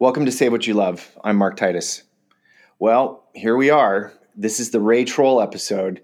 Welcome 0.00 0.26
to 0.26 0.30
Save 0.30 0.52
What 0.52 0.64
You 0.64 0.74
Love. 0.74 1.10
I'm 1.24 1.34
Mark 1.34 1.56
Titus. 1.56 2.04
Well, 2.78 3.28
here 3.34 3.56
we 3.56 3.70
are. 3.70 4.12
This 4.36 4.60
is 4.60 4.70
the 4.70 4.80
Ray 4.80 5.04
Troll 5.04 5.42
episode. 5.42 6.02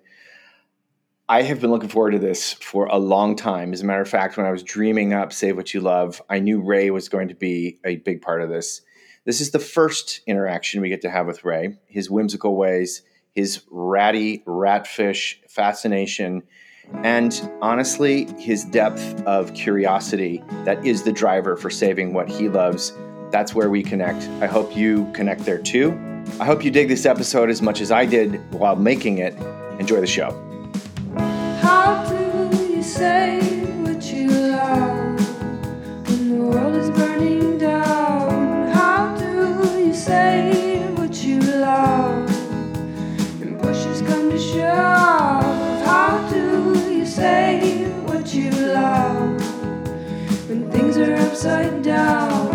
I 1.28 1.42
have 1.42 1.60
been 1.60 1.70
looking 1.70 1.88
forward 1.88 2.10
to 2.10 2.18
this 2.18 2.54
for 2.54 2.86
a 2.86 2.98
long 2.98 3.36
time. 3.36 3.72
As 3.72 3.82
a 3.82 3.84
matter 3.84 4.00
of 4.00 4.08
fact, 4.08 4.36
when 4.36 4.46
I 4.46 4.50
was 4.50 4.64
dreaming 4.64 5.12
up 5.12 5.32
Save 5.32 5.56
What 5.56 5.72
You 5.72 5.80
Love, 5.80 6.20
I 6.28 6.40
knew 6.40 6.60
Ray 6.60 6.90
was 6.90 7.08
going 7.08 7.28
to 7.28 7.36
be 7.36 7.78
a 7.84 7.98
big 7.98 8.20
part 8.20 8.42
of 8.42 8.48
this. 8.48 8.82
This 9.26 9.40
is 9.40 9.52
the 9.52 9.60
first 9.60 10.22
interaction 10.26 10.80
we 10.80 10.88
get 10.88 11.02
to 11.02 11.10
have 11.10 11.28
with 11.28 11.44
Ray, 11.44 11.78
his 11.86 12.10
whimsical 12.10 12.56
ways, 12.56 13.02
his 13.30 13.62
ratty 13.70 14.42
ratfish 14.44 15.36
fascination, 15.48 16.42
and 17.04 17.48
honestly, 17.62 18.26
his 18.40 18.64
depth 18.64 19.22
of 19.22 19.54
curiosity 19.54 20.42
that 20.64 20.84
is 20.84 21.04
the 21.04 21.12
driver 21.12 21.56
for 21.56 21.70
saving 21.70 22.12
what 22.12 22.28
he 22.28 22.48
loves 22.48 22.92
that's 23.34 23.52
where 23.52 23.68
we 23.68 23.82
connect. 23.82 24.28
I 24.40 24.46
hope 24.46 24.76
you 24.76 25.10
connect 25.12 25.44
there 25.44 25.58
too. 25.58 25.90
I 26.38 26.44
hope 26.44 26.64
you 26.64 26.70
dig 26.70 26.86
this 26.86 27.04
episode 27.04 27.50
as 27.50 27.60
much 27.60 27.80
as 27.80 27.90
I 27.90 28.06
did 28.06 28.40
while 28.52 28.76
making 28.76 29.18
it. 29.18 29.34
Enjoy 29.80 30.00
the 30.00 30.06
show. 30.06 30.30
How 31.60 32.06
do 32.08 32.56
you 32.72 32.80
say 32.80 33.40
what 33.82 34.04
you 34.04 34.28
love 34.30 35.18
when 36.08 36.28
the 36.28 36.44
world 36.44 36.76
is 36.76 36.90
burning 36.90 37.58
down? 37.58 38.68
How 38.68 39.16
do 39.16 39.80
you 39.84 39.92
say 39.92 40.86
what 40.94 41.24
you 41.24 41.40
love 41.40 42.30
come 44.06 44.30
to 44.30 44.38
shove? 44.38 45.84
How 45.84 46.28
do 46.30 46.88
you 46.88 47.04
say 47.04 47.88
what 48.06 48.32
you 48.32 48.50
love 48.50 49.40
when 50.48 50.70
things 50.70 50.98
are 50.98 51.14
upside 51.16 51.82
down? 51.82 52.53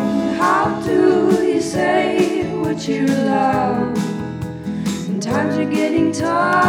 How 1.80 2.00
you 2.00 2.44
say 2.44 2.56
what 2.58 2.88
you 2.88 3.06
love 3.06 3.98
when 5.08 5.20
times 5.22 5.58
are 5.58 5.70
getting 5.70 6.12
tough? 6.12 6.68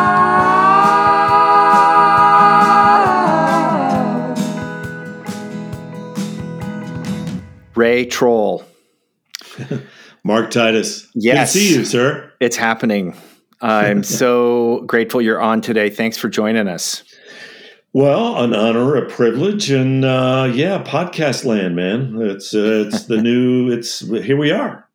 Ray 7.74 8.06
Troll. 8.06 8.64
Mark 10.24 10.50
Titus. 10.50 11.08
Yes. 11.14 11.54
Good 11.54 11.58
to 11.58 11.66
see 11.66 11.74
you, 11.78 11.84
sir. 11.84 12.32
It's 12.38 12.56
happening. 12.56 13.16
I'm 13.60 14.02
so 14.22 14.82
grateful 14.86 15.20
you're 15.20 15.40
on 15.40 15.60
today. 15.60 15.90
Thanks 15.90 16.18
for 16.18 16.28
joining 16.28 16.68
us. 16.68 17.02
Well, 17.92 18.36
an 18.40 18.54
honor, 18.54 18.94
a 18.94 19.08
privilege, 19.08 19.70
and 19.70 20.04
uh, 20.04 20.48
yeah, 20.54 20.80
podcast 20.84 21.44
land, 21.44 21.74
man. 21.74 22.16
It's 22.20 22.54
uh, 22.54 22.84
it's 22.86 23.06
the 23.06 23.16
new. 23.22 23.68
It's 23.72 23.98
here 24.08 24.36
we 24.36 24.52
are. 24.52 24.86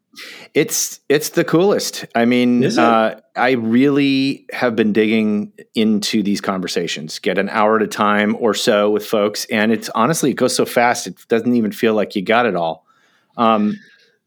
It's 0.53 0.99
it's 1.09 1.30
the 1.30 1.44
coolest. 1.44 2.05
I 2.16 2.25
mean, 2.25 2.63
uh, 2.77 3.19
I 3.35 3.52
really 3.52 4.45
have 4.53 4.75
been 4.75 4.94
digging 4.94 5.52
into 5.75 6.23
these 6.23 6.41
conversations. 6.41 7.19
Get 7.19 7.38
an 7.38 7.49
hour 7.49 7.75
at 7.77 7.81
a 7.81 7.88
time 7.88 8.36
or 8.39 8.53
so 8.53 8.89
with 8.89 9.05
folks, 9.05 9.45
and 9.45 9.71
it's 9.71 9.89
honestly 9.95 10.31
it 10.31 10.36
goes 10.36 10.55
so 10.55 10.66
fast. 10.66 11.08
It 11.08 11.17
doesn't 11.27 11.55
even 11.55 11.71
feel 11.71 11.93
like 11.93 12.16
you 12.16 12.21
got 12.21 12.45
it 12.45 12.55
all. 12.55 12.86
Um, 13.38 13.77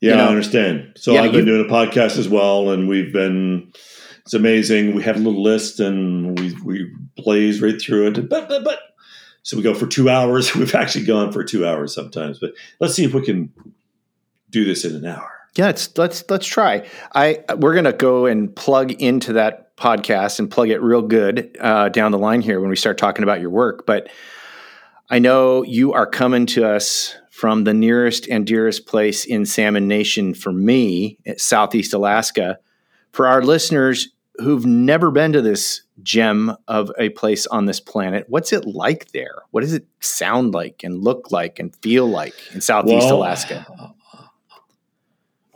Yeah, 0.01 0.11
You 0.11 0.17
know, 0.19 0.25
I 0.25 0.29
understand. 0.29 0.93
So 0.97 1.13
yeah, 1.13 1.23
I've 1.23 1.33
been 1.33 1.47
you- 1.47 1.57
doing 1.57 1.67
a 1.67 1.73
podcast 1.73 2.19
as 2.19 2.29
well, 2.29 2.71
and 2.71 2.89
we've 2.89 3.13
been. 3.13 3.73
It's 4.23 4.35
amazing. 4.35 4.95
We 4.95 5.03
have 5.05 5.17
a 5.17 5.21
little 5.21 5.43
list, 5.43 5.81
and 5.81 6.39
we 6.39 6.55
we 6.63 6.93
blaze 7.17 7.63
right 7.63 7.81
through 7.81 8.09
it. 8.09 8.29
But 8.29 8.49
but 8.49 8.63
but. 8.65 8.79
So 9.45 9.57
we 9.57 9.63
go 9.63 9.73
for 9.73 9.87
two 9.87 10.11
hours. 10.11 10.55
We've 10.55 10.75
actually 10.75 11.07
gone 11.07 11.33
for 11.33 11.43
two 11.43 11.67
hours 11.67 11.95
sometimes, 11.95 12.39
but 12.39 12.53
let's 12.81 12.93
see 12.95 13.05
if 13.05 13.15
we 13.15 13.23
can 13.25 13.51
do 14.51 14.67
this 14.67 14.85
in 14.85 14.95
an 14.95 15.07
hour. 15.07 15.31
Yeah, 15.55 15.67
let's 15.67 15.97
let's 15.99 16.25
let's 16.31 16.47
try. 16.47 16.87
I 17.15 17.41
we're 17.57 17.75
gonna 17.75 17.93
go 17.93 18.27
and 18.27 18.55
plug 18.55 18.93
into 18.93 19.35
that 19.35 19.77
podcast 19.77 20.39
and 20.39 20.51
plug 20.51 20.71
it 20.71 20.83
real 20.83 21.03
good 21.03 21.57
uh, 21.61 21.89
down 21.89 22.13
the 22.13 22.19
line 22.19 22.41
here 22.41 22.61
when 22.61 22.71
we 22.71 22.77
start 22.77 22.99
talking 22.99 23.23
about 23.23 23.41
your 23.41 23.51
work. 23.51 23.87
But 23.87 24.09
I 25.11 25.19
know 25.19 25.63
you 25.63 25.93
are 25.93 26.07
coming 26.07 26.47
to 26.47 26.69
us 26.69 27.17
from 27.31 27.65
the 27.65 27.73
nearest 27.75 28.29
and 28.29 28.47
dearest 28.47 28.87
place 28.87 29.25
in 29.25 29.47
Salmon 29.47 29.87
Nation 29.87 30.35
for 30.35 30.53
me, 30.53 31.19
Southeast 31.37 31.95
Alaska. 31.95 32.59
For 33.13 33.27
our 33.27 33.43
listeners 33.43 34.09
who've 34.39 34.67
never 34.67 35.11
been 35.11 35.33
to 35.33 35.41
this 35.41 35.83
gem 36.03 36.57
of 36.67 36.91
a 36.99 37.11
place 37.11 37.47
on 37.47 37.67
this 37.67 37.81
planet, 37.81 38.27
what's 38.29 38.53
it 38.53 38.67
like 38.67 39.13
there? 39.13 39.43
What 39.51 39.63
does 39.63 39.73
it 39.73 39.87
sound 40.01 40.53
like 40.53 40.83
and 40.85 41.03
look 41.03 41.31
like 41.31 41.59
and 41.59 41.75
feel 41.77 42.07
like 42.07 42.35
in 42.53 42.61
Southeast 42.61 43.07
Well, 43.07 43.19
Alaska? 43.19 43.95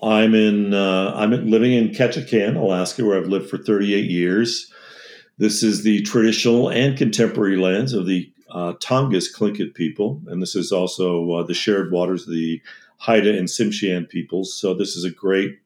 I'm 0.02 0.34
in. 0.34 0.74
Uh, 0.74 1.12
I'm 1.14 1.30
living 1.48 1.72
in 1.72 1.90
Ketchikan, 1.90 2.56
Alaska, 2.56 3.04
where 3.04 3.16
I've 3.16 3.28
lived 3.28 3.48
for 3.48 3.58
38 3.58 4.10
years. 4.10 4.72
This 5.38 5.62
is 5.62 5.84
the 5.84 6.02
traditional 6.02 6.68
and 6.68 6.96
contemporary 6.96 7.56
lands 7.56 7.92
of 7.92 8.06
the 8.06 8.32
uh, 8.50 8.74
Tongass 8.74 9.34
Tlingit 9.34 9.74
people, 9.74 10.20
and 10.26 10.42
this 10.42 10.54
is 10.54 10.72
also 10.72 11.30
uh, 11.32 11.42
the 11.42 11.54
shared 11.54 11.92
waters 11.92 12.26
of 12.26 12.32
the 12.32 12.60
Haida 12.98 13.36
and 13.36 13.48
Tsimshian 13.48 14.08
peoples. 14.08 14.54
So 14.54 14.74
this 14.74 14.96
is 14.96 15.04
a 15.04 15.10
great. 15.10 15.58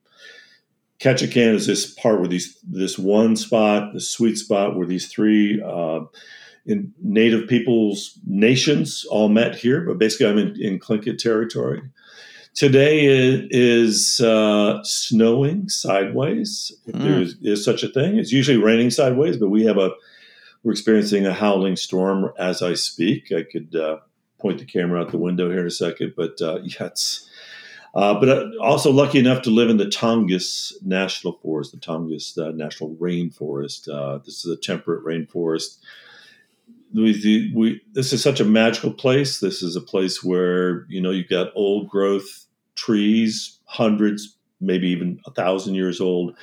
Ketchikan 0.99 1.53
is 1.53 1.67
this 1.67 1.91
part 1.93 2.19
where 2.19 2.29
these 2.29 2.57
this 2.63 2.97
one 2.97 3.35
spot, 3.35 3.93
the 3.93 3.99
sweet 3.99 4.37
spot 4.37 4.75
where 4.75 4.87
these 4.87 5.07
three 5.07 5.61
uh, 5.61 6.01
in 6.65 6.93
native 7.01 7.47
peoples 7.47 8.19
nations 8.25 9.05
all 9.09 9.29
met 9.29 9.55
here. 9.55 9.81
But 9.81 9.99
basically, 9.99 10.27
I'm 10.27 10.37
in, 10.37 10.61
in 10.61 10.79
Tlingit 10.79 11.17
territory. 11.17 11.81
Today 12.53 13.05
it 13.05 13.47
is 13.51 14.19
uh, 14.19 14.81
snowing 14.83 15.69
sideways. 15.69 16.71
If 16.87 16.95
Hmm. 16.95 17.03
there 17.03 17.25
is 17.53 17.63
such 17.63 17.83
a 17.83 17.87
thing, 17.89 18.17
it's 18.17 18.31
usually 18.31 18.57
raining 18.57 18.89
sideways, 18.89 19.37
but 19.37 19.49
we 19.49 19.63
have 19.65 19.77
a 19.77 19.91
we're 20.63 20.71
experiencing 20.71 21.25
a 21.25 21.33
howling 21.33 21.75
storm 21.75 22.31
as 22.37 22.61
I 22.61 22.73
speak. 22.73 23.31
I 23.31 23.43
could 23.43 23.75
uh, 23.75 23.97
point 24.39 24.59
the 24.59 24.65
camera 24.65 24.99
out 25.01 25.11
the 25.11 25.17
window 25.17 25.49
here 25.49 25.61
in 25.61 25.67
a 25.67 25.71
second, 25.71 26.13
but 26.17 26.41
uh, 26.41 26.59
yeah, 26.63 26.87
it's. 26.87 27.29
Uh, 27.95 28.13
but 28.19 28.29
uh, 28.29 28.45
also 28.61 28.91
lucky 28.91 29.17
enough 29.17 29.41
to 29.41 29.49
live 29.49 29.69
in 29.69 29.77
the 29.77 29.85
Tongass 29.85 30.73
National 30.83 31.33
Forest, 31.41 31.71
the 31.71 31.77
Tongass 31.77 32.37
uh, 32.37 32.51
National 32.51 32.93
Rainforest. 32.95 33.87
Uh, 33.91 34.17
this 34.19 34.45
is 34.45 34.51
a 34.51 34.57
temperate 34.57 35.03
rainforest. 35.03 35.77
We, 36.93 37.51
we, 37.55 37.81
this 37.93 38.13
is 38.13 38.23
such 38.23 38.39
a 38.39 38.45
magical 38.45 38.91
place. 38.91 39.39
This 39.39 39.61
is 39.61 39.75
a 39.75 39.81
place 39.81 40.23
where 40.23 40.85
you 40.89 41.01
know 41.01 41.11
you've 41.11 41.29
got 41.29 41.51
old 41.55 41.89
growth 41.89 42.45
trees, 42.75 43.59
hundreds, 43.65 44.37
maybe 44.61 44.87
even 44.89 45.19
a 45.25 45.31
thousand 45.31 45.75
years 45.75 45.99
old, 45.99 46.35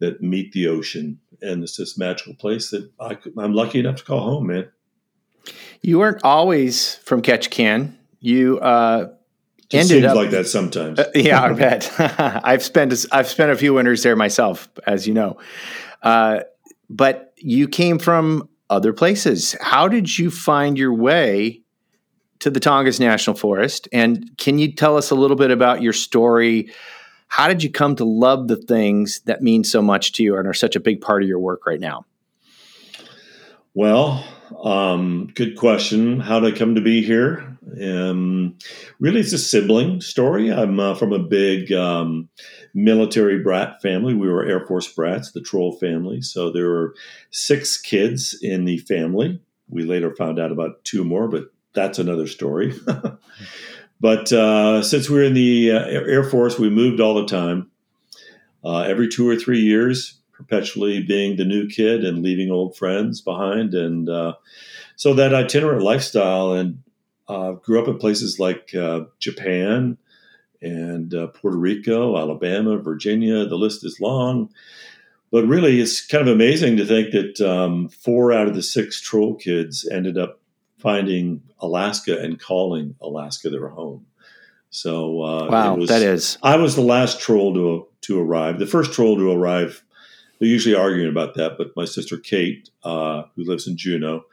that 0.00 0.22
meet 0.22 0.52
the 0.52 0.68
ocean, 0.68 1.20
and 1.40 1.62
it's 1.62 1.76
this 1.76 1.96
magical 1.96 2.34
place 2.34 2.70
that 2.70 2.90
I, 3.00 3.16
I'm 3.38 3.54
lucky 3.54 3.78
enough 3.78 3.96
to 3.96 4.04
call 4.04 4.20
home, 4.20 4.48
man. 4.48 4.68
You 5.80 5.98
weren't 5.98 6.22
always 6.24 6.96
from 6.96 7.22
Ketchikan. 7.22 7.94
You 8.20 8.58
uh, 8.60 9.08
ended 9.72 9.88
seems 9.88 10.04
up 10.04 10.16
like 10.16 10.30
that 10.30 10.46
sometimes. 10.46 10.98
Uh, 10.98 11.10
yeah, 11.14 11.42
I 11.42 11.52
bet. 11.52 11.92
I've 12.44 12.62
spent 12.62 12.92
a- 12.92 13.08
I've 13.12 13.28
spent 13.28 13.50
a 13.50 13.56
few 13.56 13.74
winters 13.74 14.02
there 14.02 14.16
myself, 14.16 14.68
as 14.86 15.06
you 15.06 15.14
know. 15.14 15.38
Uh, 16.02 16.40
but 16.88 17.32
you 17.36 17.68
came 17.68 17.98
from 17.98 18.48
other 18.72 18.92
places. 18.92 19.54
How 19.60 19.86
did 19.86 20.18
you 20.18 20.30
find 20.30 20.78
your 20.78 20.94
way 20.94 21.60
to 22.40 22.50
the 22.50 22.58
Tongass 22.58 22.98
National 22.98 23.36
Forest? 23.36 23.86
And 23.92 24.30
can 24.38 24.58
you 24.58 24.72
tell 24.72 24.96
us 24.96 25.10
a 25.10 25.14
little 25.14 25.36
bit 25.36 25.50
about 25.50 25.82
your 25.82 25.92
story? 25.92 26.72
How 27.28 27.48
did 27.48 27.62
you 27.62 27.70
come 27.70 27.96
to 27.96 28.04
love 28.04 28.48
the 28.48 28.56
things 28.56 29.20
that 29.26 29.42
mean 29.42 29.62
so 29.62 29.82
much 29.82 30.12
to 30.12 30.22
you 30.22 30.36
and 30.36 30.48
are 30.48 30.54
such 30.54 30.74
a 30.74 30.80
big 30.80 31.00
part 31.00 31.22
of 31.22 31.28
your 31.28 31.38
work 31.38 31.66
right 31.66 31.80
now? 31.80 32.06
Well, 33.74 34.22
um, 34.62 35.30
good 35.34 35.56
question. 35.56 36.20
How 36.20 36.40
did 36.40 36.54
I 36.54 36.58
come 36.58 36.74
to 36.74 36.82
be 36.82 37.02
here? 37.02 37.56
Um, 37.80 38.58
really, 39.00 39.20
it's 39.20 39.32
a 39.32 39.38
sibling 39.38 40.02
story. 40.02 40.52
I'm 40.52 40.78
uh, 40.78 40.94
from 40.94 41.14
a 41.14 41.18
big 41.18 41.72
um, 41.72 42.28
military 42.74 43.38
brat 43.38 43.80
family. 43.80 44.12
We 44.14 44.28
were 44.28 44.44
Air 44.44 44.66
Force 44.66 44.92
brats, 44.92 45.32
the 45.32 45.40
Troll 45.40 45.72
family. 45.78 46.20
So 46.20 46.50
there 46.50 46.68
were 46.68 46.94
six 47.30 47.80
kids 47.80 48.38
in 48.42 48.66
the 48.66 48.76
family. 48.78 49.40
We 49.70 49.84
later 49.84 50.14
found 50.14 50.38
out 50.38 50.52
about 50.52 50.84
two 50.84 51.02
more, 51.02 51.26
but 51.26 51.44
that's 51.72 51.98
another 51.98 52.26
story. 52.26 52.74
but 54.00 54.30
uh, 54.32 54.82
since 54.82 55.08
we 55.08 55.16
were 55.16 55.24
in 55.24 55.34
the 55.34 55.72
uh, 55.72 55.84
Air 55.86 56.24
Force, 56.24 56.58
we 56.58 56.68
moved 56.68 57.00
all 57.00 57.14
the 57.14 57.26
time. 57.26 57.70
Uh, 58.62 58.80
every 58.82 59.08
two 59.08 59.26
or 59.26 59.34
three 59.34 59.60
years, 59.60 60.21
perpetually 60.46 61.02
being 61.02 61.36
the 61.36 61.44
new 61.44 61.68
kid 61.68 62.04
and 62.04 62.22
leaving 62.22 62.50
old 62.50 62.76
friends 62.76 63.20
behind. 63.20 63.74
And 63.74 64.08
uh, 64.08 64.34
so 64.96 65.14
that 65.14 65.34
itinerant 65.34 65.82
lifestyle 65.82 66.52
and 66.52 66.82
uh, 67.28 67.52
grew 67.52 67.80
up 67.80 67.88
in 67.88 67.98
places 67.98 68.38
like 68.38 68.74
uh, 68.74 69.02
Japan 69.18 69.96
and 70.60 71.14
uh, 71.14 71.28
Puerto 71.28 71.56
Rico, 71.58 72.16
Alabama, 72.18 72.78
Virginia. 72.78 73.46
The 73.46 73.56
list 73.56 73.84
is 73.84 74.00
long. 74.00 74.50
But 75.30 75.46
really, 75.46 75.80
it's 75.80 76.06
kind 76.06 76.28
of 76.28 76.34
amazing 76.34 76.76
to 76.76 76.84
think 76.84 77.12
that 77.12 77.40
um, 77.40 77.88
four 77.88 78.32
out 78.32 78.48
of 78.48 78.54
the 78.54 78.62
six 78.62 79.00
troll 79.00 79.34
kids 79.34 79.88
ended 79.90 80.18
up 80.18 80.40
finding 80.78 81.42
Alaska 81.60 82.18
and 82.20 82.38
calling 82.38 82.96
Alaska 83.00 83.48
their 83.48 83.68
home. 83.68 84.04
So 84.70 85.22
uh, 85.22 85.48
Wow, 85.48 85.76
was- 85.76 85.88
that 85.88 86.02
is. 86.02 86.38
I 86.42 86.56
was 86.56 86.74
the 86.74 86.82
last 86.82 87.20
troll 87.20 87.54
to 87.54 87.86
to 88.02 88.20
arrive. 88.20 88.58
The 88.58 88.66
first 88.66 88.92
troll 88.92 89.16
to 89.16 89.30
arrive. 89.30 89.82
They're 90.42 90.50
usually 90.50 90.74
arguing 90.74 91.08
about 91.08 91.34
that, 91.34 91.56
but 91.56 91.70
my 91.76 91.84
sister 91.84 92.16
Kate, 92.16 92.68
uh, 92.82 93.22
who 93.36 93.44
lives 93.44 93.68
in 93.68 93.76
Juneau, 93.76 94.24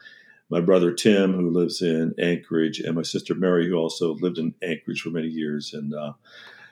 my 0.49 0.59
brother 0.59 0.91
Tim, 0.91 1.33
who 1.33 1.51
lives 1.51 1.83
in 1.83 2.15
Anchorage, 2.17 2.79
and 2.79 2.95
my 2.95 3.03
sister 3.03 3.35
Mary, 3.35 3.69
who 3.69 3.75
also 3.75 4.15
lived 4.15 4.39
in 4.39 4.55
Anchorage 4.63 5.01
for 5.01 5.11
many 5.11 5.27
years, 5.27 5.71
and 5.71 5.93
uh, 5.93 6.13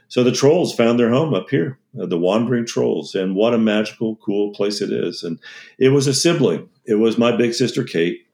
so 0.07 0.23
the 0.23 0.31
trolls 0.31 0.73
found 0.73 0.99
their 0.99 1.11
home 1.11 1.35
up 1.35 1.51
here, 1.51 1.77
uh, 2.01 2.07
the 2.07 2.17
wandering 2.17 2.65
trolls, 2.65 3.13
and 3.13 3.35
what 3.35 3.53
a 3.53 3.59
magical, 3.59 4.15
cool 4.15 4.53
place 4.55 4.81
it 4.81 4.91
is. 4.91 5.21
And 5.21 5.37
it 5.77 5.89
was 5.89 6.07
a 6.07 6.15
sibling. 6.15 6.67
It 6.85 6.95
was 6.95 7.19
my 7.19 7.31
big 7.31 7.53
sister 7.53 7.83
Kate. 7.83 8.25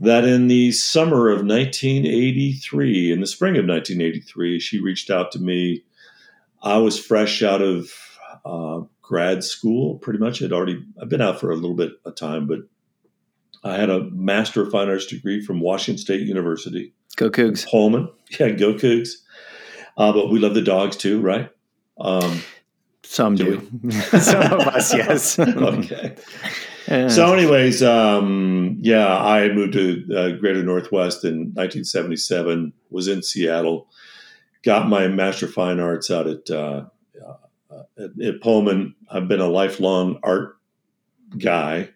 That 0.00 0.24
in 0.24 0.48
the 0.48 0.72
summer 0.72 1.28
of 1.28 1.46
1983, 1.46 3.12
in 3.12 3.20
the 3.20 3.26
spring 3.28 3.56
of 3.56 3.66
1983, 3.66 4.58
she 4.58 4.80
reached 4.80 5.10
out 5.10 5.30
to 5.30 5.38
me. 5.38 5.84
I 6.60 6.78
was 6.78 6.98
fresh 6.98 7.44
out 7.44 7.62
of 7.62 7.92
uh, 8.44 8.80
grad 9.02 9.44
school, 9.44 9.96
pretty 9.98 10.18
much. 10.18 10.42
I'd 10.42 10.52
already 10.52 10.82
I've 11.00 11.08
been 11.08 11.20
out 11.20 11.40
for 11.40 11.50
a 11.50 11.56
little 11.56 11.76
bit 11.76 11.92
of 12.04 12.14
time, 12.14 12.46
but 12.46 12.60
I 13.64 13.76
had 13.76 13.90
a 13.90 14.04
Master 14.10 14.62
of 14.62 14.70
Fine 14.70 14.88
Arts 14.88 15.06
degree 15.06 15.44
from 15.44 15.60
Washington 15.60 15.98
State 15.98 16.22
University. 16.22 16.94
Go 17.16 17.30
Cougs. 17.30 17.64
Holman. 17.64 18.08
Yeah, 18.40 18.48
go 18.48 18.72
Cougs. 18.72 19.10
Uh, 19.98 20.10
but 20.10 20.30
we 20.30 20.38
love 20.38 20.54
the 20.54 20.62
dogs 20.62 20.96
too, 20.96 21.20
right? 21.20 21.50
Um, 22.00 22.40
Some 23.02 23.34
Do 23.34 23.60
do. 23.60 23.90
Some 24.00 24.40
of 24.40 24.60
us, 24.68 24.94
yes. 24.94 25.38
okay. 25.38 26.16
Yeah. 26.88 27.08
So, 27.08 27.32
anyways, 27.32 27.82
um, 27.82 28.78
yeah, 28.80 29.06
I 29.18 29.48
moved 29.52 29.74
to 29.74 30.04
uh, 30.16 30.30
Greater 30.38 30.62
Northwest 30.62 31.24
in 31.24 31.52
1977. 31.54 32.72
Was 32.90 33.06
in 33.06 33.22
Seattle. 33.22 33.88
Got 34.62 34.88
my 34.88 35.08
Master 35.08 35.46
of 35.46 35.52
Fine 35.52 35.78
Arts 35.78 36.10
out 36.10 36.26
at, 36.26 36.50
uh, 36.50 36.84
uh, 37.24 37.34
at 37.98 38.10
at 38.22 38.40
Pullman. 38.40 38.94
I've 39.10 39.28
been 39.28 39.40
a 39.40 39.48
lifelong 39.48 40.18
art 40.22 40.56
guy, 41.38 41.90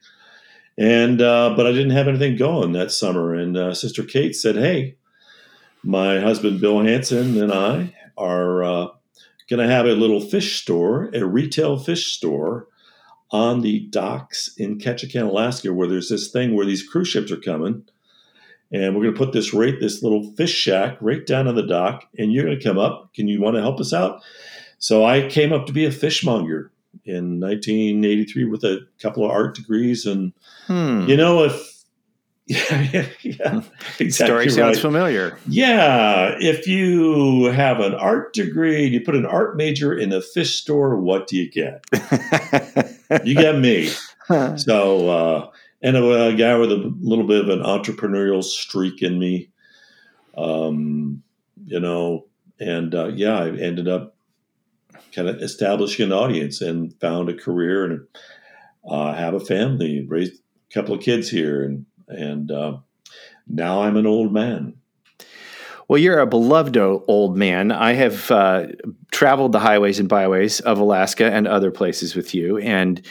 and 0.78 1.20
uh, 1.20 1.54
but 1.56 1.66
I 1.66 1.72
didn't 1.72 1.90
have 1.90 2.08
anything 2.08 2.36
going 2.36 2.72
that 2.72 2.92
summer. 2.92 3.34
And 3.34 3.56
uh, 3.56 3.74
Sister 3.74 4.02
Kate 4.02 4.34
said, 4.34 4.56
"Hey, 4.56 4.96
my 5.82 6.20
husband 6.20 6.60
Bill 6.60 6.80
Hanson 6.80 7.40
and 7.40 7.52
I 7.52 7.94
are 8.16 8.64
uh, 8.64 8.86
going 9.48 9.66
to 9.66 9.72
have 9.72 9.86
a 9.86 9.92
little 9.92 10.20
fish 10.20 10.60
store, 10.60 11.10
a 11.12 11.24
retail 11.24 11.78
fish 11.78 12.14
store." 12.14 12.68
on 13.30 13.60
the 13.60 13.80
docks 13.88 14.54
in 14.56 14.78
Ketchikan, 14.78 15.28
Alaska, 15.28 15.72
where 15.72 15.88
there's 15.88 16.08
this 16.08 16.30
thing 16.30 16.54
where 16.54 16.66
these 16.66 16.86
cruise 16.86 17.08
ships 17.08 17.32
are 17.32 17.36
coming. 17.36 17.84
And 18.72 18.94
we're 18.94 19.02
going 19.02 19.14
to 19.14 19.18
put 19.18 19.32
this 19.32 19.54
right, 19.54 19.78
this 19.78 20.02
little 20.02 20.32
fish 20.34 20.52
shack 20.52 20.96
right 21.00 21.24
down 21.24 21.46
on 21.46 21.54
the 21.54 21.66
dock, 21.66 22.04
and 22.18 22.32
you're 22.32 22.44
going 22.44 22.58
to 22.58 22.64
come 22.64 22.78
up. 22.78 23.14
Can 23.14 23.28
you 23.28 23.40
want 23.40 23.54
to 23.54 23.62
help 23.62 23.78
us 23.78 23.92
out? 23.92 24.22
So 24.78 25.04
I 25.04 25.28
came 25.28 25.52
up 25.52 25.66
to 25.66 25.72
be 25.72 25.84
a 25.84 25.90
fishmonger 25.90 26.70
in 27.04 27.40
1983 27.40 28.44
with 28.44 28.64
a 28.64 28.80
couple 29.00 29.24
of 29.24 29.30
art 29.30 29.54
degrees, 29.54 30.06
and 30.06 30.32
Hmm. 30.66 31.06
you 31.08 31.16
know 31.16 31.44
if 31.44 31.72
yeah, 32.48 33.06
yeah, 33.22 33.60
exactly 33.98 34.10
Story 34.10 34.50
sounds 34.50 34.78
familiar. 34.78 35.36
Yeah, 35.48 36.36
if 36.38 36.68
you 36.68 37.46
have 37.46 37.80
an 37.80 37.92
art 37.94 38.34
degree 38.34 38.84
and 38.84 38.94
you 38.94 39.00
put 39.00 39.16
an 39.16 39.26
art 39.26 39.56
major 39.56 39.92
in 39.98 40.12
a 40.12 40.20
fish 40.20 40.54
store, 40.60 40.96
what 40.96 41.26
do 41.26 41.36
you 41.36 41.50
get? 41.50 41.84
You 43.24 43.34
get 43.34 43.58
me. 43.58 43.90
So, 44.56 45.08
uh, 45.08 45.50
and 45.82 45.96
a, 45.96 46.26
a 46.30 46.34
guy 46.34 46.56
with 46.56 46.72
a 46.72 46.92
little 47.00 47.28
bit 47.28 47.42
of 47.44 47.48
an 47.48 47.60
entrepreneurial 47.60 48.42
streak 48.42 49.00
in 49.00 49.20
me, 49.20 49.50
um, 50.36 51.22
you 51.64 51.78
know, 51.78 52.26
and 52.58 52.92
uh, 52.92 53.06
yeah, 53.14 53.38
I 53.38 53.50
ended 53.50 53.86
up 53.86 54.15
kind 55.16 55.28
of 55.28 55.42
establishing 55.42 56.04
an 56.04 56.12
audience 56.12 56.60
and 56.60 56.94
found 57.00 57.30
a 57.30 57.34
career 57.34 57.84
and 57.86 58.06
uh, 58.88 59.14
have 59.14 59.34
a 59.34 59.40
family, 59.40 60.04
raised 60.06 60.34
a 60.70 60.74
couple 60.74 60.94
of 60.94 61.00
kids 61.00 61.28
here, 61.30 61.64
and 61.64 61.86
and 62.08 62.52
uh, 62.52 62.76
now 63.48 63.82
I'm 63.82 63.96
an 63.96 64.06
old 64.06 64.32
man. 64.32 64.74
Well, 65.88 65.98
you're 65.98 66.18
a 66.18 66.26
beloved 66.26 66.76
old 66.76 67.36
man. 67.36 67.72
I 67.72 67.94
have 67.94 68.30
uh, 68.30 68.66
traveled 69.12 69.52
the 69.52 69.60
highways 69.60 69.98
and 69.98 70.08
byways 70.08 70.60
of 70.60 70.78
Alaska 70.78 71.32
and 71.32 71.48
other 71.48 71.70
places 71.70 72.14
with 72.14 72.34
you, 72.34 72.58
and 72.58 73.04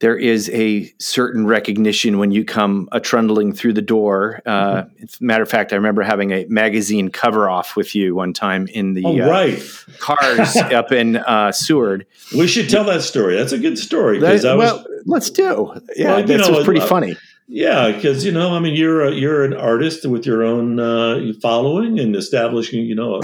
there 0.00 0.16
is 0.16 0.48
a 0.50 0.92
certain 0.98 1.46
recognition 1.46 2.18
when 2.18 2.30
you 2.30 2.44
come 2.44 2.88
a 2.90 2.98
trundling 3.00 3.52
through 3.52 3.74
the 3.74 3.82
door. 3.82 4.40
Uh, 4.46 4.84
Matter 5.20 5.42
of 5.42 5.48
fact, 5.50 5.72
I 5.72 5.76
remember 5.76 6.02
having 6.02 6.30
a 6.32 6.44
magazine 6.48 7.10
cover 7.10 7.48
off 7.48 7.76
with 7.76 7.94
you 7.94 8.14
one 8.14 8.32
time 8.32 8.66
in 8.68 8.94
the 8.94 9.02
Oh, 9.04 9.20
uh, 9.20 9.28
right. 9.28 9.62
cars 9.98 10.56
up 10.56 10.90
in 10.90 11.16
uh, 11.16 11.52
Seward. 11.52 12.06
We 12.36 12.46
should 12.46 12.68
tell 12.70 12.84
that 12.84 13.02
story. 13.02 13.36
That's 13.36 13.52
a 13.52 13.58
good 13.58 13.78
story 13.78 14.18
That- 14.18 14.26
because 14.28 14.44
I 14.44 14.54
was. 14.54 14.72
well, 14.72 14.86
let's 15.06 15.30
do. 15.30 15.72
Yeah, 15.96 16.16
Well, 16.16 16.24
this 16.26 16.48
know, 16.48 16.56
was 16.56 16.64
pretty 16.64 16.80
uh, 16.80 16.86
funny. 16.86 17.16
Yeah, 17.46 17.90
because 17.92 18.24
you 18.24 18.30
know, 18.32 18.54
I 18.54 18.60
mean, 18.60 18.74
you're 18.76 19.02
a, 19.06 19.12
you're 19.12 19.44
an 19.44 19.54
artist 19.54 20.06
with 20.06 20.24
your 20.24 20.44
own 20.44 20.78
uh, 20.80 21.32
following 21.42 21.98
and 21.98 22.14
establishing, 22.14 22.84
you 22.86 22.94
know, 22.94 23.20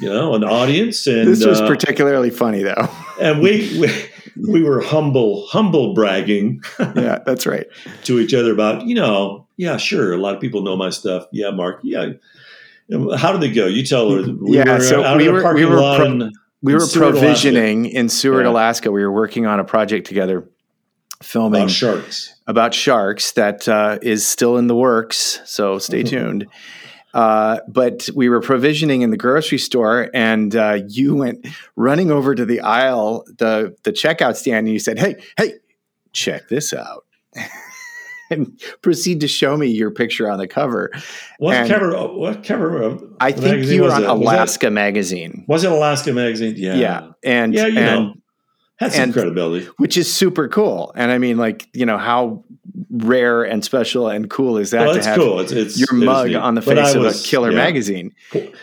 you 0.00 0.08
know, 0.08 0.34
an 0.34 0.42
audience, 0.42 1.06
and 1.06 1.28
This 1.28 1.46
was 1.46 1.60
uh, 1.60 1.66
particularly 1.68 2.30
funny, 2.30 2.62
though. 2.64 2.88
and 3.20 3.40
we, 3.40 3.78
we 3.80 3.88
we 4.36 4.62
were 4.62 4.80
humble 4.80 5.46
humble 5.46 5.94
bragging 5.94 6.60
yeah, 6.78 7.18
that's 7.24 7.46
right. 7.46 7.66
to 8.04 8.18
each 8.18 8.34
other 8.34 8.52
about, 8.52 8.86
you 8.86 8.94
know, 8.94 9.46
yeah, 9.56 9.76
sure, 9.76 10.12
a 10.12 10.16
lot 10.18 10.34
of 10.34 10.40
people 10.40 10.62
know 10.62 10.76
my 10.76 10.90
stuff. 10.90 11.26
Yeah, 11.32 11.50
Mark, 11.50 11.80
yeah. 11.82 12.12
How 13.16 13.32
did 13.32 13.42
it 13.50 13.54
go? 13.54 13.66
You 13.66 13.84
tell 13.84 14.10
her. 14.10 14.22
We 14.32 14.56
Yeah, 14.58 14.74
were 14.74 14.80
so 14.80 15.16
we 15.16 15.28
in 15.28 15.32
were- 15.34 15.54
we 15.54 15.64
were 15.64 15.76
pro- 15.76 16.04
and- 16.04 16.32
we 16.62 16.72
in 16.72 16.78
were 16.78 16.84
Seward, 16.84 17.14
Alaska. 17.14 17.20
provisioning 17.20 17.86
in 17.86 18.08
Seward, 18.08 18.44
Yeah. 18.46 18.50
Alaska. 18.52 18.90
We 18.90 19.02
were 19.02 19.12
working 19.12 19.46
on 19.46 19.60
a 19.60 19.64
project 19.64 20.06
together, 20.06 20.48
filming 21.22 21.62
about 21.62 21.70
sharks. 21.70 22.34
about 22.46 22.74
sharks 22.74 23.32
that 23.32 23.68
uh, 23.68 23.98
is 24.02 24.26
still 24.26 24.56
in 24.58 24.66
the 24.66 24.74
works. 24.74 25.40
So 25.44 25.78
stay 25.78 26.02
Mhm. 26.02 26.08
tuned. 26.08 26.46
Uh, 27.14 27.60
but 27.68 28.08
we 28.14 28.28
were 28.28 28.40
provisioning 28.40 29.02
in 29.02 29.10
the 29.10 29.16
grocery 29.16 29.58
store, 29.58 30.10
and 30.12 30.54
uh, 30.56 30.80
you 30.88 31.14
went 31.14 31.46
running 31.76 32.10
over 32.10 32.34
to 32.34 32.44
the 32.44 32.60
aisle, 32.60 33.24
the 33.38 33.74
the 33.84 33.92
checkout 33.92 34.36
stand, 34.36 34.66
and 34.66 34.72
you 34.72 34.80
said, 34.80 34.98
"Hey, 34.98 35.16
hey, 35.38 35.54
check 36.12 36.48
this 36.48 36.74
out." 36.74 37.04
And 38.30 38.58
proceed 38.80 39.20
to 39.20 39.28
show 39.28 39.54
me 39.54 39.66
your 39.66 39.90
picture 39.90 40.30
on 40.30 40.38
the 40.38 40.48
cover. 40.48 40.90
What 41.38 41.56
and- 41.56 41.68
cover? 41.68 41.92
What 42.08 42.42
cover? 42.42 42.98
I 43.20 43.32
think 43.32 43.66
you 43.66 43.82
were 43.82 43.88
was 43.88 43.94
on? 43.94 44.00
Was 44.00 44.30
that- 44.30 44.36
Alaska 44.36 44.70
Magazine. 44.70 45.44
Was 45.46 45.62
it 45.62 45.70
Alaska 45.70 46.10
Magazine? 46.14 46.54
Yeah. 46.56 46.74
Yeah, 46.74 47.08
and 47.22 47.52
Yeah, 47.52 47.66
you 47.66 47.78
and 47.78 48.04
know. 48.06 48.14
Some 48.80 48.90
and- 49.04 49.12
credibility. 49.12 49.66
which 49.76 49.96
is 49.96 50.12
super 50.12 50.48
cool. 50.48 50.92
And 50.96 51.10
I 51.12 51.18
mean, 51.18 51.36
like, 51.36 51.68
you 51.72 51.86
know, 51.86 51.96
how 51.98 52.44
rare 52.90 53.42
and 53.44 53.64
special 53.64 54.08
and 54.08 54.28
cool 54.28 54.58
is 54.58 54.70
that 54.72 54.86
Well, 54.86 54.94
to 54.96 55.02
have 55.04 55.16
cool. 55.16 55.40
It's, 55.40 55.52
it's 55.52 55.78
your 55.78 55.92
mug 55.92 56.34
on 56.34 56.54
the 56.54 56.62
face 56.62 56.94
I 56.94 56.98
of 56.98 57.04
a 57.04 57.12
killer 57.12 57.50
yeah. 57.50 57.56
magazine? 57.56 58.14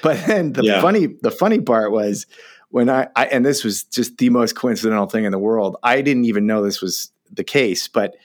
But 0.01 0.25
then 0.27 0.53
the 0.53 0.63
Yeah. 0.63 0.81
funny, 0.81 1.07
the 1.21 1.31
funny 1.31 1.61
part 1.61 1.91
was 1.91 2.25
when 2.69 2.89
I, 2.89 3.07
I, 3.15 3.25
and 3.27 3.45
this 3.45 3.63
was 3.63 3.83
just 3.83 4.17
the 4.17 4.29
most 4.29 4.55
coincidental 4.55 5.05
thing 5.07 5.23
in 5.25 5.31
the 5.31 5.39
world. 5.39 5.77
I 5.83 6.01
didn't 6.01 6.25
even 6.25 6.45
know 6.45 6.61
this 6.63 6.81
was 6.81 7.11
the 7.31 7.43
case, 7.43 7.87
but 7.87 8.15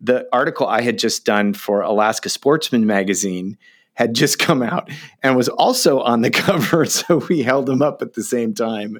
the 0.00 0.26
article 0.32 0.66
I 0.66 0.82
had 0.82 0.98
just 0.98 1.24
done 1.24 1.52
for 1.54 1.80
Alaska 1.82 2.28
Sportsman 2.28 2.86
magazine 2.86 3.56
had 4.00 4.14
just 4.14 4.38
come 4.38 4.62
out 4.62 4.88
and 5.22 5.36
was 5.36 5.50
also 5.50 6.00
on 6.00 6.22
the 6.22 6.30
cover. 6.46 6.86
So 6.86 7.18
we 7.28 7.42
held 7.42 7.66
them 7.66 7.82
up 7.82 8.00
at 8.00 8.14
the 8.14 8.22
same 8.22 8.54
time 8.54 8.98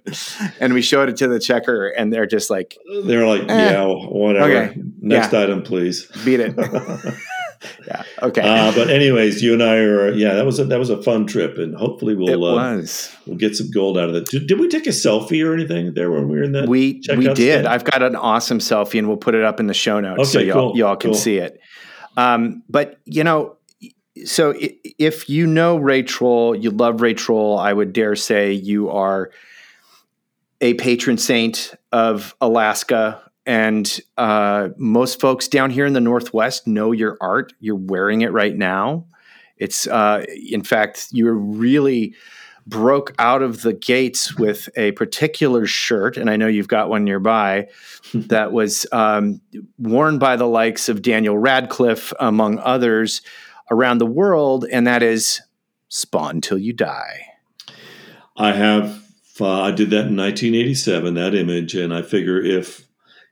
and 0.61 0.75
we 0.75 0.83
showed 0.83 1.09
it 1.09 1.17
to 1.17 1.29
the 1.29 1.41
checker 1.41 1.89
and 1.89 2.13
they're 2.13 2.27
just 2.27 2.51
like, 2.51 2.77
they're 3.05 3.27
like, 3.27 3.41
Eh. 3.49 3.71
yeah, 3.71 3.87
whatever. 3.87 4.53
Okay. 4.53 4.81
Next 5.01 5.33
item, 5.33 5.63
please. 5.63 6.07
beat 6.23 6.41
it. 6.41 6.55
yeah. 7.87 8.03
Okay. 8.21 8.43
Uh, 8.43 8.73
but 8.75 8.91
anyways, 8.91 9.43
you 9.43 9.55
and 9.55 9.63
I 9.63 9.77
are 9.77 10.13
yeah. 10.13 10.35
That 10.35 10.45
was 10.45 10.59
a 10.59 10.65
that 10.67 10.79
was 10.79 10.89
a 10.91 11.03
fun 11.03 11.27
trip, 11.27 11.59
and 11.59 11.75
hopefully 11.75 12.15
we'll 12.15 12.45
uh, 12.45 12.83
we'll 13.27 13.37
get 13.37 13.55
some 13.55 13.71
gold 13.71 13.99
out 13.99 14.09
of 14.09 14.15
it. 14.15 14.27
Did, 14.27 14.47
did 14.47 14.59
we 14.59 14.69
take 14.69 14.87
a 14.87 14.91
selfie 14.91 15.47
or 15.47 15.53
anything 15.53 15.93
there 15.93 16.11
when 16.11 16.29
we 16.29 16.39
were 16.39 16.43
in 16.43 16.53
that? 16.53 16.69
We 16.69 17.03
we 17.17 17.25
did. 17.25 17.37
stand? 17.37 17.67
I've 17.67 17.85
got 17.85 18.03
an 18.03 18.17
awesome 18.17 18.61
selfie, 18.61 18.99
and 18.99 19.09
we'll 19.09 19.19
put 19.19 19.35
it 19.35 19.45
up 19.45 19.61
in 19.61 19.67
the 19.67 19.75
show 19.75 20.01
notes 20.01 20.33
so 20.33 20.39
y'all 20.41 20.71
cool, 20.71 20.79
y'all 20.79 20.97
can 20.97 21.11
cool. 21.11 21.19
see 21.19 21.37
it. 21.37 21.61
Um, 22.17 22.63
but 22.69 22.99
you 23.05 23.25
know, 23.25 23.57
so 24.25 24.55
if 24.57 25.29
you 25.29 25.47
know 25.47 25.77
Ray 25.77 26.03
Troll, 26.03 26.55
you 26.55 26.71
love 26.71 27.01
Ray 27.01 27.15
Troll. 27.15 27.59
I 27.59 27.73
would 27.73 27.93
dare 27.93 28.17
say 28.17 28.53
you 28.53 28.91
are 28.91 29.31
a 30.61 30.75
patron 30.75 31.19
saint 31.19 31.75
of 31.93 32.35
Alaska. 32.41 33.23
And 33.47 34.01
uh, 34.17 34.69
most 34.77 35.21
folks 35.21 35.49
down 35.49 35.71
here 35.71 35.87
in 35.87 35.93
the 35.93 36.01
Northwest 36.01 36.67
know 36.67 36.93
your 36.93 37.17
art. 37.21 37.53
You're 37.59 37.77
wearing 37.77 38.21
it 38.21 38.33
right 38.33 38.55
now. 38.55 39.07
It's, 39.57 39.87
uh, 39.87 40.25
in 40.51 40.63
fact, 40.63 41.09
you're 41.11 41.35
really 41.35 42.15
broke 42.67 43.15
out 43.19 43.43
of 43.43 43.63
the 43.63 43.73
gates 43.73 44.37
with 44.37 44.69
a 44.77 44.93
particular 44.93 45.67
shirt, 45.67 46.17
and 46.17 46.31
I 46.31 46.37
know 46.37 46.47
you've 46.47 46.69
got 46.69 46.89
one 46.89 47.05
nearby 47.05 47.69
that 48.15 48.53
was 48.53 48.87
um, 48.93 49.41
worn 49.79 50.19
by 50.19 50.37
the 50.37 50.47
likes 50.47 50.89
of 50.89 51.03
Daniel 51.03 51.37
Radcliffe, 51.37 52.13
among 52.21 52.59
others, 52.61 53.23
around 53.71 53.99
the 53.99 54.07
world, 54.07 54.67
and 54.71 54.87
that 54.87 55.03
is 55.03 55.41
"Spawn 55.89 56.41
Till 56.41 56.59
You 56.59 56.73
Die." 56.73 57.27
I 58.37 58.53
have. 58.53 59.03
Uh, 59.41 59.63
I 59.63 59.71
did 59.71 59.89
that 59.91 60.09
in 60.09 60.17
1987. 60.17 61.15
That 61.15 61.35
image, 61.35 61.75
and 61.75 61.95
I 61.95 62.03
figure 62.03 62.43
if 62.43 62.87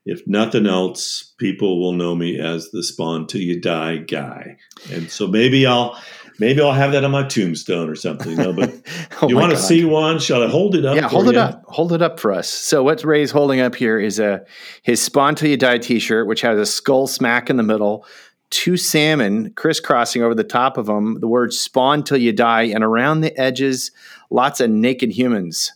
if 0.08 0.26
nothing 0.26 0.66
else, 0.66 1.34
people 1.36 1.80
will 1.80 1.92
know 1.92 2.14
me 2.14 2.40
as 2.40 2.70
the 2.70 2.82
Spawn 2.82 3.26
Till 3.26 3.42
You 3.42 3.60
Die 3.60 3.96
guy. 3.98 4.56
And 4.90 5.10
so 5.10 5.26
maybe 5.26 5.66
I'll 5.66 6.00
maybe 6.38 6.62
I'll 6.62 6.72
have 6.72 6.92
that 6.92 7.04
on 7.04 7.10
my 7.10 7.24
tombstone 7.24 7.90
or 7.90 7.94
something. 7.94 8.36
No, 8.36 8.54
but 8.54 8.72
Oh 9.20 9.28
you 9.28 9.36
want 9.36 9.50
to 9.52 9.58
see 9.58 9.84
one? 9.84 10.18
Shall 10.18 10.42
I 10.42 10.48
hold 10.48 10.74
it 10.76 10.86
up? 10.86 10.96
Yeah, 10.96 11.08
for 11.08 11.16
hold 11.16 11.28
it 11.28 11.34
you? 11.34 11.40
up. 11.40 11.62
Hold 11.68 11.92
it 11.92 12.00
up 12.00 12.18
for 12.18 12.32
us. 12.32 12.48
So 12.48 12.82
what 12.82 13.04
Ray's 13.04 13.30
holding 13.30 13.60
up 13.60 13.74
here 13.74 13.98
is 13.98 14.18
a 14.18 14.46
his 14.82 15.02
Spawn 15.02 15.34
Till 15.34 15.50
You 15.50 15.58
Die 15.58 15.78
T-shirt, 15.78 16.26
which 16.26 16.40
has 16.40 16.58
a 16.58 16.64
skull 16.64 17.06
smack 17.06 17.50
in 17.50 17.56
the 17.56 17.62
middle, 17.62 18.06
two 18.50 18.76
salmon 18.76 19.52
crisscrossing 19.54 20.22
over 20.22 20.34
the 20.34 20.44
top 20.44 20.76
of 20.78 20.86
them, 20.86 21.20
the 21.20 21.28
words 21.28 21.58
"Spawn 21.58 22.02
Till 22.02 22.16
You 22.18 22.32
Die," 22.32 22.62
and 22.64 22.82
around 22.84 23.20
the 23.20 23.36
edges, 23.38 23.90
lots 24.30 24.60
of 24.60 24.70
naked 24.70 25.10
humans 25.10 25.72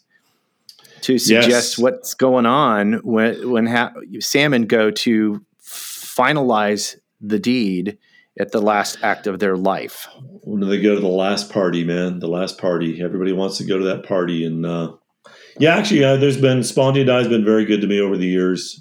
to 1.02 1.18
suggest 1.18 1.48
Yes. 1.48 1.78
what's 1.78 2.14
going 2.14 2.46
on 2.46 2.94
when 3.04 3.50
when 3.50 3.66
ha- 3.66 3.92
salmon 4.20 4.66
go 4.66 4.90
to 4.90 5.44
finalize 5.62 6.96
the 7.20 7.38
deed 7.38 7.98
at 8.38 8.52
the 8.52 8.60
last 8.60 8.98
act 9.02 9.26
of 9.26 9.38
their 9.38 9.56
life. 9.56 10.08
When 10.42 10.66
they 10.68 10.80
go 10.80 10.94
to 10.94 11.00
the 11.00 11.06
last 11.08 11.52
party, 11.52 11.84
man? 11.84 12.18
The 12.20 12.28
last 12.28 12.58
party. 12.58 13.02
Everybody 13.02 13.32
wants 13.32 13.58
to 13.58 13.64
go 13.64 13.78
to 13.78 13.84
that 13.84 14.04
party, 14.04 14.44
and 14.44 14.64
uh, 14.64 14.92
yeah, 15.58 15.76
actually, 15.76 16.02
uh, 16.04 16.16
there's 16.16 16.40
been 16.40 16.62
Spawn 16.64 16.94
Till 16.94 17.00
You 17.02 17.06
Die 17.06 17.18
has 17.18 17.28
been 17.28 17.44
very 17.44 17.64
good 17.66 17.80
to 17.82 17.86
me 17.86 18.00
over 18.00 18.16
the 18.16 18.26
years, 18.26 18.80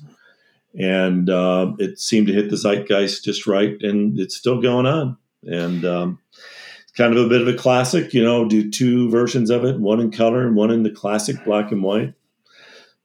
and 0.77 1.29
uh, 1.29 1.73
it 1.79 1.99
seemed 1.99 2.27
to 2.27 2.33
hit 2.33 2.49
the 2.49 2.57
zeitgeist 2.57 3.23
just 3.23 3.47
right, 3.47 3.81
and 3.81 4.19
it's 4.19 4.37
still 4.37 4.61
going 4.61 4.85
on, 4.85 5.17
and 5.43 5.85
um, 5.85 6.19
it's 6.31 6.93
kind 6.95 7.15
of 7.15 7.25
a 7.25 7.29
bit 7.29 7.41
of 7.41 7.47
a 7.47 7.57
classic. 7.57 8.13
You 8.13 8.23
know, 8.23 8.47
do 8.47 8.69
two 8.69 9.09
versions 9.09 9.49
of 9.49 9.65
it, 9.65 9.79
one 9.79 9.99
in 9.99 10.11
color 10.11 10.45
and 10.45 10.55
one 10.55 10.71
in 10.71 10.83
the 10.83 10.91
classic 10.91 11.43
black 11.43 11.71
and 11.71 11.83
white. 11.83 12.13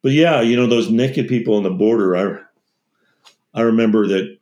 But 0.02 0.12
yeah, 0.12 0.40
you 0.40 0.56
know 0.56 0.66
those 0.66 0.90
naked 0.90 1.28
people 1.28 1.56
on 1.56 1.62
the 1.62 1.70
border. 1.70 2.16
I 2.16 3.60
I 3.60 3.62
remember 3.62 4.06
that 4.08 4.38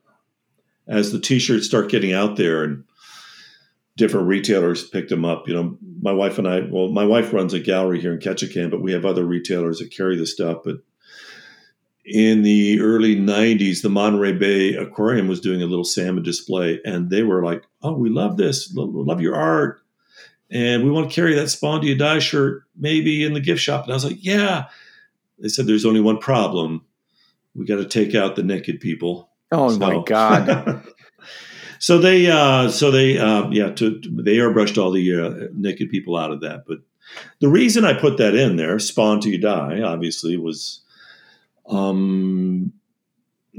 as 0.87 1.13
the 1.13 1.21
T-shirts 1.21 1.67
start 1.67 1.91
getting 1.91 2.13
out 2.13 2.37
there 2.37 2.63
and 2.65 2.85
different 3.97 4.27
retailers 4.27 4.89
picked 4.89 5.09
them 5.09 5.25
up. 5.25 5.49
You 5.49 5.55
know, 5.55 5.79
my 6.01 6.13
wife 6.13 6.39
and 6.39 6.49
I. 6.49 6.61
Well, 6.61 6.89
my 6.89 7.05
wife 7.05 7.33
runs 7.33 7.55
a 7.55 7.61
gallery 7.61 8.01
here 8.01 8.13
in 8.13 8.19
Ketchikan, 8.19 8.71
but 8.71 8.83
we 8.83 8.93
have 8.93 9.05
other 9.05 9.25
retailers 9.25 9.79
that 9.79 9.91
carry 9.91 10.17
the 10.17 10.27
stuff. 10.27 10.59
But 10.65 10.77
in 12.05 12.43
the 12.43 12.81
early 12.81 13.17
'90s, 13.17 13.83
the 13.83 13.89
Monterey 13.89 14.33
Bay 14.33 14.75
Aquarium 14.75 15.29
was 15.29 15.41
doing 15.41 15.63
a 15.63 15.67
little 15.67 15.85
salmon 15.85 16.23
display, 16.23 16.81
and 16.85 17.11
they 17.11 17.23
were 17.23 17.45
like, 17.45 17.65
"Oh, 17.83 17.95
we 17.95 18.11
love 18.11 18.37
this. 18.37 18.73
Love 18.75 19.21
your 19.21 19.37
art." 19.37 19.81
And 20.51 20.85
we 20.85 20.91
want 20.91 21.11
to 21.11 21.15
carry 21.15 21.35
that 21.35 21.51
Spawn 21.51 21.83
You 21.83 21.97
Die 21.97 22.19
shirt 22.21 22.63
maybe 22.77 23.25
in 23.25 23.35
the 23.35 23.41
gift 23.41 23.61
shop. 23.61 23.85
And 23.85 23.93
I 23.93 23.97
was 23.97 24.05
like, 24.05 24.25
yeah. 24.25 24.67
They 25.39 25.49
said 25.49 25.67
there's 25.67 25.85
only 25.85 26.01
one 26.01 26.19
problem. 26.19 26.85
We 27.55 27.67
got 27.67 27.77
to 27.77 27.87
take 27.87 28.15
out 28.15 28.37
the 28.37 28.43
naked 28.43 28.81
people. 28.81 29.31
Oh 29.51 29.77
my 29.79 30.03
God! 30.05 30.85
so 31.79 31.99
they, 31.99 32.29
uh, 32.31 32.69
so 32.69 32.91
they, 32.91 33.19
uh, 33.19 33.49
yeah, 33.51 33.71
to, 33.71 34.01
they 34.01 34.37
airbrushed 34.37 34.83
all 34.83 34.91
the 34.91 35.21
uh, 35.21 35.49
naked 35.53 35.91
people 35.91 36.17
out 36.17 36.33
of 36.33 36.41
that. 36.41 36.65
But 36.67 36.79
the 37.41 37.49
reason 37.49 37.85
I 37.85 37.93
put 37.93 38.17
that 38.19 38.35
in 38.35 38.57
there, 38.57 38.79
"Spawn 38.79 39.21
to 39.21 39.31
You 39.31 39.39
Die," 39.39 39.83
obviously 39.83 40.37
was, 40.37 40.83
um, 41.67 42.73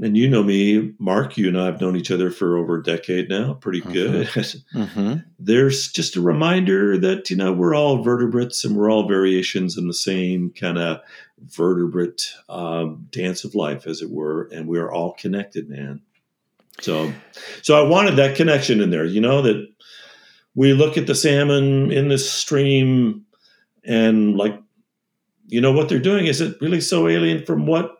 and 0.00 0.16
you 0.16 0.28
know 0.28 0.42
me, 0.42 0.92
Mark. 0.98 1.38
You 1.38 1.48
and 1.48 1.58
I 1.58 1.66
have 1.66 1.80
known 1.80 1.96
each 1.96 2.10
other 2.10 2.30
for 2.30 2.58
over 2.58 2.76
a 2.76 2.82
decade 2.82 3.28
now, 3.28 3.54
pretty 3.54 3.80
good. 3.80 4.28
hmm 4.72 5.14
There's 5.38 5.88
just 5.90 6.16
a 6.16 6.20
reminder 6.20 6.98
that 6.98 7.30
you 7.30 7.36
know 7.36 7.52
we're 7.52 7.74
all 7.74 8.02
vertebrates 8.02 8.64
and 8.64 8.76
we're 8.76 8.90
all 8.90 9.08
variations 9.08 9.78
in 9.78 9.88
the 9.88 9.94
same 9.94 10.50
kind 10.50 10.78
of 10.78 11.00
vertebrate 11.38 12.30
um, 12.48 13.06
dance 13.10 13.44
of 13.44 13.54
life, 13.54 13.86
as 13.86 14.02
it 14.02 14.10
were, 14.10 14.48
and 14.52 14.68
we 14.68 14.78
are 14.78 14.92
all 14.92 15.14
connected, 15.14 15.68
man. 15.68 16.02
So, 16.80 17.12
so 17.62 17.82
I 17.82 17.88
wanted 17.88 18.16
that 18.16 18.36
connection 18.36 18.82
in 18.82 18.90
there. 18.90 19.04
You 19.04 19.22
know 19.22 19.42
that 19.42 19.66
we 20.54 20.74
look 20.74 20.98
at 20.98 21.06
the 21.06 21.14
salmon 21.14 21.90
in 21.90 22.08
this 22.08 22.30
stream, 22.30 23.24
and 23.82 24.36
like, 24.36 24.60
you 25.46 25.60
know 25.60 25.72
what 25.72 25.88
they're 25.88 25.98
doing 25.98 26.26
is 26.26 26.42
it 26.42 26.60
really 26.60 26.82
so 26.82 27.08
alien 27.08 27.46
from 27.46 27.66
what 27.66 27.95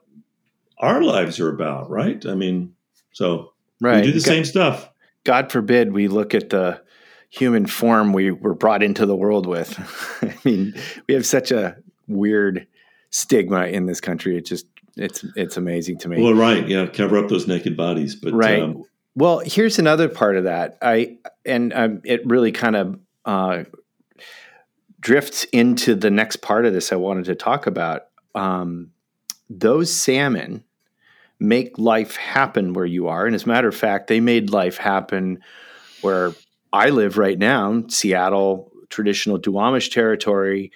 our 0.78 1.02
lives 1.02 1.40
are 1.40 1.48
about, 1.48 1.90
right? 1.90 2.24
I 2.26 2.34
mean, 2.34 2.74
so 3.12 3.52
Right. 3.80 4.04
we 4.04 4.12
do 4.12 4.18
the 4.18 4.24
God- 4.24 4.24
same 4.24 4.44
stuff. 4.44 4.90
God 5.24 5.50
forbid 5.50 5.92
we 5.92 6.08
look 6.08 6.34
at 6.34 6.50
the 6.50 6.80
human 7.28 7.66
form 7.66 8.12
we 8.12 8.30
were 8.30 8.54
brought 8.54 8.82
into 8.82 9.04
the 9.06 9.16
world 9.16 9.46
with. 9.46 9.78
I 10.22 10.34
mean, 10.44 10.74
we 11.08 11.14
have 11.14 11.26
such 11.26 11.50
a 11.50 11.76
weird 12.06 12.66
stigma 13.10 13.66
in 13.66 13.86
this 13.86 14.00
country. 14.00 14.36
It 14.36 14.46
just 14.46 14.66
it's 14.96 15.24
it's 15.34 15.56
amazing 15.56 15.98
to 15.98 16.08
me. 16.08 16.22
Well, 16.22 16.34
right, 16.34 16.66
yeah, 16.66 16.86
cover 16.86 17.18
up 17.18 17.28
those 17.28 17.46
naked 17.46 17.76
bodies, 17.76 18.14
but 18.14 18.32
right. 18.32 18.62
um, 18.62 18.84
well, 19.14 19.40
here's 19.40 19.78
another 19.78 20.08
part 20.08 20.36
of 20.36 20.44
that. 20.44 20.78
I 20.80 21.18
and 21.44 21.72
um, 21.74 22.00
it 22.04 22.24
really 22.26 22.52
kind 22.52 22.76
of 22.76 22.98
uh, 23.24 23.64
drifts 25.00 25.44
into 25.52 25.94
the 25.94 26.10
next 26.10 26.36
part 26.36 26.66
of 26.66 26.72
this. 26.72 26.92
I 26.92 26.96
wanted 26.96 27.24
to 27.26 27.34
talk 27.34 27.66
about 27.66 28.02
um, 28.34 28.90
those 29.50 29.92
salmon 29.92 30.64
make 31.38 31.78
life 31.78 32.16
happen 32.16 32.72
where 32.72 32.86
you 32.86 33.08
are, 33.08 33.26
and 33.26 33.34
as 33.34 33.44
a 33.44 33.48
matter 33.48 33.68
of 33.68 33.76
fact, 33.76 34.08
they 34.08 34.20
made 34.20 34.50
life 34.50 34.76
happen 34.76 35.40
where 36.00 36.32
I 36.72 36.90
live 36.90 37.18
right 37.18 37.38
now, 37.38 37.84
Seattle, 37.88 38.72
traditional 38.90 39.38
Duwamish 39.38 39.90
territory. 39.90 40.72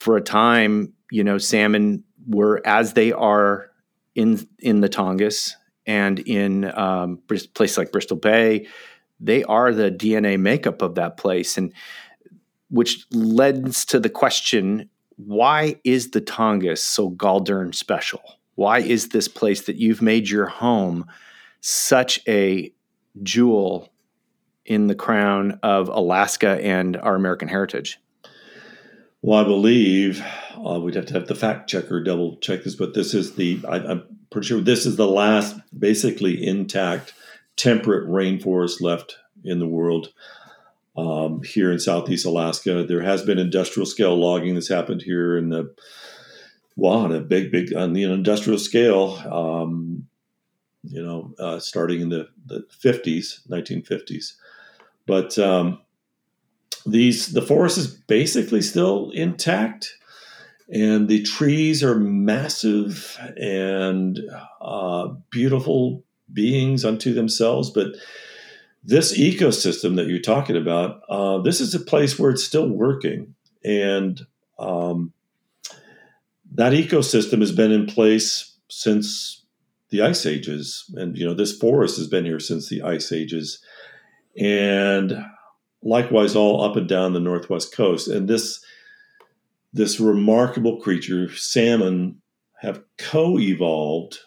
For 0.00 0.16
a 0.16 0.20
time, 0.20 0.92
you 1.10 1.24
know, 1.24 1.38
salmon 1.38 2.04
were 2.26 2.60
as 2.64 2.94
they 2.94 3.12
are 3.12 3.70
in 4.14 4.46
in 4.58 4.80
the 4.80 4.88
Tongass 4.88 5.52
and 5.86 6.18
in 6.20 6.64
um, 6.76 7.20
places 7.26 7.78
like 7.78 7.92
Bristol 7.92 8.16
Bay, 8.16 8.66
they 9.20 9.44
are 9.44 9.72
the 9.72 9.90
DNA 9.90 10.38
makeup 10.38 10.82
of 10.82 10.96
that 10.96 11.16
place, 11.16 11.56
and 11.56 11.72
which 12.70 13.06
lends 13.10 13.84
to 13.86 14.00
the 14.00 14.10
question: 14.10 14.88
Why 15.16 15.80
is 15.84 16.10
the 16.10 16.20
Tongass 16.20 16.78
so 16.78 17.10
galdern 17.10 17.74
special? 17.74 18.22
Why 18.54 18.80
is 18.80 19.08
this 19.08 19.28
place 19.28 19.62
that 19.62 19.76
you've 19.76 20.02
made 20.02 20.28
your 20.28 20.46
home 20.46 21.06
such 21.60 22.20
a 22.28 22.72
jewel 23.22 23.88
in 24.64 24.86
the 24.86 24.94
crown 24.94 25.58
of 25.62 25.88
Alaska 25.88 26.58
and 26.62 26.96
our 26.96 27.14
American 27.14 27.48
heritage? 27.48 27.98
well, 29.22 29.38
I 29.38 29.44
believe 29.44 30.22
uh, 30.56 30.80
we'd 30.80 30.96
have 30.96 31.06
to 31.06 31.14
have 31.14 31.28
the 31.28 31.36
fact 31.36 31.70
checker 31.70 32.02
double 32.02 32.36
check 32.38 32.64
this, 32.64 32.74
but 32.74 32.94
this 32.94 33.14
is 33.14 33.36
the 33.36 33.60
I, 33.66 33.76
I'm 33.76 34.02
pretty 34.30 34.48
sure 34.48 34.60
this 34.60 34.84
is 34.84 34.96
the 34.96 35.06
last 35.06 35.56
basically 35.76 36.44
intact 36.44 37.14
temperate 37.56 38.08
rainforest 38.08 38.80
left 38.80 39.16
in 39.44 39.60
the 39.60 39.66
world. 39.66 40.12
Um, 40.94 41.42
here 41.42 41.72
in 41.72 41.78
Southeast 41.78 42.26
Alaska, 42.26 42.84
there 42.84 43.00
has 43.00 43.22
been 43.22 43.38
industrial 43.38 43.86
scale 43.86 44.16
logging 44.16 44.54
that's 44.54 44.68
happened 44.68 45.02
here 45.02 45.38
in 45.38 45.48
the 45.48 45.74
well, 46.76 46.92
on 46.92 47.12
a 47.12 47.20
big, 47.20 47.50
big 47.50 47.74
on 47.74 47.92
the 47.92 48.04
industrial 48.04 48.58
scale. 48.58 49.20
Um, 49.30 50.08
you 50.84 51.02
know, 51.02 51.32
uh, 51.38 51.58
starting 51.58 52.00
in 52.00 52.08
the, 52.08 52.28
the 52.46 52.66
50s, 52.82 53.46
1950s. 53.48 54.34
But 55.06 55.38
um, 55.38 55.80
these 56.86 57.32
the 57.32 57.42
forest 57.42 57.78
is 57.78 57.88
basically 57.88 58.62
still 58.62 59.10
intact, 59.10 59.96
and 60.72 61.08
the 61.08 61.22
trees 61.22 61.82
are 61.82 61.94
massive 61.94 63.18
and 63.36 64.20
uh, 64.60 65.08
beautiful 65.30 66.04
beings 66.32 66.84
unto 66.84 67.12
themselves. 67.12 67.70
But 67.70 67.94
this 68.84 69.16
ecosystem 69.16 69.96
that 69.96 70.06
you're 70.06 70.20
talking 70.20 70.56
about, 70.56 71.02
uh, 71.08 71.38
this 71.38 71.60
is 71.60 71.74
a 71.74 71.80
place 71.80 72.18
where 72.18 72.30
it's 72.30 72.44
still 72.44 72.68
working, 72.68 73.34
and 73.64 74.20
um, 74.58 75.12
that 76.54 76.72
ecosystem 76.72 77.40
has 77.40 77.52
been 77.52 77.72
in 77.72 77.86
place 77.86 78.56
since 78.68 79.44
the 79.90 80.02
ice 80.02 80.26
ages. 80.26 80.84
And 80.94 81.16
you 81.16 81.26
know 81.26 81.34
this 81.34 81.56
forest 81.56 81.96
has 81.98 82.06
been 82.06 82.24
here 82.24 82.40
since 82.40 82.68
the 82.68 82.82
ice 82.82 83.12
ages. 83.12 83.62
And 84.38 85.24
likewise 85.82 86.34
all 86.34 86.62
up 86.62 86.76
and 86.76 86.88
down 86.88 87.12
the 87.12 87.20
northwest 87.20 87.74
coast. 87.74 88.08
And 88.08 88.28
this 88.28 88.64
this 89.72 89.98
remarkable 89.98 90.80
creature 90.80 91.34
salmon 91.34 92.20
have 92.60 92.82
co-evolved 92.98 94.18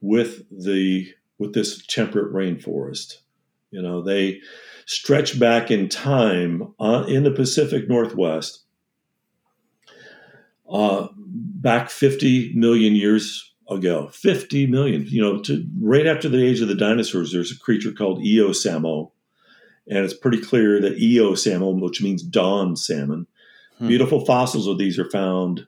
with 0.00 0.42
the 0.50 1.08
with 1.38 1.54
this 1.54 1.84
temperate 1.86 2.32
rainforest. 2.32 3.18
You 3.70 3.82
know 3.82 4.02
they 4.02 4.40
stretch 4.86 5.38
back 5.38 5.70
in 5.70 5.88
time 5.88 6.74
uh, 6.78 7.04
in 7.08 7.24
the 7.24 7.30
pacific 7.30 7.88
northwest 7.88 8.63
uh, 10.70 11.08
back 11.16 11.90
50 11.90 12.52
million 12.54 12.94
years 12.94 13.52
ago 13.70 14.08
50 14.08 14.66
million 14.66 15.06
you 15.06 15.22
know 15.22 15.40
to 15.40 15.66
right 15.80 16.06
after 16.06 16.28
the 16.28 16.44
age 16.44 16.60
of 16.60 16.68
the 16.68 16.74
dinosaurs 16.74 17.32
there's 17.32 17.50
a 17.50 17.58
creature 17.58 17.92
called 17.92 18.22
eosalmo 18.22 19.10
and 19.88 20.04
it's 20.04 20.12
pretty 20.12 20.38
clear 20.40 20.80
that 20.80 20.98
eosalmo 20.98 21.80
which 21.80 22.02
means 22.02 22.22
dawn 22.22 22.76
salmon 22.76 23.26
Hmm. 23.78 23.88
Beautiful 23.88 24.24
fossils 24.24 24.68
of 24.68 24.78
these 24.78 25.00
are 25.00 25.10
found 25.10 25.66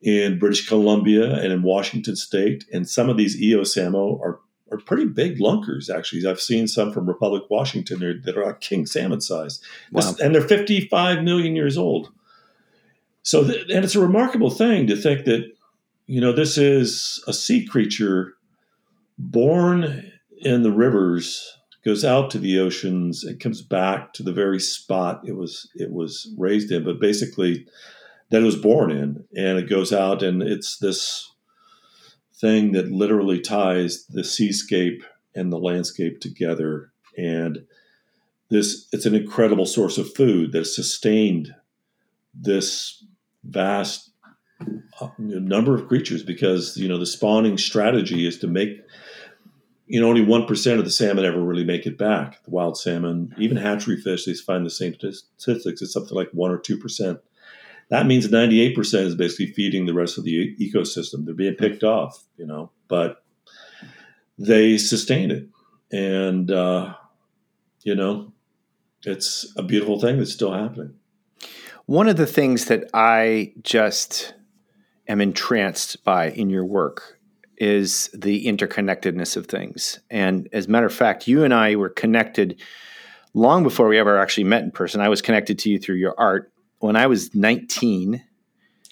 in 0.00 0.38
British 0.38 0.68
Columbia 0.68 1.34
and 1.34 1.52
in 1.52 1.64
Washington 1.64 2.14
State, 2.14 2.64
and 2.72 2.88
some 2.88 3.08
of 3.10 3.16
these 3.16 3.40
Eosalmo 3.40 4.20
are 4.20 4.38
are 4.70 4.78
pretty 4.78 5.04
big 5.06 5.40
lunkers. 5.40 5.90
Actually, 5.90 6.24
I've 6.30 6.40
seen 6.40 6.68
some 6.68 6.92
from 6.92 7.06
Republic, 7.08 7.42
Washington 7.50 7.98
that 7.98 8.06
are- 8.06 8.20
that 8.20 8.36
are 8.38 8.52
king 8.54 8.86
salmon 8.86 9.20
size, 9.20 9.58
This- 9.90 10.20
and 10.20 10.32
they're 10.32 10.42
55 10.46 11.24
million 11.24 11.56
years 11.56 11.76
old. 11.76 12.12
So, 13.24 13.42
th- 13.42 13.66
and 13.70 13.84
it's 13.84 13.96
a 13.96 14.00
remarkable 14.00 14.50
thing 14.50 14.86
to 14.86 14.96
think 14.96 15.24
that 15.24 15.50
you 16.06 16.20
know 16.20 16.32
this 16.32 16.56
is 16.56 17.22
a 17.26 17.32
sea 17.32 17.66
creature 17.66 18.34
born 19.18 20.12
in 20.38 20.62
the 20.62 20.72
rivers 20.72 21.58
goes 21.84 22.04
out 22.04 22.30
to 22.30 22.38
the 22.38 22.58
oceans 22.58 23.24
and 23.24 23.40
comes 23.40 23.60
back 23.62 24.12
to 24.12 24.22
the 24.22 24.32
very 24.32 24.60
spot 24.60 25.22
it 25.26 25.36
was 25.36 25.70
it 25.74 25.92
was 25.92 26.32
raised 26.36 26.70
in 26.70 26.84
but 26.84 27.00
basically 27.00 27.66
that 28.30 28.42
it 28.42 28.44
was 28.44 28.56
born 28.56 28.90
in 28.90 29.24
and 29.36 29.58
it 29.58 29.68
goes 29.68 29.92
out 29.92 30.22
and 30.22 30.42
it's 30.42 30.78
this 30.78 31.30
thing 32.34 32.72
that 32.72 32.90
literally 32.90 33.40
ties 33.40 34.06
the 34.06 34.24
seascape 34.24 35.04
and 35.34 35.52
the 35.52 35.58
landscape 35.58 36.20
together 36.20 36.90
and 37.16 37.64
this 38.50 38.88
it's 38.92 39.06
an 39.06 39.14
incredible 39.14 39.66
source 39.66 39.96
of 39.96 40.12
food 40.14 40.52
that 40.52 40.66
sustained 40.66 41.54
this 42.34 43.04
vast 43.48 44.10
uh, 45.00 45.08
number 45.18 45.74
of 45.74 45.88
creatures 45.88 46.22
because 46.22 46.76
you 46.76 46.88
know 46.88 46.98
the 46.98 47.06
spawning 47.06 47.58
strategy 47.58 48.26
is 48.26 48.38
to 48.38 48.46
make 48.46 48.80
you 49.86 50.00
know 50.00 50.08
only 50.08 50.24
1% 50.24 50.78
of 50.78 50.84
the 50.84 50.90
salmon 50.90 51.24
ever 51.24 51.40
really 51.40 51.64
make 51.64 51.86
it 51.86 51.98
back. 51.98 52.42
The 52.44 52.50
wild 52.50 52.78
salmon 52.78 53.34
even 53.38 53.56
hatchery 53.56 54.00
fish 54.00 54.24
they 54.24 54.34
find 54.34 54.64
the 54.64 54.70
same 54.70 54.94
statistics 54.94 55.82
it's 55.82 55.92
something 55.92 56.16
like 56.16 56.30
1 56.32 56.50
or 56.50 56.58
2% 56.58 57.20
that 57.90 58.06
means 58.06 58.28
98% 58.28 58.76
is 59.04 59.14
basically 59.14 59.52
feeding 59.52 59.84
the 59.84 59.92
rest 59.92 60.16
of 60.16 60.24
the 60.24 60.56
ecosystem. 60.56 61.26
They're 61.26 61.34
being 61.34 61.54
picked 61.54 61.84
off 61.84 62.24
you 62.36 62.46
know 62.46 62.70
but 62.88 63.22
they 64.38 64.78
sustain 64.78 65.30
it. 65.30 65.48
And 65.92 66.50
uh, 66.50 66.94
you 67.82 67.94
know 67.94 68.32
it's 69.02 69.52
a 69.56 69.62
beautiful 69.62 70.00
thing 70.00 70.18
that's 70.18 70.32
still 70.32 70.52
happening 70.52 70.94
One 71.86 72.08
of 72.08 72.16
the 72.16 72.26
things 72.26 72.66
that 72.66 72.88
I 72.94 73.52
just 73.62 74.34
am 75.06 75.20
entranced 75.20 76.02
by 76.04 76.30
in 76.30 76.48
your 76.48 76.64
work 76.64 77.18
is 77.58 78.10
the 78.14 78.46
interconnectedness 78.46 79.36
of 79.36 79.46
things. 79.46 80.00
And 80.10 80.48
as 80.52 80.66
a 80.66 80.70
matter 80.70 80.86
of 80.86 80.94
fact, 80.94 81.28
you 81.28 81.44
and 81.44 81.52
I 81.52 81.76
were 81.76 81.90
connected 81.90 82.60
long 83.34 83.62
before 83.62 83.88
we 83.88 83.98
ever 83.98 84.18
actually 84.18 84.44
met 84.44 84.62
in 84.62 84.70
person. 84.70 85.00
I 85.00 85.08
was 85.08 85.20
connected 85.20 85.58
to 85.60 85.70
you 85.70 85.78
through 85.78 85.96
your 85.96 86.14
art. 86.18 86.52
When 86.78 86.96
I 86.96 87.06
was 87.06 87.34
19, 87.34 88.22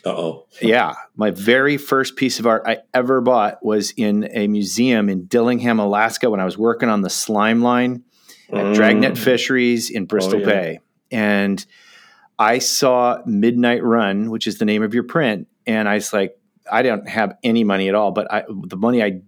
uh-oh 0.05 0.47
yeah, 0.63 0.95
my 1.17 1.31
very 1.31 1.77
first 1.77 2.17
piece 2.17 2.39
of 2.41 2.47
art 2.47 2.63
I 2.67 2.79
ever 2.93 3.21
bought 3.21 3.65
was 3.65 3.93
in 3.93 4.29
a 4.33 4.49
museum 4.49 5.09
in 5.09 5.27
Dillingham, 5.27 5.79
Alaska, 5.79 6.29
when 6.29 6.41
I 6.41 6.45
was 6.45 6.59
working 6.59 6.89
on 6.89 7.03
the 7.03 7.11
slime 7.11 7.63
line 7.63 8.03
at 8.51 8.65
mm. 8.65 8.75
Dragnet 8.75 9.17
Fisheries 9.17 9.91
in 9.91 10.03
oh, 10.03 10.07
Bristol 10.07 10.41
yeah. 10.41 10.47
Bay. 10.47 10.81
And 11.11 11.65
I 12.43 12.59
saw 12.59 13.23
Midnight 13.25 13.85
Run, 13.85 14.29
which 14.29 14.49
is 14.49 14.59
the 14.59 14.65
name 14.65 14.83
of 14.83 14.95
your 14.95 15.05
print, 15.05 15.47
and 15.65 15.89
I 15.89 15.95
was 15.95 16.13
like, 16.13 16.37
I 16.71 16.83
don't 16.83 17.09
have 17.09 17.37
any 17.45 17.63
money 17.63 17.89
at 17.89 17.95
all, 17.95 18.11
but 18.11 18.33
I, 18.33 18.43
the 18.49 18.77
money 18.77 19.01
I 19.01 19.21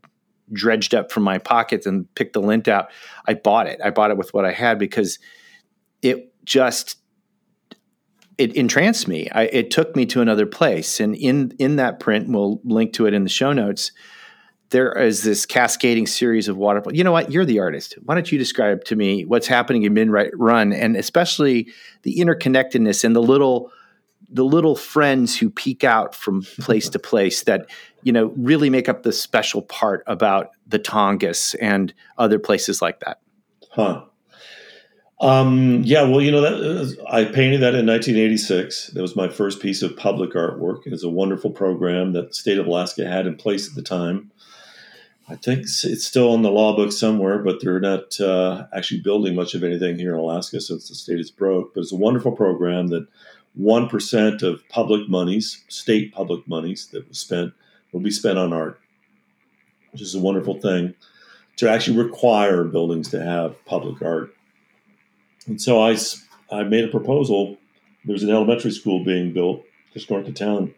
dredged 0.53 0.97
up 0.97 1.13
from 1.13 1.23
my 1.23 1.39
pockets 1.39 1.87
and 1.87 2.13
picked 2.17 2.33
the 2.33 2.43
lint 2.43 2.67
out, 2.67 2.91
I 3.27 3.35
bought 3.35 3.69
it. 3.69 3.81
I 3.85 3.91
bought 3.91 4.11
it 4.11 4.17
with 4.17 4.35
what 4.35 4.45
I 4.45 4.51
had 4.51 4.81
because 4.81 5.21
it 6.03 6.35
just 6.45 6.97
it 8.37 8.57
entranced 8.57 9.07
me. 9.07 9.31
I, 9.31 9.45
it 9.45 9.71
took 9.71 9.95
me 9.95 10.07
to 10.07 10.21
another 10.21 10.45
place, 10.47 10.99
and 10.99 11.15
in 11.15 11.55
in 11.61 11.77
that 11.77 12.01
print, 12.01 12.29
we'll 12.29 12.61
link 12.65 12.95
to 12.95 13.07
it 13.07 13.15
in 13.15 13.23
the 13.23 13.31
show 13.31 13.53
notes. 13.53 13.93
There 14.75 14.93
is 15.01 15.23
this 15.23 15.47
cascading 15.47 16.09
series 16.09 16.49
of 16.49 16.57
waterfalls. 16.57 16.97
You 16.97 17.05
know 17.05 17.13
what? 17.13 17.31
You're 17.31 17.45
the 17.45 17.61
artist. 17.61 17.95
Why 18.03 18.17
don't 18.17 18.33
you 18.33 18.39
describe 18.39 18.83
to 18.87 18.97
me 18.97 19.25
what's 19.25 19.47
happening 19.47 19.85
in 19.85 19.95
Midnight 19.95 20.33
Run, 20.37 20.73
and 20.73 20.97
especially 20.97 21.69
the 22.03 22.17
interconnectedness 22.17 23.05
and 23.05 23.15
the 23.15 23.23
little 23.23 23.71
the 24.29 24.45
little 24.45 24.75
friends 24.75 25.39
who 25.39 25.49
peek 25.49 25.85
out 25.85 26.13
from 26.13 26.43
place 26.59 26.89
to 26.89 26.99
place 26.99 27.45
that 27.45 27.71
you 28.03 28.11
know 28.11 28.33
really 28.37 28.69
make 28.69 28.89
up 28.89 29.05
the 29.05 29.13
special 29.13 29.63
part 29.63 30.03
about 30.09 30.51
the 30.67 30.81
Tongass 30.81 31.55
and 31.61 31.95
other 32.19 32.41
places 32.41 32.83
like 32.83 32.99
that. 32.99 33.21
Huh. 33.71 34.03
Um, 35.21 35.83
yeah, 35.85 36.03
well, 36.03 36.21
you 36.21 36.33
know 36.33 36.41
that 36.41 36.99
uh, 37.01 37.05
I 37.09 37.27
painted 37.27 37.61
that 37.61 37.77
in 37.77 37.87
1986. 37.87 38.89
That 38.89 39.03
was 39.03 39.15
my 39.15 39.29
first 39.29 39.63
piece 39.63 39.83
of 39.83 39.97
public 39.97 40.33
artwork. 40.33 40.81
It 40.85 40.91
was 40.91 41.05
a 41.05 41.09
wonderful 41.09 41.51
program 41.53 42.13
that 42.15 42.29
the 42.31 42.35
state 42.35 42.59
of 42.59 42.67
Alaska 42.67 43.07
had 43.07 43.29
in 43.29 43.37
place 43.37 43.69
at 43.69 43.77
the 43.77 43.83
time. 43.83 44.33
I 45.27 45.37
think 45.37 45.63
it's 45.63 46.05
still 46.05 46.35
in 46.35 46.43
the 46.43 46.51
law 46.51 46.77
book 46.77 46.93
somewhere, 46.93 47.39
but 47.39 47.61
they're 47.61 47.81
not 47.81 48.21
uh, 48.21 48.67
actually 48.77 49.01
building 49.01 49.35
much 49.35 49.55
of 49.55 49.65
anything 49.65 49.99
here 49.99 50.13
in 50.13 50.21
Alaska 50.21 50.61
since 50.61 50.89
the 50.89 50.95
state 50.95 51.19
is 51.19 51.31
broke. 51.31 51.73
But 51.73 51.81
it's 51.81 51.93
a 51.93 51.97
wonderful 51.97 52.33
program 52.33 52.89
that 52.89 53.07
one 53.55 53.89
percent 53.89 54.43
of 54.43 54.69
public 54.69 55.09
monies, 55.09 55.65
state 55.69 56.13
public 56.13 56.47
monies 56.47 56.89
that 56.89 57.09
was 57.09 57.19
spent, 57.19 57.55
will 57.93 58.01
be 58.01 58.11
spent 58.11 58.39
on 58.39 58.53
art, 58.53 58.79
which 59.93 60.03
is 60.03 60.15
a 60.15 60.21
wonderful 60.21 60.61
thing 60.61 60.95
to 61.57 61.71
actually 61.71 61.97
require 61.97 62.65
buildings 62.65 63.09
to 63.11 63.23
have 63.23 63.65
public 63.65 64.03
art. 64.03 64.35
And 65.47 65.61
so 65.61 65.81
I, 65.81 65.97
I 66.51 66.65
made 66.65 66.85
a 66.85 66.89
proposal. 66.89 67.57
There's 68.05 68.25
an 68.25 68.31
elementary 68.31 68.73
school 68.73 69.05
being 69.05 69.33
built 69.33 69.65
just 69.95 70.11
north 70.11 70.29
of 70.29 70.35
town. 70.35 70.75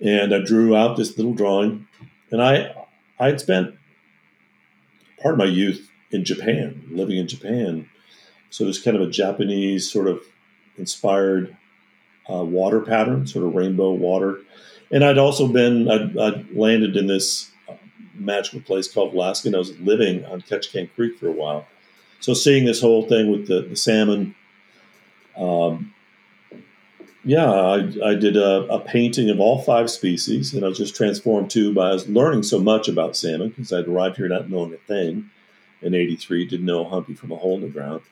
And 0.00 0.34
I 0.34 0.38
drew 0.38 0.74
out 0.76 0.96
this 0.96 1.16
little 1.18 1.34
drawing. 1.34 1.88
And 2.30 2.42
I 2.42 2.74
I 3.18 3.26
had 3.26 3.40
spent 3.40 3.74
part 5.22 5.34
of 5.34 5.38
my 5.38 5.44
youth 5.44 5.90
in 6.10 6.24
Japan, 6.24 6.84
living 6.90 7.16
in 7.16 7.28
Japan. 7.28 7.88
So 8.50 8.64
there's 8.64 8.82
kind 8.82 8.96
of 8.96 9.02
a 9.02 9.10
Japanese 9.10 9.90
sort 9.90 10.06
of 10.06 10.22
inspired 10.76 11.56
uh, 12.30 12.44
water 12.44 12.80
pattern, 12.80 13.26
sort 13.26 13.46
of 13.46 13.54
rainbow 13.54 13.92
water. 13.92 14.40
And 14.90 15.04
I'd 15.04 15.18
also 15.18 15.48
been, 15.48 15.90
I'd, 15.90 16.16
I'd 16.16 16.54
landed 16.54 16.96
in 16.96 17.06
this 17.06 17.50
uh, 17.68 17.74
magical 18.14 18.60
place 18.60 18.86
called 18.92 19.14
Alaska, 19.14 19.48
and 19.48 19.56
I 19.56 19.58
was 19.58 19.78
living 19.80 20.24
on 20.26 20.42
Ketchikan 20.42 20.90
Creek 20.94 21.18
for 21.18 21.28
a 21.28 21.32
while. 21.32 21.66
So 22.20 22.34
seeing 22.34 22.64
this 22.64 22.80
whole 22.80 23.08
thing 23.08 23.30
with 23.30 23.48
the, 23.48 23.62
the 23.62 23.76
salmon, 23.76 24.34
um, 25.36 25.93
yeah, 27.24 27.50
I, 27.50 27.76
I 28.04 28.14
did 28.14 28.36
a, 28.36 28.66
a 28.72 28.80
painting 28.80 29.30
of 29.30 29.40
all 29.40 29.62
five 29.62 29.90
species, 29.90 30.52
and 30.52 30.64
I 30.64 30.68
was 30.68 30.78
just 30.78 30.94
transformed 30.94 31.50
too 31.50 31.72
by 31.72 31.90
I 31.90 31.92
was 31.92 32.08
learning 32.08 32.42
so 32.42 32.58
much 32.58 32.88
about 32.88 33.16
salmon 33.16 33.50
because 33.50 33.72
I'd 33.72 33.88
arrived 33.88 34.16
here 34.16 34.28
not 34.28 34.50
knowing 34.50 34.74
a 34.74 34.76
thing 34.76 35.30
in 35.82 35.94
'83, 35.94 36.46
didn't 36.46 36.66
know 36.66 36.84
a 36.84 36.88
humpy 36.88 37.14
from 37.14 37.32
a 37.32 37.36
hole 37.36 37.56
in 37.56 37.62
the 37.62 37.68
ground, 37.68 38.02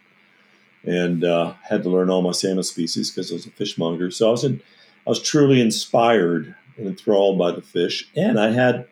and 0.85 1.25
uh, 1.25 1.55
had 1.69 1.83
to 1.83 1.91
learn 1.91 2.11
all 2.11 2.23
my 2.23 2.33
salmon 2.33 2.65
species 2.65 3.11
because 3.11 3.31
I 3.31 3.35
was 3.35 3.47
a 3.47 3.51
fishmonger. 3.51 4.11
So 4.11 4.29
I 4.29 4.31
was 4.31 4.45
in, 4.45 4.63
I 5.07 5.11
was 5.11 5.23
truly 5.23 5.61
inspired 5.61 6.55
and 6.77 6.87
enthralled 6.87 7.39
by 7.39 7.53
the 7.53 7.63
fish, 7.63 8.09
and 8.17 8.41
I 8.41 8.51
had 8.51 8.87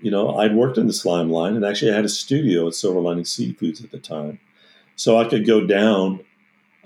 you 0.00 0.10
know, 0.10 0.36
I'd 0.36 0.54
worked 0.54 0.78
in 0.78 0.86
the 0.86 0.92
slime 0.92 1.30
line 1.30 1.56
and 1.56 1.64
actually 1.64 1.92
I 1.92 1.96
had 1.96 2.04
a 2.04 2.10
studio 2.10 2.68
at 2.68 2.74
Silver 2.74 3.00
Lining 3.00 3.24
Seafoods 3.24 3.82
at 3.82 3.90
the 3.90 3.98
time. 3.98 4.38
So 4.94 5.18
I 5.18 5.24
could 5.28 5.46
go 5.46 5.66
down, 5.66 6.20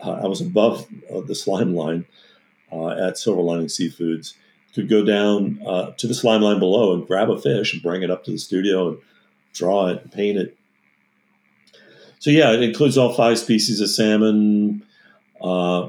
uh, 0.02 0.12
I 0.12 0.26
was 0.26 0.40
above 0.40 0.86
uh, 1.12 1.20
the 1.20 1.34
slime 1.34 1.74
line 1.74 2.06
uh, 2.72 2.88
at 2.88 3.18
Silver 3.18 3.42
Lining 3.42 3.66
Seafoods, 3.66 4.34
could 4.74 4.88
go 4.88 5.04
down 5.04 5.60
uh, 5.66 5.90
to 5.92 6.06
the 6.06 6.14
slime 6.14 6.42
line 6.42 6.58
below 6.58 6.94
and 6.94 7.06
grab 7.06 7.30
a 7.30 7.40
fish 7.40 7.72
and 7.72 7.82
bring 7.82 8.02
it 8.02 8.10
up 8.10 8.24
to 8.24 8.30
the 8.30 8.38
studio 8.38 8.90
and 8.90 8.98
draw 9.52 9.88
it 9.88 10.02
and 10.02 10.12
paint 10.12 10.38
it. 10.38 10.56
So, 12.20 12.30
yeah, 12.30 12.52
it 12.52 12.62
includes 12.62 12.98
all 12.98 13.12
five 13.12 13.38
species 13.38 13.80
of 13.80 13.90
salmon, 13.90 14.84
uh, 15.40 15.88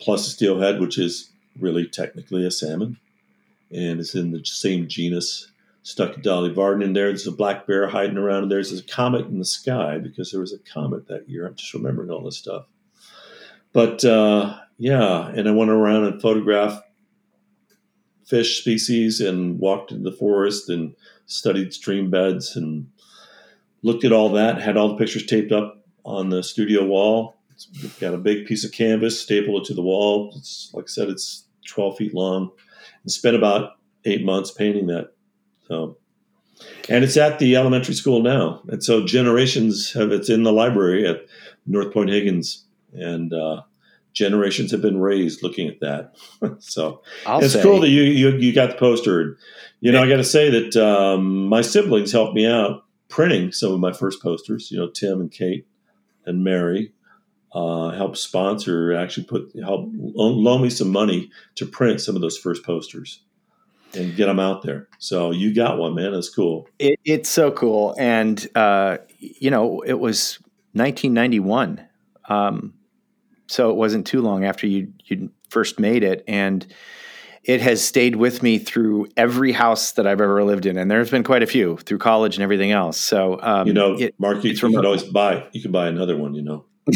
plus 0.00 0.26
a 0.28 0.30
steelhead, 0.30 0.80
which 0.80 0.96
is 0.96 1.30
really 1.58 1.86
technically 1.86 2.46
a 2.46 2.50
salmon 2.50 2.96
and 3.72 4.00
it's 4.00 4.14
in 4.14 4.30
the 4.30 4.44
same 4.44 4.86
genus 4.86 5.48
stuck 5.82 6.20
Dolly 6.22 6.52
Varden 6.52 6.82
in 6.82 6.92
there. 6.92 7.08
There's 7.08 7.26
a 7.26 7.32
black 7.32 7.66
bear 7.66 7.88
hiding 7.88 8.18
around 8.18 8.48
there. 8.48 8.62
There's 8.62 8.78
a 8.78 8.84
comet 8.84 9.26
in 9.26 9.38
the 9.38 9.44
sky 9.44 9.98
because 9.98 10.30
there 10.30 10.40
was 10.40 10.52
a 10.52 10.58
comet 10.58 11.08
that 11.08 11.28
year. 11.28 11.46
I'm 11.46 11.54
just 11.54 11.74
remembering 11.74 12.10
all 12.10 12.22
this 12.22 12.36
stuff. 12.36 12.66
But 13.72 14.04
uh, 14.04 14.58
yeah, 14.78 15.28
and 15.28 15.48
I 15.48 15.52
went 15.52 15.70
around 15.70 16.04
and 16.04 16.20
photographed 16.20 16.84
fish 18.26 18.60
species 18.60 19.20
and 19.20 19.58
walked 19.58 19.92
into 19.92 20.08
the 20.08 20.16
forest 20.16 20.68
and 20.68 20.94
studied 21.26 21.72
stream 21.72 22.10
beds 22.10 22.56
and 22.56 22.88
looked 23.82 24.04
at 24.04 24.12
all 24.12 24.30
that. 24.30 24.60
Had 24.60 24.76
all 24.76 24.88
the 24.88 24.96
pictures 24.96 25.26
taped 25.26 25.52
up 25.52 25.84
on 26.04 26.30
the 26.30 26.42
studio 26.42 26.84
wall. 26.84 27.36
It's 27.50 27.66
got 28.00 28.14
a 28.14 28.18
big 28.18 28.46
piece 28.46 28.64
of 28.64 28.72
canvas, 28.72 29.20
stapled 29.20 29.62
it 29.62 29.66
to 29.66 29.74
the 29.74 29.82
wall. 29.82 30.32
It's 30.36 30.70
like 30.72 30.84
I 30.84 30.88
said, 30.88 31.08
it's 31.08 31.44
12 31.68 31.96
feet 31.96 32.14
long. 32.14 32.50
And 33.02 33.12
spent 33.12 33.36
about 33.36 33.76
eight 34.04 34.24
months 34.24 34.50
painting 34.50 34.86
that. 34.86 35.12
So, 35.68 35.96
and 36.88 37.04
it's 37.04 37.16
at 37.16 37.38
the 37.38 37.56
elementary 37.56 37.94
school 37.94 38.22
now, 38.22 38.62
and 38.68 38.82
so 38.82 39.04
generations 39.04 39.92
have 39.92 40.12
it's 40.12 40.28
in 40.28 40.42
the 40.42 40.52
library 40.52 41.06
at 41.06 41.26
North 41.66 41.92
Point 41.92 42.10
Higgins, 42.10 42.64
and 42.92 43.32
uh, 43.32 43.62
generations 44.12 44.70
have 44.70 44.82
been 44.82 45.00
raised 45.00 45.42
looking 45.42 45.68
at 45.68 45.80
that. 45.80 46.14
so 46.58 47.02
I'll 47.26 47.42
it's 47.42 47.54
say, 47.54 47.62
cool 47.62 47.80
that 47.80 47.88
you, 47.88 48.02
you 48.02 48.36
you 48.36 48.52
got 48.52 48.70
the 48.70 48.76
poster. 48.76 49.38
You 49.80 49.92
know, 49.92 50.02
I 50.02 50.08
got 50.08 50.16
to 50.16 50.24
say 50.24 50.50
that 50.50 50.76
um, 50.76 51.46
my 51.46 51.60
siblings 51.60 52.12
helped 52.12 52.34
me 52.34 52.46
out 52.46 52.84
printing 53.08 53.52
some 53.52 53.72
of 53.72 53.80
my 53.80 53.92
first 53.92 54.22
posters. 54.22 54.70
You 54.70 54.78
know, 54.78 54.88
Tim 54.88 55.20
and 55.20 55.30
Kate 55.30 55.66
and 56.24 56.44
Mary 56.44 56.92
uh, 57.54 57.90
helped 57.90 58.18
sponsor, 58.18 58.94
actually 58.94 59.24
put 59.24 59.52
help 59.62 59.90
loan 59.94 60.62
me 60.62 60.70
some 60.70 60.90
money 60.90 61.30
to 61.56 61.66
print 61.66 62.00
some 62.00 62.14
of 62.16 62.22
those 62.22 62.38
first 62.38 62.64
posters 62.64 63.20
and 63.94 64.16
get 64.16 64.26
them 64.26 64.40
out 64.40 64.62
there. 64.62 64.88
So 64.98 65.30
you 65.30 65.54
got 65.54 65.78
one, 65.78 65.94
man. 65.94 66.12
That's 66.12 66.30
cool. 66.30 66.68
It, 66.78 66.98
it's 67.04 67.28
so 67.28 67.50
cool, 67.50 67.94
and 67.98 68.46
uh, 68.54 68.98
you 69.18 69.50
know, 69.50 69.82
it 69.82 69.94
was 69.94 70.38
1991, 70.72 71.86
um, 72.28 72.74
so 73.52 73.68
it 73.70 73.76
wasn't 73.76 74.06
too 74.06 74.22
long 74.22 74.44
after 74.44 74.66
you 74.66 74.92
you 75.04 75.30
first 75.50 75.78
made 75.78 76.02
it, 76.02 76.24
and 76.26 76.66
it 77.44 77.60
has 77.60 77.84
stayed 77.84 78.16
with 78.16 78.42
me 78.42 78.56
through 78.58 79.08
every 79.16 79.52
house 79.52 79.92
that 79.92 80.06
I've 80.06 80.20
ever 80.20 80.42
lived 80.44 80.64
in, 80.64 80.78
and 80.78 80.90
there's 80.90 81.10
been 81.10 81.22
quite 81.24 81.42
a 81.42 81.46
few 81.46 81.76
through 81.78 81.98
college 81.98 82.36
and 82.36 82.42
everything 82.42 82.70
else. 82.72 82.96
So 82.98 83.38
um, 83.42 83.66
you 83.66 83.74
know, 83.74 83.94
it, 83.98 84.14
Mark, 84.18 84.42
you, 84.42 84.52
you 84.52 84.56
can 84.58 84.84
always 84.86 85.02
buy. 85.02 85.46
You 85.52 85.60
can 85.60 85.70
buy 85.72 85.88
another 85.88 86.16
one. 86.16 86.34
You 86.34 86.42
know, 86.42 86.64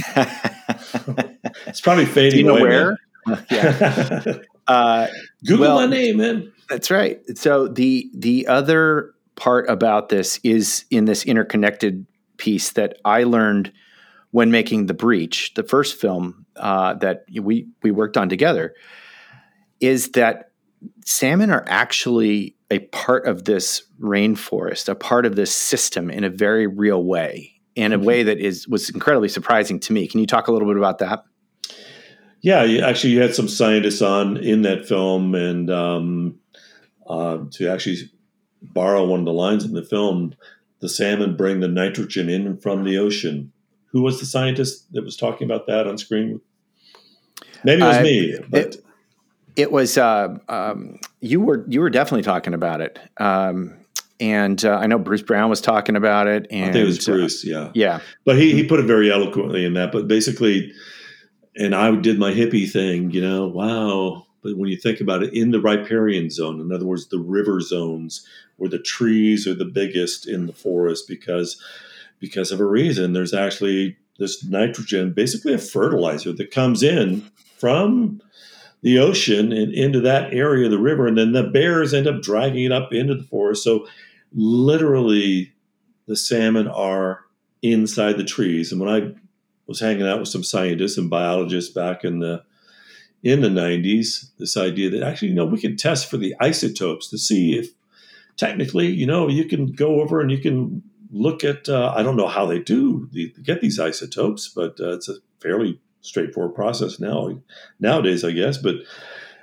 it's 1.67 1.81
probably 1.81 2.07
fading 2.07 2.31
Do 2.33 2.39
you 2.39 2.45
know 2.45 2.57
away. 2.57 2.63
where? 2.63 2.99
yeah, 3.51 4.35
uh, 4.67 5.09
Google 5.45 5.67
Well- 5.67 5.77
my 5.77 5.87
name, 5.87 6.17
man. 6.19 6.53
That's 6.69 6.91
right. 6.91 7.21
So 7.39 7.69
the 7.69 8.11
the 8.15 8.47
other 8.49 9.13
part 9.37 9.69
about 9.69 10.09
this 10.09 10.41
is 10.43 10.85
in 10.91 11.05
this 11.05 11.25
interconnected 11.25 12.07
piece 12.39 12.73
that 12.73 12.97
I 13.05 13.23
learned 13.23 13.73
when 14.37 14.51
making 14.51 14.85
the 14.85 14.93
breach, 14.93 15.55
the 15.55 15.63
first 15.63 15.99
film 15.99 16.45
uh, 16.57 16.93
that 16.93 17.25
we 17.41 17.67
we 17.83 17.91
worked 17.91 18.19
on 18.19 18.29
together, 18.29 18.75
is 19.81 20.11
that 20.11 20.51
salmon 21.07 21.51
are 21.51 21.65
actually 21.69 22.55
a 22.71 22.81
part 22.81 23.27
of 23.27 23.47
this 23.47 23.83
rainforest, 23.99 24.91
a 24.91 24.95
part 24.95 25.25
of 25.25 25.37
this 25.37 25.55
system 25.55 26.11
in 26.11 26.23
a 26.23 26.29
very 26.29 26.67
real 26.67 27.03
way, 27.03 27.51
in 27.77 27.95
a 27.95 27.99
way 27.99 28.23
that 28.23 28.37
is 28.37 28.69
was 28.69 28.91
incredibly 28.91 29.31
surprising 29.31 29.81
to 29.81 29.95
me. 29.95 30.07
Can 30.07 30.21
you 30.21 30.27
talk 30.27 30.49
a 30.49 30.53
little 30.53 30.69
bit 30.69 30.77
about 30.77 30.99
that? 30.99 31.25
Yeah, 32.43 32.63
you, 32.65 32.83
actually, 32.83 33.15
you 33.15 33.23
had 33.23 33.35
some 33.35 33.49
scientists 33.49 34.03
on 34.03 34.37
in 34.37 34.61
that 34.63 34.87
film, 34.87 35.35
and 35.35 35.71
um, 35.71 36.39
uh, 37.09 37.39
to 37.53 37.69
actually 37.71 38.11
borrow 38.61 39.03
one 39.07 39.21
of 39.21 39.25
the 39.25 39.33
lines 39.33 39.65
in 39.65 39.73
the 39.73 39.83
film, 39.83 40.35
the 40.81 40.91
salmon 40.91 41.39
bring 41.39 41.61
the 41.61 41.69
nitrogen 41.69 42.29
in 42.29 42.59
from 42.59 42.85
the 42.85 42.99
ocean. 42.99 43.55
Who 43.97 44.03
was 44.03 44.21
the 44.21 44.27
scientist 44.27 44.93
that 44.93 45.03
was 45.03 45.17
talking 45.17 45.47
about 45.47 45.67
that 45.69 45.87
on 45.87 45.97
screen? 45.97 46.39
Maybe 47.65 47.81
it 47.81 47.87
was 47.87 47.97
I- 47.97 48.03
me, 48.03 48.39
but 48.51 48.61
it- 48.61 48.85
It 49.57 49.73
was 49.73 49.97
uh, 49.97 50.37
um, 50.51 50.99
you 51.23 51.41
were 51.41 51.65
you 51.67 51.81
were 51.81 51.89
definitely 51.89 52.25
talking 52.25 52.53
about 52.53 52.83
it, 52.83 52.99
um, 53.17 53.73
and 54.21 54.63
uh, 54.63 54.77
I 54.77 54.87
know 54.87 54.99
Bruce 54.99 55.23
Brown 55.23 55.49
was 55.49 55.63
talking 55.63 55.97
about 55.97 56.27
it. 56.27 56.47
And 56.51 56.69
I 56.69 56.73
think 56.75 56.83
it 56.83 56.85
was 56.85 57.09
uh, 57.09 57.13
Bruce. 57.13 57.43
yeah, 57.43 57.71
yeah, 57.73 58.01
but 58.27 58.37
he 58.37 58.53
he 58.53 58.65
put 58.69 58.81
it 58.81 58.83
very 58.85 59.11
eloquently 59.11 59.65
in 59.65 59.73
that. 59.73 59.93
But 59.93 60.09
basically, 60.09 60.73
and 61.57 61.75
I 61.75 61.91
did 61.97 62.19
my 62.19 62.35
hippie 62.35 62.71
thing, 62.71 63.11
you 63.13 63.23
know. 63.23 63.47
Wow, 63.49 64.27
but 64.43 64.59
when 64.59 64.69
you 64.69 64.77
think 64.77 65.01
about 65.01 65.23
it, 65.23 65.33
in 65.33 65.53
the 65.53 65.61
riparian 65.61 66.29
zone, 66.29 66.61
in 66.61 66.71
other 66.71 66.85
words, 66.85 67.09
the 67.09 67.19
river 67.19 67.63
zones 67.63 68.27
where 68.59 68.69
the 68.69 68.79
trees 68.79 69.47
are 69.47 69.55
the 69.55 69.65
biggest 69.65 70.29
in 70.29 70.45
the 70.45 70.53
forest, 70.53 71.09
because 71.09 71.59
because 72.19 72.51
of 72.51 72.61
a 72.61 72.65
reason, 72.65 73.13
there's 73.13 73.35
actually 73.35 73.97
this 74.19 74.45
nitrogen, 74.45 75.13
basically 75.13 75.53
a 75.53 75.59
fertilizer 75.59 76.33
that 76.33 76.51
comes 76.51 76.83
in 76.83 77.23
from 77.59 78.21
the 78.83 78.99
ocean 78.99 79.53
and 79.53 79.73
into 79.73 80.01
that 80.01 80.33
area 80.33 80.67
of 80.67 80.71
the 80.71 80.79
river, 80.79 81.07
and 81.07 81.19
then 81.19 81.33
the 81.33 81.43
bears 81.43 81.93
end 81.93 82.07
up 82.07 82.23
dragging 82.23 82.65
it 82.65 82.73
up 82.73 82.93
into 82.93 83.15
the 83.15 83.25
forest. 83.25 83.65
So 83.65 83.87
literally, 84.33 85.53
the 86.07 86.17
salmon 86.17 86.69
are 86.69 87.25
inside 87.63 88.17
the 88.17 88.25
trees. 88.25 88.71
And 88.71 88.81
when 88.81 88.91
I 88.91 89.13
was 89.67 89.81
hanging 89.81 90.07
out 90.07 90.21
with 90.21 90.29
some 90.29 90.45
scientists 90.45 90.99
and 90.99 91.11
biologists 91.11 91.73
back 91.73 92.05
in 92.05 92.21
the 92.21 92.45
in 93.23 93.41
the 93.41 93.49
90s, 93.49 94.31
this 94.39 94.57
idea 94.57 94.89
that 94.91 95.03
actually, 95.03 95.29
you 95.29 95.35
know, 95.35 95.47
we 95.47 95.61
can 95.61 95.77
test 95.77 96.09
for 96.09 96.17
the 96.17 96.35
isotopes 96.39 97.09
to 97.11 97.19
see 97.19 97.59
if 97.59 97.71
technically, 98.37 98.87
you 98.87 99.07
know, 99.07 99.27
you 99.27 99.47
can 99.47 99.67
go 99.73 100.01
over 100.01 100.21
and 100.21 100.31
you 100.31 100.39
can 100.39 100.83
look 101.17 101.45
at. 101.45 101.69
Uh, 101.69 101.93
I 101.97 102.03
don't 102.03 102.17
know 102.17 102.29
how 102.29 102.47
they 102.47 102.59
do 102.59 103.09
the, 103.13 103.33
get 103.43 103.61
these 103.61 103.79
isotopes, 103.79 104.49
but 104.49 104.79
uh, 104.81 104.95
it's 104.95 105.09
a 105.09 105.17
fairly 105.41 105.81
straightforward 106.01 106.55
process 106.55 107.01
now 107.01 107.31
nowadays, 107.81 108.25
I 108.25 108.33
guess. 108.33 108.59
But 108.59 108.77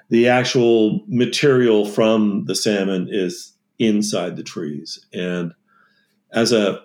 the 0.10 0.28
actual 0.28 1.04
material 1.08 1.86
from 1.86 2.46
the 2.46 2.56
salmon 2.56 3.08
is 3.10 3.54
inside 3.80 4.36
the 4.36 4.44
trees, 4.44 5.06
and 5.14 5.54
as 6.32 6.52
a 6.52 6.84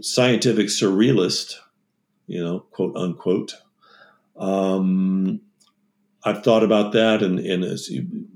scientific 0.00 0.66
surrealist, 0.66 1.56
you 2.26 2.42
know, 2.42 2.60
quote 2.70 2.96
unquote. 2.96 3.56
Um, 4.36 5.40
I've 6.24 6.44
thought 6.44 6.62
about 6.62 6.92
that 6.92 7.22
and, 7.22 7.38
and 7.38 7.64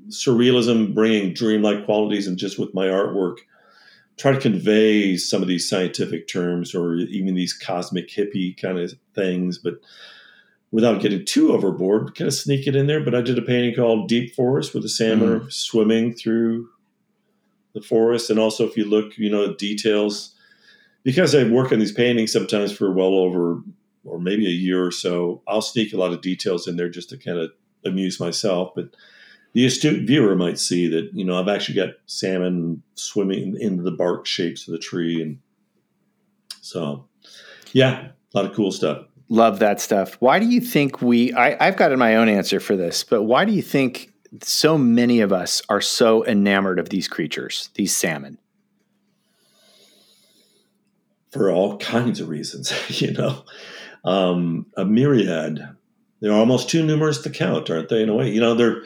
surrealism 0.08 0.94
bringing 0.94 1.34
dreamlike 1.34 1.84
qualities 1.84 2.26
and 2.26 2.38
just 2.38 2.58
with 2.58 2.74
my 2.74 2.86
artwork, 2.86 3.38
try 4.16 4.32
to 4.32 4.40
convey 4.40 5.16
some 5.16 5.42
of 5.42 5.48
these 5.48 5.68
scientific 5.68 6.28
terms 6.28 6.74
or 6.74 6.94
even 6.96 7.34
these 7.34 7.52
cosmic 7.52 8.08
hippie 8.08 8.60
kind 8.60 8.78
of 8.78 8.94
things, 9.14 9.58
but 9.58 9.74
without 10.70 11.00
getting 11.00 11.24
too 11.24 11.52
overboard, 11.52 12.14
kind 12.14 12.28
of 12.28 12.34
sneak 12.34 12.66
it 12.66 12.76
in 12.76 12.86
there. 12.86 13.00
But 13.00 13.14
I 13.14 13.22
did 13.22 13.38
a 13.38 13.42
painting 13.42 13.74
called 13.74 14.08
Deep 14.08 14.34
Forest 14.34 14.74
with 14.74 14.84
a 14.84 14.88
salmon 14.88 15.28
are 15.28 15.50
swimming 15.50 16.14
through 16.14 16.68
the 17.74 17.80
forest. 17.80 18.30
And 18.30 18.38
also, 18.38 18.66
if 18.66 18.76
you 18.76 18.84
look, 18.84 19.16
you 19.18 19.30
know, 19.30 19.54
details, 19.54 20.34
because 21.02 21.34
I 21.34 21.44
work 21.44 21.72
on 21.72 21.78
these 21.78 21.92
paintings 21.92 22.32
sometimes 22.32 22.72
for 22.72 22.92
well 22.92 23.14
over 23.14 23.62
or 24.04 24.18
maybe 24.18 24.46
a 24.46 24.50
year 24.50 24.84
or 24.84 24.90
so, 24.90 25.42
I'll 25.46 25.62
sneak 25.62 25.92
a 25.92 25.96
lot 25.96 26.12
of 26.12 26.20
details 26.20 26.66
in 26.68 26.76
there 26.76 26.88
just 26.88 27.08
to 27.10 27.16
kind 27.16 27.38
of 27.38 27.50
amuse 27.84 28.20
myself. 28.20 28.72
But 28.74 28.94
the 29.54 29.64
astute 29.64 30.06
viewer 30.06 30.36
might 30.36 30.58
see 30.58 30.88
that, 30.88 31.10
you 31.14 31.24
know, 31.24 31.40
I've 31.40 31.48
actually 31.48 31.76
got 31.76 31.94
salmon 32.06 32.82
swimming 32.94 33.56
into 33.58 33.82
the 33.82 33.90
bark 33.90 34.26
shapes 34.26 34.68
of 34.68 34.72
the 34.72 34.78
tree. 34.78 35.22
And 35.22 35.38
so, 36.60 37.06
yeah, 37.72 38.08
a 38.08 38.36
lot 38.36 38.44
of 38.44 38.54
cool 38.54 38.70
stuff. 38.70 39.06
love 39.28 39.60
that 39.60 39.80
stuff. 39.80 40.16
Why 40.20 40.38
do 40.38 40.46
you 40.46 40.60
think 40.60 41.00
we? 41.00 41.32
I, 41.32 41.56
I've 41.66 41.76
got 41.76 41.96
my 41.96 42.16
own 42.16 42.28
answer 42.28 42.60
for 42.60 42.76
this, 42.76 43.02
but 43.02 43.22
why 43.22 43.44
do 43.44 43.52
you 43.52 43.62
think 43.62 44.12
so 44.42 44.76
many 44.76 45.20
of 45.20 45.32
us 45.32 45.62
are 45.68 45.80
so 45.80 46.26
enamored 46.26 46.78
of 46.78 46.90
these 46.90 47.08
creatures, 47.08 47.70
these 47.74 47.96
salmon? 47.96 48.38
for 51.34 51.50
all 51.50 51.76
kinds 51.78 52.20
of 52.20 52.28
reasons, 52.28 52.72
you 53.02 53.12
know, 53.12 53.44
um, 54.04 54.66
a 54.76 54.84
myriad. 54.84 55.68
They're 56.20 56.32
almost 56.32 56.70
too 56.70 56.86
numerous 56.86 57.18
to 57.22 57.30
count, 57.30 57.68
aren't 57.68 57.88
they? 57.88 58.02
In 58.04 58.08
a 58.08 58.14
way, 58.14 58.30
you 58.30 58.40
know, 58.40 58.54
they're 58.54 58.84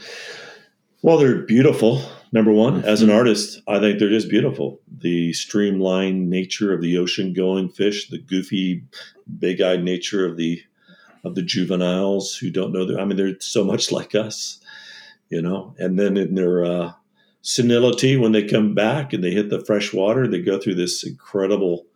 well, 1.03 1.19
they're 1.19 1.43
beautiful. 1.43 2.03
Number 2.33 2.53
one, 2.53 2.85
as 2.85 3.03
an 3.03 3.11
artist, 3.11 3.63
I 3.67 3.79
think 3.79 3.99
they're 3.99 4.09
just 4.11 4.29
beautiful. 4.29 4.81
The 4.99 5.33
streamlined 5.33 6.29
nature 6.29 6.73
of 6.75 6.83
the 6.83 6.99
ocean-going 6.99 7.71
fish, 7.71 8.11
the 8.11 8.19
goofy, 8.19 8.83
big-eyed 9.39 9.83
nature 9.83 10.27
of 10.27 10.37
the 10.37 10.63
of 11.25 11.35
the 11.35 11.43
juveniles 11.43 12.37
who 12.37 12.51
don't 12.51 12.73
know. 12.73 12.85
Their, 12.85 13.01
I 13.01 13.05
mean, 13.05 13.17
they're 13.17 13.41
so 13.41 13.65
much 13.65 13.91
like 13.93 14.15
us, 14.15 14.61
you 15.31 15.41
know. 15.41 15.75
And 15.79 15.99
then 15.99 16.17
in 16.17 16.35
their 16.35 16.65
uh, 16.65 16.93
senility, 17.43 18.17
when 18.17 18.33
they 18.33 18.47
come 18.47 18.75
back 18.75 19.13
and 19.13 19.23
they 19.23 19.31
hit 19.31 19.51
the 19.51 19.65
fresh 19.65 19.93
water, 19.93 20.29
they 20.29 20.41
go 20.41 20.59
through 20.59 20.77
this 20.77 21.05
incredible 21.05 21.87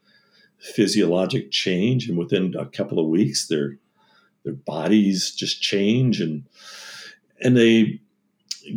physiologic 0.58 1.50
change, 1.50 2.08
and 2.08 2.16
within 2.16 2.54
a 2.56 2.66
couple 2.66 2.98
of 2.98 3.08
weeks, 3.08 3.48
their 3.48 3.78
their 4.44 4.54
bodies 4.54 5.32
just 5.32 5.60
change, 5.60 6.20
and 6.20 6.44
and 7.40 7.56
they 7.56 8.00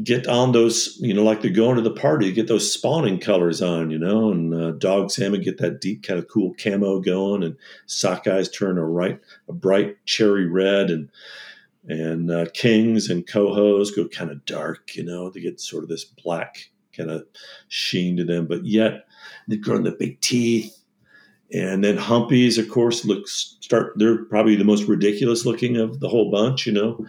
get 0.04 0.28
on 0.28 0.52
those, 0.52 0.98
you 1.00 1.14
know, 1.14 1.24
like 1.24 1.42
they're 1.42 1.52
going 1.52 1.76
to 1.76 1.82
the 1.82 1.92
party, 1.92 2.32
get 2.32 2.48
those 2.48 2.72
spawning 2.72 3.20
colors 3.20 3.62
on, 3.62 3.92
you 3.92 3.98
know, 3.98 4.32
and 4.32 4.54
uh, 4.54 4.72
dog 4.72 5.12
salmon 5.12 5.42
get 5.42 5.58
that 5.60 5.82
deep 5.82 6.04
kind 6.04 6.20
of 6.20 6.28
cool 6.28 6.56
camo 6.62 7.00
going, 7.00 7.44
and 7.44 7.58
sockeyes 7.88 8.54
turn 8.54 8.78
a 8.78 8.86
right 8.86 9.20
a 9.48 9.54
bright 9.54 9.98
cherry 10.06 10.48
red, 10.48 10.90
and 10.90 11.10
and 11.88 12.32
uh, 12.32 12.46
kings 12.54 13.10
and 13.10 13.28
cohos 13.28 13.96
go 13.96 14.08
kind 14.08 14.32
of 14.32 14.44
dark, 14.46 14.96
you 14.96 15.04
know, 15.04 15.30
they 15.30 15.40
get 15.40 15.60
sort 15.60 15.84
of 15.84 15.90
this 15.90 16.04
black 16.06 16.70
kind 16.96 17.12
of 17.12 17.26
sheen 17.68 18.18
to 18.18 18.24
them, 18.24 18.48
but 18.48 18.66
yet 18.66 19.06
they've 19.48 19.62
grown 19.62 19.84
the 19.84 19.92
big 19.92 20.20
teeth 20.22 20.86
and 21.54 21.84
then 21.84 21.98
humpies, 21.98 22.58
of 22.58 22.70
course, 22.70 23.06
looks 23.06 23.58
start. 23.62 23.94
They're 23.98 24.26
probably 24.26 24.56
the 24.56 24.64
most 24.64 24.88
ridiculous 24.88 25.46
looking 25.46 25.78
of 25.78 26.00
the 26.00 26.10
whole 26.10 26.32
bunch. 26.32 26.66
You 26.66 26.74
know, 26.74 27.06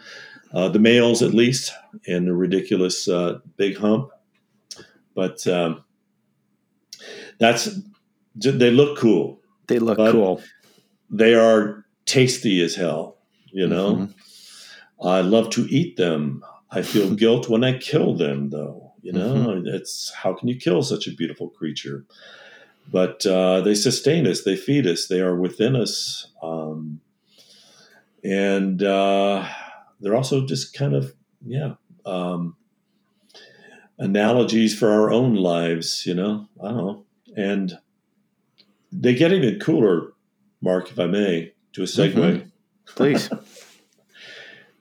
uh, 0.53 0.69
the 0.69 0.79
males 0.79 1.23
at 1.23 1.35
least, 1.35 1.73
and 2.07 2.27
the 2.27 2.35
ridiculous 2.35 3.09
uh, 3.09 3.39
big 3.57 3.77
hump. 3.77 4.11
But 5.15 5.47
um, 5.47 5.85
that's 7.39 7.69
they 8.35 8.71
look 8.71 8.99
cool. 8.99 9.41
They 9.67 9.79
look 9.79 9.99
cool. 9.99 10.43
They 11.11 11.35
are 11.35 11.85
tasty 12.05 12.63
as 12.63 12.75
hell. 12.75 13.19
You 13.53 13.67
know, 13.67 13.95
Mhm. 13.97 14.15
I 15.03 15.21
love 15.21 15.51
to 15.51 15.67
eat 15.71 15.97
them. 15.97 16.43
I 16.71 16.83
feel 16.83 17.15
guilt 17.23 17.49
when 17.49 17.65
I 17.65 17.79
kill 17.79 18.15
them, 18.17 18.51
though. 18.51 18.93
You 19.03 19.13
know, 19.13 19.21
Mm-hmm. 19.23 19.69
it's 19.69 20.13
how 20.15 20.35
can 20.35 20.49
you 20.49 20.57
kill 20.57 20.83
such 20.83 21.07
a 21.07 21.13
beautiful 21.15 21.49
creature? 21.51 22.05
But 22.91 23.25
uh, 23.27 23.61
they 23.63 23.75
sustain 23.75 24.27
us, 24.27 24.43
they 24.43 24.57
feed 24.57 24.87
us, 24.87 25.07
they 25.09 25.21
are 25.21 25.35
within 25.37 25.77
us. 25.77 26.29
Um, 26.43 27.01
and 28.25 28.83
uh, 28.83 29.47
they're 30.01 30.17
also 30.17 30.47
just 30.47 30.75
kind 30.75 30.95
of, 30.95 31.15
yeah, 31.45 31.75
um, 32.05 32.57
analogies 33.99 34.79
for 34.79 34.91
our 34.91 35.11
own 35.11 35.35
lives, 35.35 36.05
you 36.07 36.15
know? 36.15 36.49
I 36.63 36.69
don't 36.69 36.77
know. 36.77 37.05
And 37.37 37.79
they 38.93 39.15
get 39.15 39.33
even 39.33 39.59
cooler, 39.59 40.13
Mark, 40.61 40.91
if 40.91 40.99
I 40.99 41.07
may, 41.07 41.53
to 41.73 41.83
a 41.83 41.87
segue. 41.87 42.13
Mhm. 42.15 42.51
Please. 42.87 43.31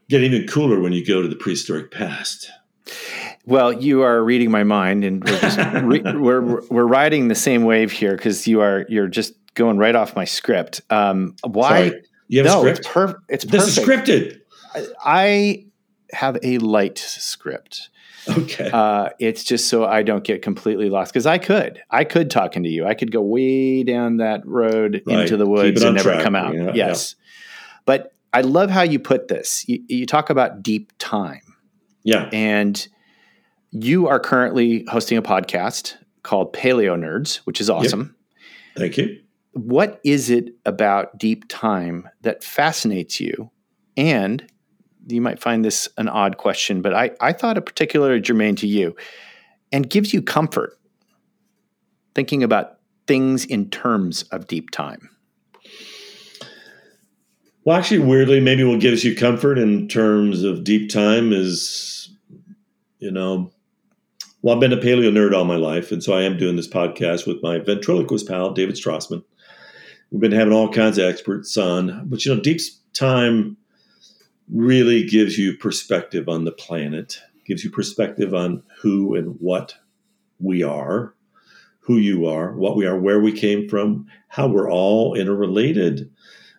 Get 0.07 0.21
even 0.21 0.45
cooler 0.45 0.79
when 0.81 0.93
you 0.93 1.03
go 1.03 1.23
to 1.23 1.27
the 1.27 1.35
prehistoric 1.35 1.89
past. 1.89 2.51
Well, 3.47 3.73
you 3.73 4.03
are 4.03 4.23
reading 4.23 4.51
my 4.51 4.63
mind, 4.63 5.03
and 5.03 5.23
we're 5.23 5.39
just 5.39 5.57
re- 5.83 6.03
we're 6.15 6.61
we're 6.67 6.85
riding 6.85 7.27
the 7.27 7.33
same 7.33 7.63
wave 7.63 7.91
here 7.91 8.11
because 8.15 8.45
you 8.47 8.61
are 8.61 8.85
you're 8.87 9.07
just 9.07 9.33
going 9.55 9.79
right 9.79 9.95
off 9.95 10.15
my 10.15 10.25
script. 10.25 10.81
Um, 10.91 11.35
why? 11.43 11.89
Sorry. 11.89 12.01
You 12.27 12.43
have 12.43 12.45
no, 12.45 12.57
a 12.57 12.59
script? 12.61 12.79
it's 12.79 12.87
per- 12.87 13.15
It's 13.29 13.45
this 13.45 13.79
perfect. 13.79 14.09
is 14.09 14.23
scripted. 14.35 14.41
I 15.03 15.65
have 16.11 16.37
a 16.43 16.57
light 16.59 16.97
script. 16.97 17.89
Okay. 18.27 18.69
Uh, 18.73 19.09
it's 19.19 19.43
just 19.43 19.67
so 19.67 19.85
I 19.85 20.01
don't 20.01 20.23
get 20.23 20.41
completely 20.41 20.89
lost 20.89 21.13
because 21.13 21.25
I 21.27 21.37
could, 21.37 21.81
I 21.91 22.03
could 22.05 22.31
talk 22.31 22.55
into 22.55 22.69
you. 22.69 22.85
I 22.85 22.93
could 22.95 23.11
go 23.11 23.21
way 23.21 23.83
down 23.83 24.17
that 24.17 24.45
road 24.45 25.03
Right. 25.05 25.19
into 25.21 25.37
the 25.37 25.45
woods 25.45 25.83
and 25.83 25.95
never 25.95 26.11
track, 26.11 26.23
come 26.23 26.35
out. 26.35 26.55
yeah, 26.55 26.71
yes, 26.73 27.15
but 27.85 28.13
I 28.33 28.41
love 28.41 28.69
how 28.71 28.81
you 28.81 28.97
put 28.99 29.27
this. 29.27 29.63
You, 29.67 29.83
you 29.87 30.05
talk 30.07 30.29
about 30.31 30.63
deep 30.63 30.91
time, 30.97 31.55
yeah. 32.03 32.29
and 32.33 32.87
you 33.71 34.07
are 34.07 34.19
currently 34.19 34.85
hosting 34.89 35.17
a 35.17 35.21
podcast 35.21 35.95
called 36.23 36.51
Paleo 36.51 36.97
Nerds, 36.99 37.37
which 37.45 37.61
is 37.61 37.69
awesome. 37.69 38.15
Thank 38.75 38.97
you. 38.97 39.19
What 39.51 40.01
is 40.03 40.29
it 40.31 40.49
about 40.65 41.17
deep 41.19 41.45
time 41.47 42.09
that 42.21 42.43
fascinates 42.43 43.19
you? 43.19 43.51
And 43.95 44.45
you 45.07 45.21
might 45.21 45.39
find 45.39 45.63
this 45.63 45.87
an 45.97 46.07
odd 46.09 46.37
question, 46.37 46.81
but 46.81 46.93
I, 46.93 47.11
I 47.21 47.33
thought 47.33 47.57
it 47.57 47.65
particularly 47.65 48.19
germane 48.21 48.55
to 48.57 48.67
you 48.67 48.95
and 49.71 49.89
gives 49.89 50.13
you 50.13 50.21
comfort 50.21 50.77
thinking 52.13 52.43
about 52.43 52.79
things 53.07 53.45
in 53.45 53.69
terms 53.69 54.23
of 54.23 54.47
deep 54.47 54.71
time. 54.71 55.09
Well, 57.65 57.77
actually, 57.77 57.99
weirdly, 57.99 58.39
maybe 58.39 58.63
what 58.63 58.79
gives 58.79 59.03
you 59.03 59.15
comfort 59.15 59.57
in 59.57 59.87
terms 59.87 60.43
of 60.43 60.63
deep 60.63 60.89
time 60.89 61.33
is, 61.33 62.15
you 62.99 63.11
know, 63.11 63.51
well, 64.41 64.53
I've 64.53 64.61
been 64.61 64.73
a 64.73 64.77
paleo 64.77 65.11
nerd 65.11 65.33
all 65.33 65.45
my 65.45 65.55
life, 65.55 65.91
and 65.91 66.03
so 66.03 66.13
I 66.13 66.21
am 66.21 66.37
doing 66.37 66.55
this 66.55 66.67
podcast 66.67 67.25
with 67.25 67.41
my 67.41 67.57
ventriloquist 67.57 68.27
pal, 68.27 68.51
David 68.51 68.75
Strassman. 68.75 69.23
We've 70.11 70.21
been 70.21 70.31
having 70.31 70.53
all 70.53 70.71
kinds 70.71 70.99
of 70.99 71.05
experts 71.05 71.57
on, 71.57 72.07
but 72.07 72.23
you 72.23 72.35
know, 72.35 72.41
deep 72.41 72.61
time 72.93 73.57
really 74.51 75.03
gives 75.03 75.37
you 75.37 75.57
perspective 75.57 76.29
on 76.29 76.45
the 76.45 76.51
planet, 76.51 77.19
gives 77.45 77.63
you 77.63 77.69
perspective 77.69 78.33
on 78.33 78.63
who 78.81 79.15
and 79.15 79.35
what 79.39 79.75
we 80.39 80.63
are, 80.63 81.13
who 81.79 81.97
you 81.97 82.25
are, 82.25 82.53
what 82.55 82.75
we 82.75 82.85
are, 82.85 82.99
where 82.99 83.19
we 83.19 83.31
came 83.31 83.67
from, 83.69 84.07
how 84.27 84.47
we're 84.47 84.71
all 84.71 85.15
interrelated. 85.15 86.11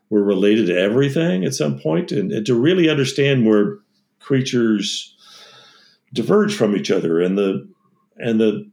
We're 0.08 0.22
related 0.22 0.66
to 0.68 0.78
everything 0.78 1.44
at 1.44 1.54
some 1.54 1.78
point, 1.80 2.12
and, 2.12 2.30
and 2.30 2.46
to 2.46 2.54
really 2.54 2.88
understand 2.88 3.44
where 3.44 3.78
creatures 4.20 5.16
diverge 6.12 6.54
from 6.54 6.76
each 6.76 6.90
other 6.90 7.20
and 7.20 7.36
the 7.36 7.68
and 8.16 8.40
the 8.40 8.70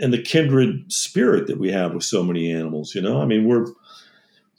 and 0.00 0.12
the 0.12 0.22
kindred 0.22 0.90
spirit 0.92 1.46
that 1.46 1.58
we 1.58 1.70
have 1.70 1.94
with 1.94 2.02
so 2.02 2.22
many 2.22 2.50
animals. 2.50 2.94
You 2.94 3.02
know, 3.02 3.20
I 3.20 3.26
mean, 3.26 3.46
we're 3.46 3.66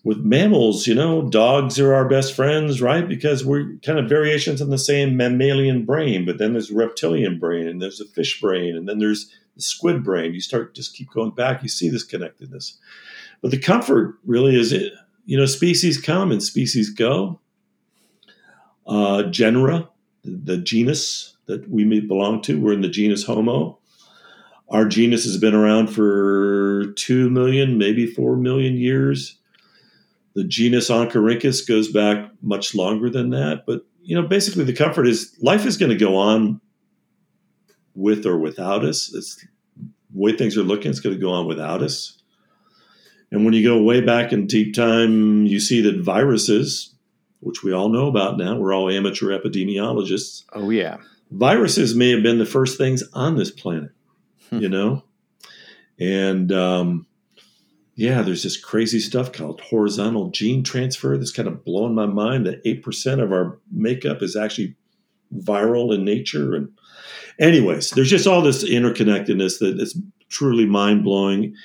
with 0.05 0.19
mammals. 0.19 0.87
You 0.87 0.95
know, 0.95 1.23
dogs 1.23 1.77
are 1.79 1.93
our 1.93 2.07
best 2.07 2.33
friends, 2.33 2.81
right? 2.81 3.05
Because 3.05 3.43
we're 3.43 3.75
kind 3.83 3.99
of 3.99 4.07
variations 4.07 4.61
on 4.61 4.69
the 4.69 4.77
same 4.77 5.17
mammalian 5.17 5.83
brain. 5.83 6.25
But 6.25 6.37
then 6.37 6.53
there's 6.53 6.71
reptilian 6.71 7.39
brain, 7.39 7.67
and 7.67 7.81
there's 7.81 7.99
a 7.99 8.05
fish 8.05 8.39
brain, 8.39 8.77
and 8.77 8.87
then 8.87 8.99
there's 8.99 9.29
the 9.55 9.61
squid 9.61 10.03
brain. 10.03 10.33
You 10.33 10.39
start 10.39 10.75
just 10.75 10.95
keep 10.95 11.11
going 11.11 11.31
back. 11.31 11.63
You 11.63 11.69
see 11.69 11.89
this 11.89 12.03
connectedness. 12.03 12.77
But 13.41 13.51
the 13.51 13.59
comfort 13.59 14.15
really 14.25 14.57
is 14.57 14.71
it. 14.71 14.93
You 15.25 15.37
know, 15.37 15.47
species 15.47 15.99
come 15.99 16.31
and 16.31 16.41
species 16.41 16.89
go. 16.91 17.41
Uh, 18.87 19.23
genera, 19.23 19.89
the 20.23 20.57
genus 20.57 21.35
that 21.47 21.67
we 21.67 21.83
may 21.83 21.99
belong 21.99 22.43
to, 22.43 22.61
we're 22.61 22.73
in 22.73 22.81
the 22.81 22.87
genus 22.87 23.25
Homo. 23.25 23.79
Our 24.69 24.85
genus 24.85 25.23
has 25.25 25.37
been 25.37 25.55
around 25.55 25.87
for 25.87 26.93
two 26.95 27.31
million, 27.31 27.79
maybe 27.79 28.05
four 28.05 28.35
million 28.35 28.77
years. 28.77 29.39
The 30.35 30.43
genus 30.43 30.89
Oncorhynchus 30.89 31.67
goes 31.67 31.91
back 31.91 32.29
much 32.41 32.75
longer 32.75 33.09
than 33.09 33.29
that. 33.31 33.63
But 33.65 33.85
you 34.01 34.15
know, 34.19 34.27
basically, 34.27 34.63
the 34.65 34.73
comfort 34.73 35.07
is 35.07 35.35
life 35.41 35.65
is 35.65 35.77
going 35.77 35.91
to 35.91 35.97
go 35.97 36.15
on 36.17 36.61
with 37.95 38.25
or 38.25 38.37
without 38.37 38.83
us. 38.85 39.13
It's 39.13 39.37
the 39.37 39.47
way 40.13 40.35
things 40.35 40.57
are 40.57 40.63
looking. 40.63 40.91
It's 40.91 40.99
going 40.99 41.15
to 41.15 41.21
go 41.21 41.31
on 41.31 41.47
without 41.47 41.81
us. 41.81 42.21
And 43.31 43.43
when 43.45 43.53
you 43.53 43.63
go 43.67 43.81
way 43.81 44.01
back 44.01 44.31
in 44.31 44.45
deep 44.47 44.75
time, 44.75 45.45
you 45.45 45.59
see 45.59 45.81
that 45.81 46.01
viruses, 46.03 46.93
which 47.39 47.63
we 47.63 47.73
all 47.73 47.89
know 47.89 48.07
about 48.07 48.37
now, 48.37 48.55
we're 48.57 48.73
all 48.73 48.89
amateur 48.89 49.37
epidemiologists. 49.37 50.43
Oh, 50.53 50.69
yeah. 50.69 50.97
Viruses 51.31 51.95
may 51.95 52.11
have 52.11 52.21
been 52.21 52.37
the 52.37 52.45
first 52.45 52.77
things 52.77 53.03
on 53.13 53.35
this 53.35 53.49
planet, 53.49 53.91
Hmm. 54.51 54.59
you 54.59 54.69
know? 54.69 55.03
And 55.99 56.51
um, 56.51 57.07
yeah, 57.95 58.21
there's 58.21 58.43
this 58.43 58.57
crazy 58.57 58.99
stuff 58.99 59.31
called 59.31 59.61
horizontal 59.61 60.29
gene 60.29 60.63
transfer 60.63 61.17
that's 61.17 61.31
kind 61.31 61.47
of 61.47 61.63
blowing 61.63 61.95
my 61.95 62.05
mind 62.05 62.45
that 62.45 62.63
8% 62.65 63.23
of 63.23 63.31
our 63.31 63.57
makeup 63.71 64.21
is 64.21 64.35
actually 64.35 64.75
viral 65.33 65.95
in 65.95 66.03
nature. 66.03 66.55
And, 66.55 66.69
anyways, 67.39 67.91
there's 67.91 68.09
just 68.09 68.27
all 68.27 68.41
this 68.41 68.65
interconnectedness 68.65 69.59
that 69.59 69.79
is 69.79 69.97
truly 70.27 70.65
mind 70.65 71.05
blowing. 71.05 71.55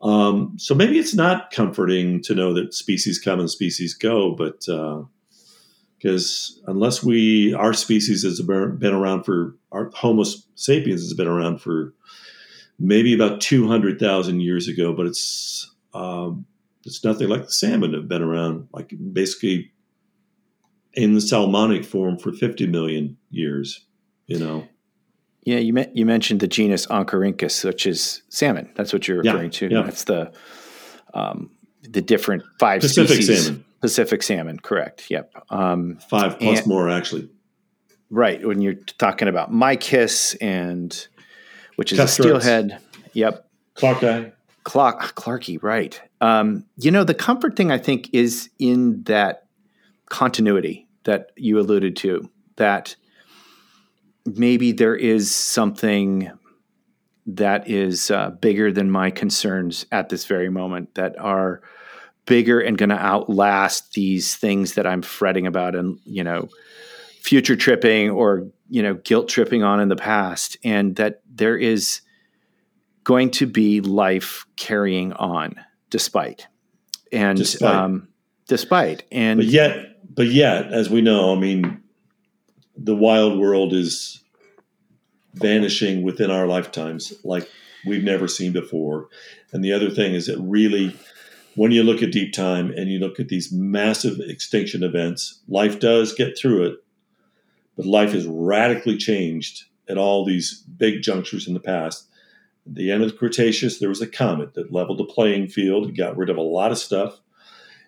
Um, 0.00 0.54
so 0.58 0.74
maybe 0.74 0.98
it's 0.98 1.14
not 1.14 1.50
comforting 1.50 2.22
to 2.22 2.34
know 2.34 2.54
that 2.54 2.72
species 2.72 3.18
come 3.18 3.38
and 3.38 3.50
species 3.50 3.92
go, 3.92 4.34
but 4.34 4.64
because 5.98 6.62
unless 6.66 7.02
we, 7.02 7.52
our 7.52 7.74
species 7.74 8.22
has 8.22 8.40
been 8.40 8.94
around 8.94 9.24
for, 9.24 9.54
our 9.70 9.90
Homo 9.94 10.24
sapiens 10.54 11.02
has 11.02 11.12
been 11.12 11.28
around 11.28 11.60
for 11.60 11.92
maybe 12.78 13.14
about 13.14 13.42
200,000 13.42 14.40
years 14.40 14.66
ago, 14.66 14.94
but 14.94 15.06
it's, 15.06 15.73
um, 15.94 16.46
it's 16.84 17.02
nothing 17.04 17.28
like 17.28 17.46
the 17.46 17.52
salmon 17.52 17.94
have 17.94 18.08
been 18.08 18.22
around, 18.22 18.68
like 18.72 18.92
basically 19.12 19.72
in 20.94 21.14
the 21.14 21.20
salmonic 21.20 21.84
form 21.84 22.18
for 22.18 22.32
50 22.32 22.66
million 22.66 23.16
years, 23.30 23.86
you 24.26 24.38
know. 24.38 24.68
Yeah, 25.44 25.58
you 25.58 25.72
me- 25.72 25.90
you 25.92 26.06
mentioned 26.06 26.40
the 26.40 26.48
genus 26.48 26.86
Oncorhynchus, 26.86 27.64
which 27.64 27.86
is 27.86 28.22
salmon. 28.30 28.70
That's 28.76 28.92
what 28.92 29.06
you're 29.08 29.22
Yeah, 29.24 29.32
referring 29.32 29.50
to. 29.50 29.68
yeah. 29.70 29.82
That's 29.82 30.04
the 30.04 30.32
um, 31.12 31.50
the 31.82 32.00
different 32.00 32.42
five 32.58 32.80
Pacific 32.80 33.16
species. 33.16 33.44
salmon. 33.44 33.64
Pacific 33.80 34.22
salmon, 34.22 34.58
correct? 34.58 35.10
Yep. 35.10 35.32
Um, 35.50 35.98
Five 36.08 36.38
plus 36.38 36.60
And- 36.60 36.66
more, 36.66 36.88
actually. 36.88 37.28
right 38.10 38.46
when 38.46 38.60
you're 38.62 38.74
talking 38.98 39.28
about 39.28 39.52
mykiss 39.52 40.34
and 40.40 41.06
which 41.76 41.92
is 41.92 41.98
a 41.98 42.08
steelhead. 42.08 42.78
Yep. 43.12 43.46
clarkii. 43.76 44.32
Clark 44.64 45.14
clarkii, 45.14 45.62
right? 45.62 46.00
Um, 46.20 46.64
you 46.76 46.90
know, 46.90 47.04
the 47.04 47.14
comfort 47.14 47.54
thing 47.54 47.70
I 47.70 47.78
think 47.78 48.08
is 48.12 48.50
in 48.58 49.02
that 49.04 49.46
continuity 50.08 50.88
that 51.04 51.32
you 51.36 51.58
alluded 51.58 51.96
to. 51.96 52.30
That 52.56 52.96
maybe 54.24 54.72
there 54.72 54.96
is 54.96 55.34
something 55.34 56.30
that 57.26 57.68
is 57.68 58.10
uh, 58.10 58.30
bigger 58.30 58.72
than 58.72 58.90
my 58.90 59.10
concerns 59.10 59.86
at 59.92 60.08
this 60.08 60.24
very 60.24 60.50
moment. 60.50 60.94
That 60.94 61.18
are 61.18 61.62
bigger 62.26 62.58
and 62.60 62.78
going 62.78 62.88
to 62.88 62.98
outlast 62.98 63.92
these 63.92 64.34
things 64.34 64.74
that 64.74 64.86
I'm 64.86 65.02
fretting 65.02 65.46
about 65.46 65.74
and 65.74 65.98
you 66.04 66.24
know 66.24 66.48
future 67.20 67.56
tripping 67.56 68.08
or 68.08 68.46
you 68.70 68.82
know 68.82 68.94
guilt 68.94 69.28
tripping 69.28 69.62
on 69.62 69.80
in 69.80 69.88
the 69.88 69.96
past, 69.96 70.56
and 70.64 70.96
that 70.96 71.20
there 71.30 71.56
is 71.56 72.00
going 73.04 73.30
to 73.30 73.46
be 73.46 73.80
life 73.80 74.46
carrying 74.56 75.12
on 75.12 75.54
despite 75.90 76.46
and 77.12 77.38
Despite. 77.38 77.74
um, 77.74 78.08
despite 78.48 79.04
and 79.12 79.38
But 79.38 79.46
yet, 79.46 80.14
but 80.14 80.26
yet, 80.26 80.72
as 80.72 80.90
we 80.90 81.00
know, 81.00 81.34
I 81.34 81.38
mean, 81.38 81.82
the 82.76 82.96
wild 82.96 83.38
world 83.38 83.72
is 83.72 84.22
vanishing 85.34 86.02
within 86.02 86.30
our 86.30 86.46
lifetimes 86.46 87.12
like 87.24 87.48
we've 87.86 88.04
never 88.04 88.26
seen 88.26 88.52
before. 88.52 89.08
And 89.52 89.62
the 89.62 89.72
other 89.72 89.90
thing 89.90 90.14
is 90.14 90.26
that 90.26 90.38
really, 90.38 90.96
when 91.54 91.70
you 91.70 91.82
look 91.82 92.02
at 92.02 92.12
deep 92.12 92.32
time 92.32 92.70
and 92.72 92.88
you 92.90 92.98
look 92.98 93.20
at 93.20 93.28
these 93.28 93.52
massive 93.52 94.18
extinction 94.20 94.82
events, 94.82 95.40
life 95.48 95.78
does 95.78 96.14
get 96.14 96.36
through 96.38 96.64
it. 96.64 96.76
but 97.76 97.86
life 97.86 98.12
has 98.12 98.26
radically 98.26 98.96
changed 98.96 99.64
at 99.88 99.98
all 99.98 100.24
these 100.24 100.62
big 100.76 101.02
junctures 101.02 101.46
in 101.46 101.54
the 101.54 101.60
past. 101.60 102.08
At 102.66 102.74
the 102.74 102.90
end 102.90 103.02
of 103.02 103.10
the 103.10 103.16
Cretaceous, 103.16 103.78
there 103.78 103.88
was 103.88 104.00
a 104.00 104.06
comet 104.06 104.54
that 104.54 104.72
leveled 104.72 104.98
the 104.98 105.04
playing 105.04 105.48
field 105.48 105.86
and 105.86 105.96
got 105.96 106.16
rid 106.16 106.30
of 106.30 106.36
a 106.36 106.42
lot 106.42 106.72
of 106.72 106.78
stuff. 106.78 107.20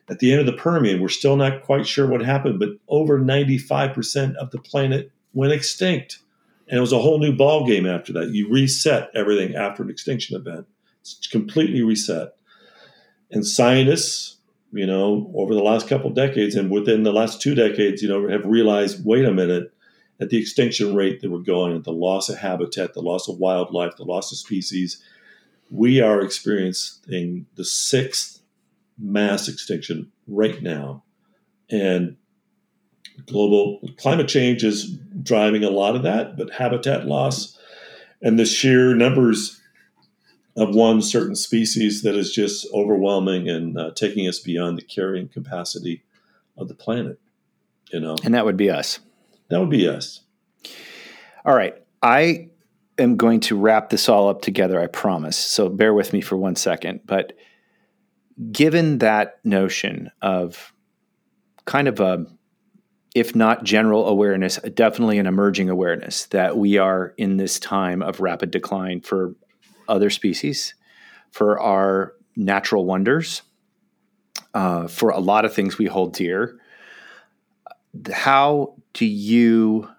At 0.08 0.18
the 0.20 0.30
end 0.30 0.40
of 0.40 0.46
the 0.46 0.52
Permian, 0.52 1.00
we're 1.00 1.08
still 1.08 1.36
not 1.36 1.62
quite 1.62 1.86
sure 1.86 2.06
what 2.06 2.20
happened, 2.20 2.60
but 2.60 2.70
over 2.88 3.18
95% 3.18 4.36
of 4.36 4.50
the 4.50 4.58
planet 4.58 5.10
went 5.32 5.52
extinct. 5.52 6.20
And 6.68 6.78
it 6.78 6.80
was 6.80 6.92
a 6.92 6.98
whole 6.98 7.18
new 7.18 7.34
ball 7.34 7.66
game 7.66 7.86
after 7.86 8.12
that. 8.14 8.30
You 8.30 8.48
reset 8.48 9.10
everything 9.14 9.54
after 9.54 9.82
an 9.82 9.90
extinction 9.90 10.36
event. 10.36 10.66
It's 11.00 11.26
completely 11.26 11.82
reset. 11.82 12.34
And 13.30 13.46
scientists, 13.46 14.36
you 14.72 14.86
know, 14.86 15.32
over 15.34 15.54
the 15.54 15.62
last 15.62 15.88
couple 15.88 16.10
of 16.10 16.16
decades 16.16 16.54
and 16.54 16.70
within 16.70 17.02
the 17.02 17.12
last 17.12 17.40
two 17.40 17.54
decades, 17.54 18.02
you 18.02 18.08
know, 18.08 18.28
have 18.28 18.44
realized, 18.44 19.04
wait 19.04 19.24
a 19.24 19.32
minute, 19.32 19.72
at 20.20 20.30
the 20.30 20.38
extinction 20.38 20.94
rate 20.94 21.20
that 21.20 21.30
we're 21.30 21.38
going, 21.38 21.76
at 21.76 21.84
the 21.84 21.92
loss 21.92 22.28
of 22.28 22.38
habitat, 22.38 22.94
the 22.94 23.02
loss 23.02 23.28
of 23.28 23.38
wildlife, 23.38 23.96
the 23.96 24.04
loss 24.04 24.32
of 24.32 24.38
species, 24.38 25.02
we 25.70 26.00
are 26.00 26.20
experiencing 26.20 27.46
the 27.56 27.64
sixth 27.64 28.40
mass 28.98 29.48
extinction 29.48 30.10
right 30.26 30.62
now. 30.62 31.02
And 31.70 32.16
global 33.26 33.80
climate 33.98 34.28
change 34.28 34.64
is 34.64 34.90
driving 35.22 35.64
a 35.64 35.70
lot 35.70 35.96
of 35.96 36.02
that, 36.04 36.36
but 36.36 36.50
habitat 36.50 37.06
loss 37.06 37.58
and 38.22 38.38
the 38.38 38.46
sheer 38.46 38.94
numbers 38.94 39.60
of 40.56 40.74
one 40.74 41.02
certain 41.02 41.36
species 41.36 42.02
that 42.02 42.14
is 42.14 42.32
just 42.32 42.66
overwhelming 42.72 43.48
and 43.48 43.78
uh, 43.78 43.90
taking 43.90 44.26
us 44.26 44.38
beyond 44.38 44.78
the 44.78 44.82
carrying 44.82 45.28
capacity 45.28 46.02
of 46.56 46.68
the 46.68 46.74
planet. 46.74 47.20
You 47.92 48.00
know, 48.00 48.16
And 48.24 48.34
that 48.34 48.44
would 48.44 48.56
be 48.56 48.70
us. 48.70 48.98
That 49.48 49.60
would 49.60 49.70
be 49.70 49.88
us. 49.88 50.20
All 51.44 51.54
right. 51.54 51.74
I 52.02 52.48
am 52.98 53.16
going 53.16 53.40
to 53.40 53.56
wrap 53.56 53.90
this 53.90 54.08
all 54.08 54.28
up 54.28 54.42
together, 54.42 54.80
I 54.80 54.86
promise. 54.86 55.36
So 55.36 55.68
bear 55.68 55.94
with 55.94 56.12
me 56.12 56.20
for 56.20 56.36
one 56.36 56.56
second. 56.56 57.00
But 57.04 57.34
given 58.50 58.98
that 58.98 59.38
notion 59.44 60.10
of 60.22 60.72
kind 61.64 61.88
of 61.88 62.00
a, 62.00 62.26
if 63.14 63.34
not 63.34 63.64
general 63.64 64.08
awareness, 64.08 64.58
definitely 64.74 65.18
an 65.18 65.26
emerging 65.26 65.70
awareness 65.70 66.26
that 66.26 66.56
we 66.56 66.78
are 66.78 67.14
in 67.16 67.36
this 67.36 67.58
time 67.58 68.02
of 68.02 68.20
rapid 68.20 68.50
decline 68.50 69.00
for 69.00 69.34
other 69.88 70.10
species, 70.10 70.74
for 71.30 71.58
our 71.60 72.12
natural 72.34 72.84
wonders, 72.84 73.42
uh, 74.54 74.86
for 74.86 75.10
a 75.10 75.18
lot 75.18 75.44
of 75.44 75.54
things 75.54 75.78
we 75.78 75.86
hold 75.86 76.12
dear. 76.14 76.58
How 78.12 78.74
do 78.96 79.04
you 79.04 79.90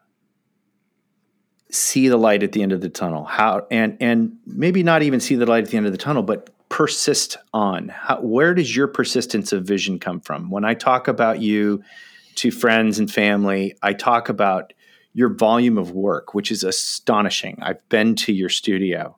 see 1.70 2.08
the 2.08 2.18
light 2.18 2.42
at 2.42 2.52
the 2.52 2.64
end 2.64 2.72
of 2.72 2.82
the 2.82 2.90
tunnel? 2.90 3.26
How 3.26 3.68
and 3.70 3.96
and 4.02 4.38
maybe 4.48 4.82
not 4.82 5.04
even 5.04 5.20
see 5.20 5.36
the 5.36 5.46
light 5.46 5.66
at 5.66 5.70
the 5.70 5.78
end 5.78 5.86
of 5.86 5.92
the 5.92 6.00
tunnel 6.00 6.24
but 6.24 6.50
persist 6.70 7.38
on. 7.54 7.90
How, 7.90 8.20
where 8.22 8.56
does 8.56 8.76
your 8.76 8.88
persistence 8.88 9.54
of 9.54 9.66
vision 9.66 10.00
come 10.00 10.20
from? 10.20 10.50
When 10.50 10.66
i 10.66 10.74
talk 10.74 11.08
about 11.08 11.40
you 11.42 11.84
to 12.36 12.50
friends 12.50 12.98
and 12.98 13.10
family 13.10 13.76
i 13.84 13.94
talk 13.94 14.30
about 14.30 14.74
your 15.14 15.30
volume 15.30 15.78
of 15.78 15.92
work 15.92 16.34
which 16.34 16.52
is 16.52 16.64
astonishing. 16.64 17.60
I've 17.62 17.88
been 17.90 18.16
to 18.16 18.34
your 18.34 18.50
studio. 18.50 19.16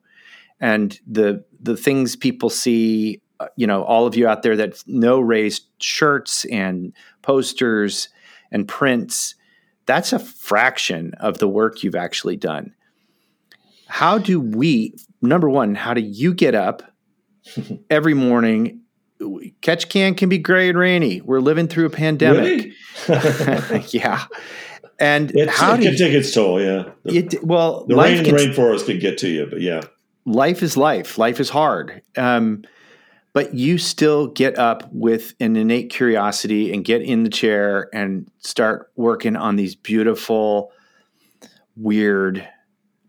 And 0.60 1.00
the 1.06 1.42
the 1.58 1.76
things 1.76 2.16
people 2.16 2.50
see 2.50 3.22
uh, 3.40 3.46
you 3.56 3.66
know 3.66 3.82
all 3.84 4.06
of 4.06 4.14
you 4.14 4.28
out 4.28 4.42
there 4.42 4.56
that 4.56 4.86
know 4.86 5.20
raised 5.20 5.64
shirts 5.78 6.44
and 6.44 6.92
posters 7.22 8.10
and 8.52 8.68
prints 8.68 9.36
that's 9.90 10.12
a 10.12 10.20
fraction 10.20 11.14
of 11.14 11.38
the 11.38 11.48
work 11.48 11.82
you've 11.82 11.96
actually 11.96 12.36
done. 12.36 12.72
How 13.88 14.18
do 14.18 14.40
we, 14.40 14.94
number 15.20 15.50
one, 15.50 15.74
how 15.74 15.94
do 15.94 16.00
you 16.00 16.32
get 16.32 16.54
up 16.54 16.84
every 17.90 18.14
morning? 18.14 18.82
Catch 19.62 19.88
can 19.88 20.14
can 20.14 20.28
be 20.28 20.38
gray 20.38 20.68
and 20.68 20.78
rainy. 20.78 21.20
We're 21.22 21.40
living 21.40 21.66
through 21.66 21.86
a 21.86 21.90
pandemic. 21.90 22.72
Really? 23.08 23.84
yeah. 23.88 24.26
And 25.00 25.32
It's, 25.34 25.56
how 25.56 25.74
it 25.74 25.78
do 25.78 25.82
can 25.82 25.92
you, 25.94 25.98
take 25.98 26.14
its 26.14 26.32
toll, 26.32 26.60
yeah. 26.60 26.90
The, 27.04 27.18
it, 27.18 27.44
well, 27.44 27.84
the 27.86 27.96
rain 27.96 28.24
can- 28.24 28.36
rainforest 28.36 28.86
can 28.86 29.00
get 29.00 29.18
to 29.18 29.28
you, 29.28 29.46
but 29.50 29.60
yeah. 29.60 29.80
life 30.24 30.62
is 30.62 30.76
life. 30.76 31.18
Life 31.18 31.40
is 31.40 31.50
hard. 31.50 32.00
Um, 32.16 32.62
but 33.32 33.54
you 33.54 33.78
still 33.78 34.26
get 34.28 34.58
up 34.58 34.88
with 34.92 35.34
an 35.40 35.56
innate 35.56 35.90
curiosity 35.90 36.72
and 36.72 36.84
get 36.84 37.02
in 37.02 37.22
the 37.22 37.30
chair 37.30 37.88
and 37.92 38.30
start 38.38 38.90
working 38.96 39.36
on 39.36 39.56
these 39.56 39.74
beautiful, 39.74 40.72
weird, 41.76 42.46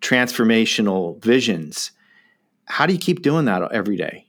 transformational 0.01 1.21
visions. 1.23 1.91
How 2.65 2.85
do 2.85 2.93
you 2.93 2.99
keep 2.99 3.21
doing 3.21 3.45
that 3.45 3.71
every 3.71 3.97
day? 3.97 4.27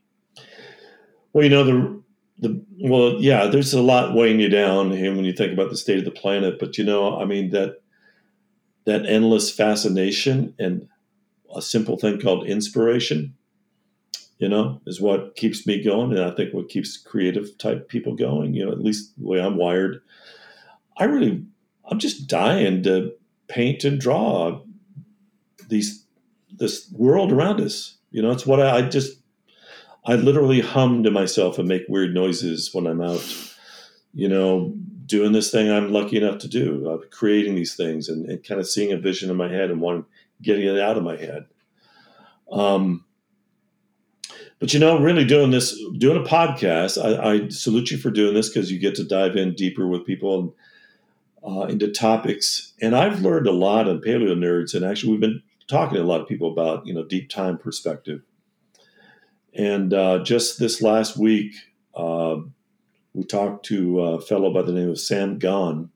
Well, 1.32 1.44
you 1.44 1.50
know 1.50 1.64
the 1.64 2.02
the 2.38 2.64
well, 2.80 3.20
yeah. 3.20 3.46
There's 3.46 3.72
a 3.72 3.80
lot 3.80 4.14
weighing 4.14 4.40
you 4.40 4.48
down 4.48 4.90
when 4.90 5.24
you 5.24 5.32
think 5.32 5.52
about 5.52 5.70
the 5.70 5.76
state 5.76 5.98
of 5.98 6.04
the 6.04 6.10
planet. 6.10 6.58
But 6.58 6.76
you 6.76 6.84
know, 6.84 7.18
I 7.18 7.24
mean 7.24 7.50
that 7.50 7.82
that 8.84 9.06
endless 9.06 9.50
fascination 9.50 10.54
and 10.58 10.88
a 11.54 11.62
simple 11.62 11.96
thing 11.96 12.20
called 12.20 12.46
inspiration, 12.46 13.34
you 14.42 14.48
know, 14.48 14.80
is 14.86 15.00
what 15.00 15.36
keeps 15.36 15.68
me 15.68 15.80
going, 15.80 16.10
and 16.10 16.24
I 16.24 16.32
think 16.32 16.52
what 16.52 16.68
keeps 16.68 16.96
creative 16.96 17.56
type 17.58 17.88
people 17.88 18.16
going. 18.16 18.54
You 18.54 18.66
know, 18.66 18.72
at 18.72 18.82
least 18.82 19.12
the 19.16 19.24
way 19.24 19.40
I'm 19.40 19.56
wired. 19.56 20.02
I 20.96 21.04
really, 21.04 21.44
I'm 21.84 22.00
just 22.00 22.26
dying 22.26 22.82
to 22.82 23.12
paint 23.46 23.84
and 23.84 24.00
draw 24.00 24.60
these 25.68 26.04
this 26.50 26.90
world 26.90 27.30
around 27.30 27.60
us. 27.60 27.98
You 28.10 28.20
know, 28.20 28.32
it's 28.32 28.44
what 28.44 28.58
I, 28.58 28.78
I 28.78 28.82
just 28.82 29.16
I 30.06 30.16
literally 30.16 30.60
hum 30.60 31.04
to 31.04 31.12
myself 31.12 31.56
and 31.56 31.68
make 31.68 31.84
weird 31.88 32.12
noises 32.12 32.74
when 32.74 32.88
I'm 32.88 33.00
out, 33.00 33.24
you 34.12 34.28
know, 34.28 34.74
doing 35.06 35.30
this 35.30 35.52
thing 35.52 35.70
I'm 35.70 35.92
lucky 35.92 36.16
enough 36.16 36.38
to 36.38 36.48
do, 36.48 36.90
uh, 36.90 37.06
creating 37.12 37.54
these 37.54 37.76
things 37.76 38.08
and, 38.08 38.28
and 38.28 38.42
kind 38.42 38.58
of 38.58 38.66
seeing 38.66 38.90
a 38.90 38.96
vision 38.96 39.30
in 39.30 39.36
my 39.36 39.48
head 39.48 39.70
and 39.70 39.80
wanting 39.80 40.04
getting 40.42 40.66
it 40.66 40.80
out 40.80 40.96
of 40.96 41.04
my 41.04 41.16
head. 41.16 41.46
Um, 42.50 43.04
but 44.62 44.72
you 44.72 44.78
know, 44.78 44.96
really 44.96 45.24
doing 45.24 45.50
this, 45.50 45.76
doing 45.98 46.24
a 46.24 46.24
podcast, 46.24 46.96
I, 46.96 47.32
I 47.32 47.48
salute 47.48 47.90
you 47.90 47.98
for 47.98 48.12
doing 48.12 48.32
this 48.32 48.48
because 48.48 48.70
you 48.70 48.78
get 48.78 48.94
to 48.94 49.02
dive 49.02 49.34
in 49.34 49.56
deeper 49.56 49.88
with 49.88 50.06
people 50.06 50.54
and 51.42 51.56
uh, 51.58 51.62
into 51.62 51.90
topics. 51.90 52.72
And 52.80 52.94
I've 52.94 53.22
learned 53.22 53.48
a 53.48 53.52
lot 53.52 53.88
on 53.88 54.00
Paleo 54.00 54.36
Nerds, 54.36 54.72
and 54.72 54.84
actually, 54.84 55.10
we've 55.10 55.20
been 55.20 55.42
talking 55.66 55.96
to 55.96 56.02
a 56.02 56.06
lot 56.06 56.20
of 56.20 56.28
people 56.28 56.52
about 56.52 56.86
you 56.86 56.94
know 56.94 57.04
deep 57.04 57.28
time 57.28 57.58
perspective. 57.58 58.22
And 59.52 59.92
uh, 59.92 60.22
just 60.22 60.60
this 60.60 60.80
last 60.80 61.16
week, 61.16 61.56
uh, 61.96 62.36
we 63.14 63.24
talked 63.24 63.66
to 63.66 63.98
a 63.98 64.20
fellow 64.20 64.54
by 64.54 64.62
the 64.62 64.70
name 64.70 64.90
of 64.90 65.00
Sam 65.00 65.40
Gon. 65.40 65.90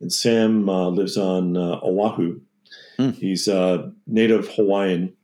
And 0.00 0.12
Sam 0.12 0.68
uh, 0.68 0.88
lives 0.88 1.16
on 1.16 1.56
uh, 1.56 1.80
Oahu. 1.82 2.42
Hmm. 2.96 3.10
He's 3.10 3.48
a 3.48 3.92
native 4.06 4.50
Hawaiian 4.50 5.14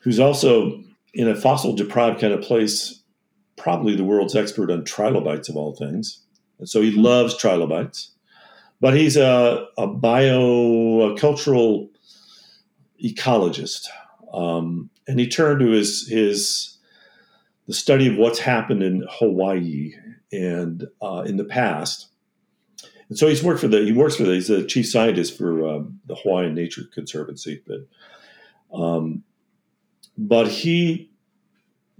who's 0.00 0.20
also 0.20 0.84
in 1.14 1.28
a 1.28 1.34
fossil 1.34 1.74
deprived 1.74 2.20
kind 2.20 2.32
of 2.32 2.42
place, 2.42 3.02
probably 3.56 3.96
the 3.96 4.04
world's 4.04 4.36
expert 4.36 4.70
on 4.70 4.84
trilobites 4.84 5.48
of 5.48 5.56
all 5.56 5.74
things. 5.74 6.22
And 6.58 6.68
so 6.68 6.82
he 6.82 6.90
loves 6.90 7.36
trilobites. 7.36 8.12
But 8.80 8.94
he's 8.94 9.16
a, 9.16 9.66
a 9.76 9.88
biocultural 9.88 11.88
ecologist. 13.02 13.86
Um, 14.32 14.90
and 15.06 15.18
he 15.18 15.26
turned 15.26 15.60
to 15.60 15.70
his 15.70 16.06
his 16.08 16.76
the 17.66 17.74
study 17.74 18.08
of 18.08 18.16
what's 18.16 18.38
happened 18.38 18.82
in 18.82 19.04
Hawaii 19.10 19.92
and 20.32 20.86
uh, 21.02 21.24
in 21.26 21.36
the 21.36 21.44
past. 21.44 22.06
And 23.08 23.18
so 23.18 23.26
he's 23.26 23.42
worked 23.42 23.60
for 23.60 23.68
the 23.68 23.84
he 23.84 23.92
works 23.92 24.16
for 24.16 24.24
the 24.24 24.34
he's 24.34 24.48
the 24.48 24.64
chief 24.64 24.88
scientist 24.88 25.36
for 25.36 25.66
um, 25.66 26.00
the 26.06 26.14
Hawaiian 26.14 26.54
Nature 26.54 26.82
Conservancy. 26.92 27.62
But 27.66 28.78
um, 28.78 29.24
but 30.18 30.48
he 30.48 31.10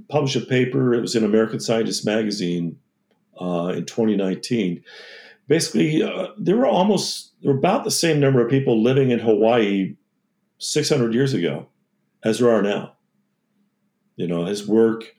published 0.08 0.36
a 0.36 0.40
paper. 0.40 0.92
It 0.92 1.00
was 1.00 1.14
in 1.14 1.24
American 1.24 1.60
Scientist 1.60 2.04
magazine 2.04 2.78
uh, 3.40 3.72
in 3.76 3.86
2019. 3.86 4.82
Basically, 5.46 6.02
uh, 6.02 6.28
there 6.36 6.56
were 6.56 6.66
almost 6.66 7.32
there 7.40 7.52
were 7.52 7.58
about 7.58 7.84
the 7.84 7.90
same 7.90 8.20
number 8.20 8.44
of 8.44 8.50
people 8.50 8.82
living 8.82 9.10
in 9.10 9.20
Hawaii 9.20 9.94
600 10.58 11.14
years 11.14 11.32
ago 11.32 11.68
as 12.24 12.40
there 12.40 12.50
are 12.50 12.62
now. 12.62 12.94
You 14.16 14.26
know, 14.26 14.44
his 14.44 14.66
work 14.66 15.14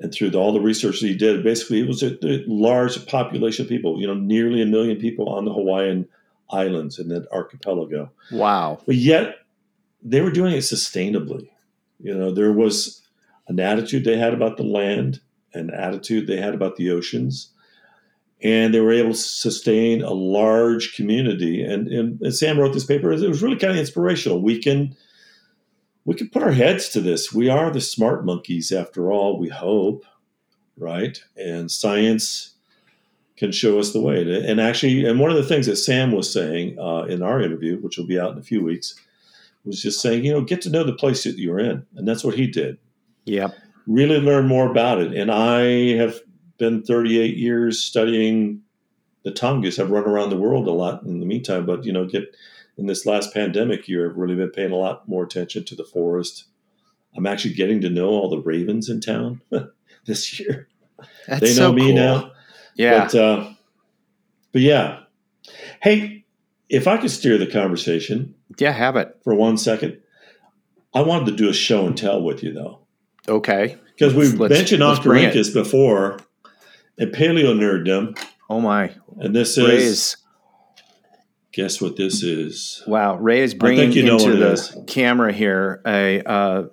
and 0.00 0.12
through 0.12 0.30
the, 0.30 0.38
all 0.38 0.52
the 0.52 0.60
research 0.60 1.00
that 1.00 1.06
he 1.06 1.16
did, 1.16 1.44
basically 1.44 1.80
it 1.80 1.86
was 1.86 2.02
a, 2.02 2.18
a 2.26 2.44
large 2.48 3.06
population 3.06 3.64
of 3.64 3.68
people, 3.68 4.00
you 4.00 4.06
know, 4.06 4.14
nearly 4.14 4.60
a 4.60 4.66
million 4.66 4.98
people 4.98 5.28
on 5.28 5.44
the 5.44 5.52
Hawaiian 5.52 6.08
islands 6.50 6.98
in 6.98 7.08
that 7.08 7.30
archipelago. 7.30 8.10
Wow. 8.32 8.80
But 8.84 8.96
yet 8.96 9.36
they 10.02 10.20
were 10.20 10.32
doing 10.32 10.54
it 10.54 10.58
sustainably. 10.58 11.48
You 12.02 12.14
know, 12.14 12.32
there 12.32 12.52
was 12.52 13.00
an 13.48 13.60
attitude 13.60 14.04
they 14.04 14.18
had 14.18 14.34
about 14.34 14.56
the 14.56 14.64
land, 14.64 15.20
an 15.54 15.70
attitude 15.70 16.26
they 16.26 16.38
had 16.38 16.54
about 16.54 16.76
the 16.76 16.90
oceans. 16.90 17.50
and 18.42 18.74
they 18.74 18.80
were 18.80 18.92
able 18.92 19.12
to 19.12 19.16
sustain 19.16 20.02
a 20.02 20.10
large 20.12 20.94
community. 20.94 21.62
And, 21.62 21.86
and, 21.88 22.20
and 22.20 22.34
Sam 22.34 22.58
wrote 22.58 22.72
this 22.72 22.84
paper. 22.84 23.12
It 23.12 23.28
was 23.28 23.42
really 23.42 23.56
kind 23.56 23.72
of 23.72 23.78
inspirational. 23.78 24.42
We 24.42 24.60
can 24.60 24.96
we 26.04 26.16
can 26.16 26.28
put 26.30 26.42
our 26.42 26.50
heads 26.50 26.88
to 26.90 27.00
this. 27.00 27.32
We 27.32 27.48
are 27.48 27.70
the 27.70 27.80
smart 27.80 28.24
monkeys, 28.24 28.72
after 28.72 29.12
all. 29.12 29.38
We 29.38 29.48
hope, 29.48 30.04
right? 30.76 31.22
And 31.36 31.70
science 31.70 32.56
can 33.36 33.52
show 33.52 33.78
us 33.78 33.92
the 33.92 34.00
way. 34.00 34.20
And 34.44 34.60
actually, 34.60 35.04
and 35.04 35.20
one 35.20 35.30
of 35.30 35.36
the 35.36 35.44
things 35.44 35.66
that 35.66 35.76
Sam 35.76 36.10
was 36.10 36.32
saying 36.32 36.76
uh, 36.76 37.02
in 37.02 37.22
our 37.22 37.40
interview, 37.40 37.78
which 37.78 37.98
will 37.98 38.06
be 38.06 38.18
out 38.18 38.32
in 38.32 38.38
a 38.38 38.42
few 38.42 38.64
weeks, 38.64 38.96
was 39.64 39.82
just 39.82 40.00
saying, 40.00 40.24
you 40.24 40.32
know, 40.32 40.42
get 40.42 40.62
to 40.62 40.70
know 40.70 40.84
the 40.84 40.92
place 40.92 41.24
that 41.24 41.38
you're 41.38 41.60
in, 41.60 41.86
and 41.96 42.06
that's 42.06 42.24
what 42.24 42.34
he 42.34 42.46
did. 42.46 42.78
Yeah. 43.24 43.48
Really 43.86 44.20
learn 44.20 44.46
more 44.46 44.70
about 44.70 45.00
it. 45.00 45.12
And 45.12 45.30
I 45.30 45.96
have 45.96 46.20
been 46.58 46.82
38 46.82 47.36
years 47.36 47.82
studying 47.82 48.62
the 49.24 49.32
Tongass. 49.32 49.78
I've 49.78 49.90
run 49.90 50.04
around 50.04 50.30
the 50.30 50.36
world 50.36 50.68
a 50.68 50.72
lot 50.72 51.02
in 51.02 51.20
the 51.20 51.26
meantime, 51.26 51.66
but 51.66 51.84
you 51.84 51.92
know, 51.92 52.04
get 52.04 52.34
in 52.76 52.86
this 52.86 53.06
last 53.06 53.34
pandemic 53.34 53.88
year, 53.88 54.08
I've 54.08 54.16
really 54.16 54.34
been 54.34 54.50
paying 54.50 54.72
a 54.72 54.76
lot 54.76 55.08
more 55.08 55.22
attention 55.22 55.64
to 55.64 55.74
the 55.74 55.84
forest. 55.84 56.46
I'm 57.16 57.26
actually 57.26 57.54
getting 57.54 57.80
to 57.82 57.90
know 57.90 58.08
all 58.08 58.30
the 58.30 58.40
ravens 58.40 58.88
in 58.88 59.00
town 59.00 59.40
this 60.06 60.40
year. 60.40 60.68
That's 61.26 61.40
they 61.40 61.48
know 61.48 61.68
so 61.68 61.72
me 61.72 61.86
cool. 61.88 61.94
now. 61.94 62.32
Yeah. 62.74 63.04
But, 63.04 63.14
uh, 63.14 63.50
but 64.52 64.62
yeah. 64.62 65.00
Hey, 65.82 66.24
if 66.68 66.86
I 66.86 66.96
could 66.96 67.10
steer 67.10 67.36
the 67.36 67.46
conversation 67.46 68.34
yeah, 68.58 68.72
have 68.72 68.96
it. 68.96 69.16
for 69.24 69.34
one 69.34 69.56
second, 69.56 69.98
I 70.94 71.02
wanted 71.02 71.26
to 71.30 71.36
do 71.36 71.48
a 71.48 71.54
show 71.54 71.86
and 71.86 71.96
tell 71.96 72.22
with 72.22 72.42
you 72.42 72.52
though. 72.52 72.80
Okay. 73.28 73.76
Because 73.94 74.14
we've 74.14 74.34
Let's- 74.38 74.54
mentioned 74.54 74.82
let's 74.82 75.00
bring 75.00 75.24
it. 75.24 75.34
Oncorhynchus 75.34 75.54
before 75.54 76.18
and 76.98 77.12
paleo 77.12 77.54
nerddom. 77.56 78.18
Oh 78.50 78.60
my. 78.60 78.92
And 79.18 79.34
this 79.34 79.56
is, 79.56 80.16
guess 81.52 81.80
what 81.80 81.96
this 81.96 82.22
is? 82.22 82.82
wow. 82.86 83.16
Ray 83.16 83.40
is 83.40 83.54
bringing 83.54 83.92
you 83.92 84.02
into 84.12 84.24
what 84.30 84.38
the 84.38 84.52
is. 84.52 84.76
camera 84.86 85.32
here 85.32 85.80
a 85.86 86.20
uh, 86.22 86.64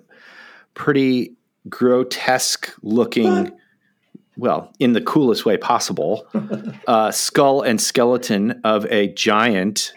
pretty 0.74 1.36
grotesque 1.68 2.72
looking, 2.82 3.52
well, 4.36 4.72
in 4.78 4.92
the 4.92 5.00
coolest 5.00 5.44
way 5.46 5.56
possible, 5.56 6.26
uh, 6.86 7.10
skull 7.10 7.62
and 7.62 7.80
skeleton 7.80 8.60
of 8.64 8.84
a 8.86 9.08
giant 9.14 9.92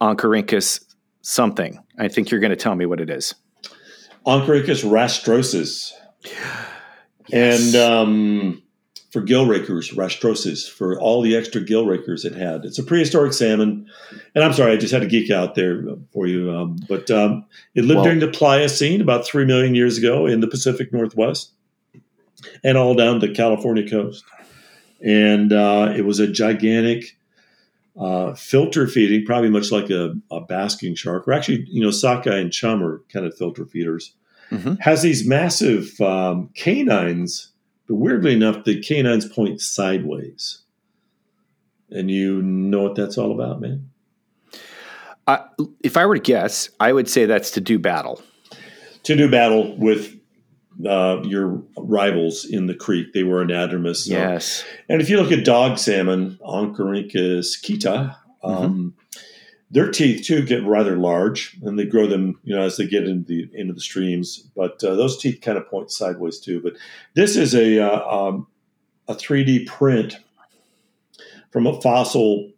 Oncorhynchus 0.00 0.83
something. 1.24 1.78
I 1.98 2.08
think 2.08 2.30
you're 2.30 2.40
going 2.40 2.50
to 2.50 2.56
tell 2.56 2.74
me 2.76 2.86
what 2.86 3.00
it 3.00 3.10
is. 3.10 3.34
Oncorhynchus 4.26 4.84
rastrosus. 4.84 5.92
Yes. 7.28 7.74
And 7.74 7.76
um, 7.76 8.62
for 9.10 9.22
gill 9.22 9.46
rakers, 9.46 9.90
rastrosus, 9.92 10.68
for 10.68 11.00
all 11.00 11.22
the 11.22 11.36
extra 11.36 11.60
gill 11.60 11.86
rakers 11.86 12.24
it 12.24 12.34
had. 12.34 12.64
It's 12.64 12.78
a 12.78 12.82
prehistoric 12.82 13.32
salmon. 13.32 13.88
And 14.34 14.44
I'm 14.44 14.52
sorry, 14.52 14.72
I 14.72 14.76
just 14.76 14.92
had 14.92 15.02
to 15.02 15.08
geek 15.08 15.30
out 15.30 15.54
there 15.54 15.84
for 16.12 16.26
you. 16.26 16.52
Um, 16.52 16.78
but 16.88 17.10
um, 17.10 17.44
it 17.74 17.84
lived 17.84 17.96
Well- 17.96 18.04
during 18.04 18.20
the 18.20 18.28
Pliocene 18.28 19.00
about 19.00 19.26
3 19.26 19.44
million 19.46 19.74
years 19.74 19.98
ago 19.98 20.26
in 20.26 20.40
the 20.40 20.48
Pacific 20.48 20.92
Northwest 20.92 21.52
and 22.62 22.76
all 22.76 22.94
down 22.94 23.20
the 23.20 23.32
California 23.32 23.88
coast. 23.88 24.24
And 25.02 25.52
uh, 25.52 25.92
it 25.96 26.02
was 26.04 26.18
a 26.18 26.26
gigantic 26.26 27.16
uh, 27.98 28.34
filter 28.34 28.86
feeding, 28.86 29.24
probably 29.24 29.50
much 29.50 29.70
like 29.70 29.90
a, 29.90 30.14
a 30.30 30.40
basking 30.40 30.94
shark, 30.94 31.28
or 31.28 31.32
actually, 31.32 31.64
you 31.68 31.82
know, 31.82 31.90
sockeye 31.90 32.38
and 32.38 32.52
chum 32.52 32.82
are 32.82 33.02
kind 33.12 33.24
of 33.26 33.36
filter 33.36 33.64
feeders 33.66 34.14
Mhm. 34.50 34.78
has 34.80 35.02
these 35.02 35.26
massive 35.26 35.98
um, 36.00 36.50
canines, 36.54 37.52
but 37.88 37.94
weirdly 37.94 38.34
enough, 38.34 38.64
the 38.64 38.80
canines 38.80 39.26
point 39.26 39.60
sideways. 39.60 40.58
And 41.90 42.10
you 42.10 42.42
know 42.42 42.82
what 42.82 42.94
that's 42.94 43.16
all 43.16 43.32
about, 43.32 43.60
man? 43.60 43.88
Uh, 45.26 45.38
if 45.82 45.96
I 45.96 46.04
were 46.04 46.16
to 46.16 46.20
guess, 46.20 46.68
I 46.80 46.92
would 46.92 47.08
say 47.08 47.24
that's 47.24 47.50
to 47.52 47.60
do 47.60 47.78
battle. 47.78 48.20
To 49.04 49.16
do 49.16 49.30
battle 49.30 49.76
with 49.76 50.14
uh, 50.86 51.22
your 51.24 51.62
rivals 51.78 52.44
in 52.44 52.66
the 52.66 52.74
creek, 52.74 53.12
they 53.12 53.22
were 53.22 53.44
anadromous. 53.44 54.06
so- 54.06 54.12
Yes. 54.12 54.64
And 54.88 55.00
if 55.00 55.08
you 55.08 55.16
look 55.20 55.32
at 55.32 55.44
dog 55.44 55.78
salmon, 55.78 56.38
Oncorhynchus 56.42 57.62
keta, 57.62 58.16
um, 58.42 58.94
their 59.70 59.90
teeth 59.90 60.24
too 60.24 60.44
get 60.44 60.62
rather 60.64 60.96
large, 60.96 61.56
and 61.62 61.78
they 61.78 61.84
grow 61.84 62.06
them, 62.06 62.38
you 62.44 62.54
know, 62.54 62.62
as 62.62 62.76
they 62.76 62.86
get 62.86 63.04
into 63.08 63.24
the 63.26 63.48
into 63.54 63.72
the 63.72 63.80
streams. 63.80 64.38
But 64.54 64.82
uh, 64.84 64.94
those 64.94 65.16
teeth 65.18 65.40
kind 65.40 65.58
of 65.58 65.68
point 65.68 65.90
sideways 65.90 66.38
too. 66.38 66.60
But 66.60 66.74
this 67.14 67.36
is 67.36 67.54
a 67.54 67.80
uh, 67.80 68.08
um, 68.08 68.46
a 69.08 69.14
three 69.14 69.42
D 69.44 69.64
print 69.64 70.18
from 71.50 71.66
a 71.66 71.80
fossil. 71.80 72.50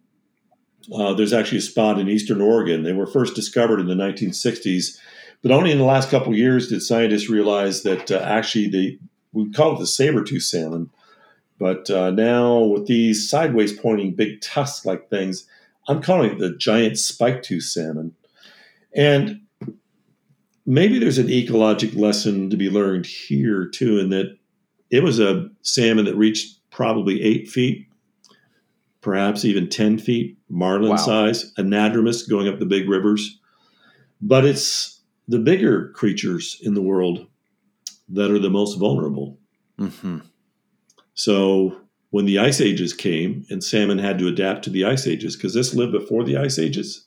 Uh, 0.93 1.13
there's 1.13 1.33
actually 1.33 1.57
a 1.57 1.61
spot 1.61 1.99
in 1.99 2.07
eastern 2.07 2.39
Oregon. 2.39 2.83
They 2.83 2.93
were 2.93 3.07
first 3.07 3.35
discovered 3.35 3.79
in 3.81 3.87
the 3.87 3.93
1960s, 3.95 4.97
but 5.41 5.51
only 5.51 5.71
in 5.71 5.77
the 5.77 5.83
last 5.83 6.09
couple 6.09 6.31
of 6.31 6.37
years 6.37 6.67
did 6.67 6.81
scientists 6.81 7.29
realize 7.29 7.83
that 7.83 8.11
uh, 8.11 8.17
actually 8.17 8.67
they 8.69 8.99
we 9.33 9.49
call 9.51 9.75
it 9.75 9.79
the 9.79 9.87
saber-tooth 9.87 10.43
salmon. 10.43 10.89
But 11.59 11.89
uh, 11.89 12.11
now 12.11 12.59
with 12.59 12.87
these 12.87 13.29
sideways 13.29 13.73
pointing 13.73 14.15
big 14.15 14.41
tusk 14.41 14.85
like 14.85 15.09
things, 15.09 15.45
I'm 15.87 16.01
calling 16.01 16.31
it 16.31 16.39
the 16.39 16.55
giant 16.55 16.97
spike 16.97 17.43
tooth 17.43 17.63
salmon. 17.63 18.13
And 18.95 19.41
maybe 20.65 20.99
there's 20.99 21.17
an 21.17 21.27
ecologic 21.27 21.95
lesson 21.95 22.49
to 22.49 22.57
be 22.57 22.69
learned 22.69 23.05
here 23.05 23.65
too, 23.65 23.99
in 23.99 24.09
that 24.09 24.37
it 24.89 25.03
was 25.03 25.19
a 25.19 25.49
salmon 25.61 26.05
that 26.05 26.15
reached 26.15 26.59
probably 26.71 27.21
eight 27.21 27.49
feet, 27.49 27.87
perhaps 29.01 29.45
even 29.45 29.69
10 29.69 29.97
feet, 29.99 30.37
marlin 30.49 30.91
Wow. 30.91 30.97
size, 30.97 31.53
anadromous 31.57 32.27
going 32.29 32.47
up 32.47 32.59
the 32.59 32.65
big 32.65 32.87
rivers. 32.89 33.39
But 34.21 34.45
it's 34.45 34.96
the 35.27 35.39
bigger 35.39 35.89
creatures 35.89 36.59
in 36.61 36.73
the 36.73 36.81
world 36.81 37.27
that 38.09 38.31
are 38.31 38.39
the 38.39 38.49
most 38.49 38.75
vulnerable. 38.75 39.37
hmm 39.77 40.19
So 41.13 41.81
when 42.09 42.25
the 42.25 42.39
ice 42.39 42.61
ages 42.61 42.93
came 42.93 43.45
and 43.49 43.63
salmon 43.63 43.99
had 43.99 44.17
to 44.19 44.27
adapt 44.27 44.63
to 44.63 44.69
the 44.69 44.85
ice 44.85 45.05
ages, 45.05 45.35
because 45.35 45.53
this 45.53 45.73
lived 45.73 45.91
before 45.91 46.23
the 46.23 46.37
ice 46.37 46.57
ages, 46.57 47.05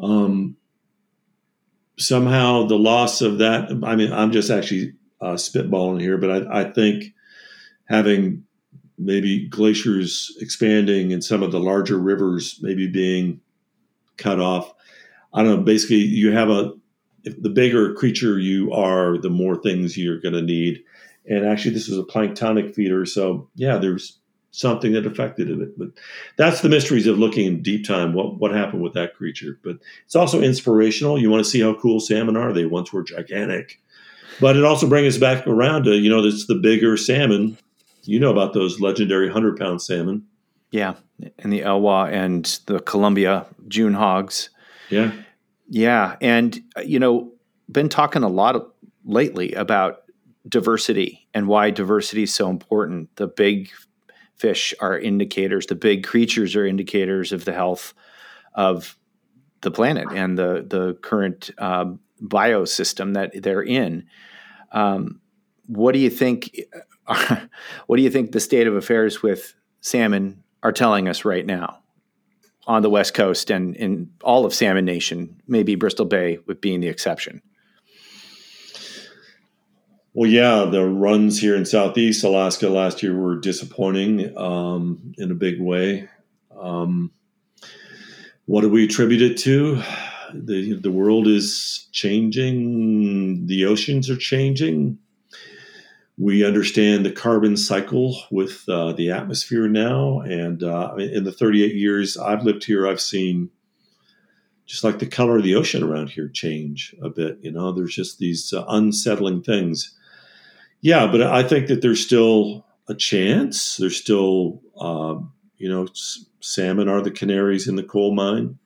um, 0.00 0.56
somehow 1.98 2.66
the 2.66 2.78
loss 2.78 3.22
of 3.22 3.38
that, 3.38 3.70
I 3.82 3.96
mean, 3.96 4.12
I'm 4.12 4.32
just 4.32 4.50
actually 4.50 4.92
uh, 5.20 5.34
spitballing 5.34 6.00
here, 6.00 6.18
but 6.18 6.30
I, 6.30 6.60
I 6.60 6.72
think 6.72 7.14
having 7.86 8.44
maybe 8.98 9.48
glaciers 9.48 10.36
expanding 10.40 11.12
and 11.12 11.22
some 11.22 11.42
of 11.42 11.52
the 11.52 11.60
larger 11.60 11.98
rivers 11.98 12.58
maybe 12.60 12.86
being 12.86 13.40
cut 14.16 14.40
off, 14.40 14.72
I 15.36 15.42
don't 15.42 15.56
know, 15.56 15.62
basically 15.62 15.98
you 15.98 16.32
have 16.32 16.48
a, 16.48 16.72
if 17.22 17.40
the 17.40 17.50
bigger 17.50 17.94
creature 17.94 18.38
you 18.38 18.72
are, 18.72 19.18
the 19.18 19.30
more 19.30 19.56
things 19.56 19.96
you're 19.96 20.20
going 20.20 20.34
to 20.34 20.42
need. 20.42 20.82
And 21.28 21.46
actually 21.46 21.74
this 21.74 21.88
was 21.88 21.98
a 21.98 22.02
planktonic 22.02 22.74
feeder 22.74 23.04
so 23.04 23.48
yeah 23.54 23.78
there's 23.78 24.18
something 24.52 24.92
that 24.92 25.04
affected 25.04 25.50
it 25.50 25.78
but 25.78 25.88
that's 26.36 26.62
the 26.62 26.68
mysteries 26.68 27.06
of 27.06 27.18
looking 27.18 27.46
in 27.46 27.62
deep 27.62 27.86
time 27.86 28.14
what 28.14 28.38
what 28.38 28.52
happened 28.52 28.82
with 28.82 28.94
that 28.94 29.14
creature. 29.14 29.58
But 29.62 29.78
it's 30.06 30.16
also 30.16 30.40
inspirational. 30.40 31.20
You 31.20 31.30
want 31.30 31.44
to 31.44 31.50
see 31.50 31.60
how 31.60 31.74
cool 31.74 32.00
salmon 32.00 32.36
are. 32.36 32.52
They 32.52 32.64
once 32.64 32.92
were 32.92 33.02
gigantic. 33.02 33.80
But 34.40 34.56
it 34.56 34.64
also 34.64 34.88
brings 34.88 35.14
us 35.14 35.20
back 35.20 35.46
around 35.46 35.84
to 35.84 35.94
you 35.94 36.08
know 36.08 36.24
it's 36.24 36.46
the 36.46 36.54
bigger 36.54 36.96
salmon. 36.96 37.58
You 38.04 38.20
know 38.20 38.30
about 38.30 38.54
those 38.54 38.80
legendary 38.80 39.26
100 39.26 39.58
pound 39.58 39.82
salmon. 39.82 40.26
Yeah. 40.70 40.94
And 41.38 41.52
the 41.52 41.60
Elwha 41.60 42.12
and 42.12 42.44
the 42.66 42.80
Columbia 42.80 43.46
June 43.68 43.94
hogs. 43.94 44.50
yeah 44.90 45.12
Yeah, 45.68 46.16
and 46.20 46.58
uh, 46.76 46.82
you 46.82 46.98
know, 46.98 47.32
been 47.70 47.88
talking 47.88 48.22
a 48.22 48.28
lot 48.28 48.56
lately 49.04 49.52
about 49.52 50.02
diversity 50.48 51.28
and 51.34 51.48
why 51.48 51.70
diversity 51.70 52.22
is 52.22 52.34
so 52.34 52.48
important. 52.48 53.14
The 53.16 53.26
big 53.26 53.70
fish 54.36 54.74
are 54.80 54.98
indicators. 54.98 55.66
The 55.66 55.74
big 55.74 56.04
creatures 56.04 56.54
are 56.54 56.66
indicators 56.66 57.32
of 57.32 57.44
the 57.44 57.52
health 57.52 57.94
of 58.54 58.96
the 59.62 59.70
planet 59.70 60.06
and 60.12 60.38
the 60.38 60.64
the 60.68 60.94
current 61.02 61.50
uh, 61.58 61.86
biosystem 62.22 63.14
that 63.14 63.42
they're 63.42 63.62
in. 63.62 64.06
Um, 64.72 65.20
what 65.66 65.92
do 65.92 65.98
you 65.98 66.10
think? 66.10 66.56
what 67.86 67.96
do 67.96 68.02
you 68.02 68.10
think 68.10 68.32
the 68.32 68.40
state 68.40 68.66
of 68.66 68.76
affairs 68.76 69.22
with 69.22 69.54
salmon 69.80 70.42
are 70.62 70.72
telling 70.72 71.08
us 71.08 71.24
right 71.24 71.46
now? 71.46 71.80
On 72.66 72.82
the 72.82 72.90
West 72.90 73.14
Coast 73.14 73.50
and 73.50 73.76
in 73.76 74.10
all 74.22 74.44
of 74.44 74.52
Salmon 74.52 74.84
Nation, 74.84 75.40
maybe 75.46 75.74
Bristol 75.74 76.06
Bay 76.06 76.38
with 76.46 76.60
being 76.60 76.80
the 76.80 76.88
exception. 76.88 77.42
Well, 80.14 80.30
yeah, 80.30 80.64
the 80.64 80.84
runs 80.84 81.38
here 81.38 81.54
in 81.54 81.66
Southeast 81.66 82.24
Alaska 82.24 82.70
last 82.70 83.02
year 83.02 83.14
were 83.14 83.38
disappointing 83.38 84.36
um, 84.38 85.12
in 85.18 85.30
a 85.30 85.34
big 85.34 85.60
way. 85.60 86.08
Um, 86.58 87.12
what 88.46 88.62
do 88.62 88.70
we 88.70 88.84
attribute 88.84 89.20
it 89.20 89.36
to? 89.40 89.82
The 90.32 90.80
the 90.80 90.90
world 90.90 91.28
is 91.28 91.88
changing. 91.92 93.46
The 93.46 93.66
oceans 93.66 94.08
are 94.08 94.16
changing. 94.16 94.98
We 96.18 96.44
understand 96.44 97.04
the 97.04 97.12
carbon 97.12 97.56
cycle 97.56 98.16
with 98.30 98.66
uh, 98.68 98.92
the 98.92 99.10
atmosphere 99.10 99.68
now. 99.68 100.20
And 100.20 100.62
uh, 100.62 100.94
in 100.96 101.24
the 101.24 101.32
38 101.32 101.74
years 101.74 102.16
I've 102.16 102.44
lived 102.44 102.64
here, 102.64 102.88
I've 102.88 103.00
seen 103.00 103.50
just 104.64 104.82
like 104.82 104.98
the 104.98 105.06
color 105.06 105.36
of 105.36 105.44
the 105.44 105.54
ocean 105.54 105.82
around 105.82 106.10
here 106.10 106.28
change 106.28 106.94
a 107.02 107.10
bit. 107.10 107.38
You 107.42 107.52
know, 107.52 107.70
there's 107.70 107.94
just 107.94 108.18
these 108.18 108.52
uh, 108.52 108.64
unsettling 108.68 109.42
things. 109.42 109.94
Yeah, 110.80 111.06
but 111.06 111.22
I 111.22 111.42
think 111.42 111.68
that 111.68 111.82
there's 111.82 112.04
still 112.04 112.66
a 112.88 112.94
chance. 112.94 113.76
There's 113.76 113.96
still, 113.96 114.62
um, 114.78 115.32
you 115.58 115.68
know, 115.68 115.86
salmon 116.40 116.88
are 116.88 117.02
the 117.02 117.10
canaries 117.10 117.68
in 117.68 117.76
the 117.76 117.82
coal 117.82 118.14
mine, 118.14 118.58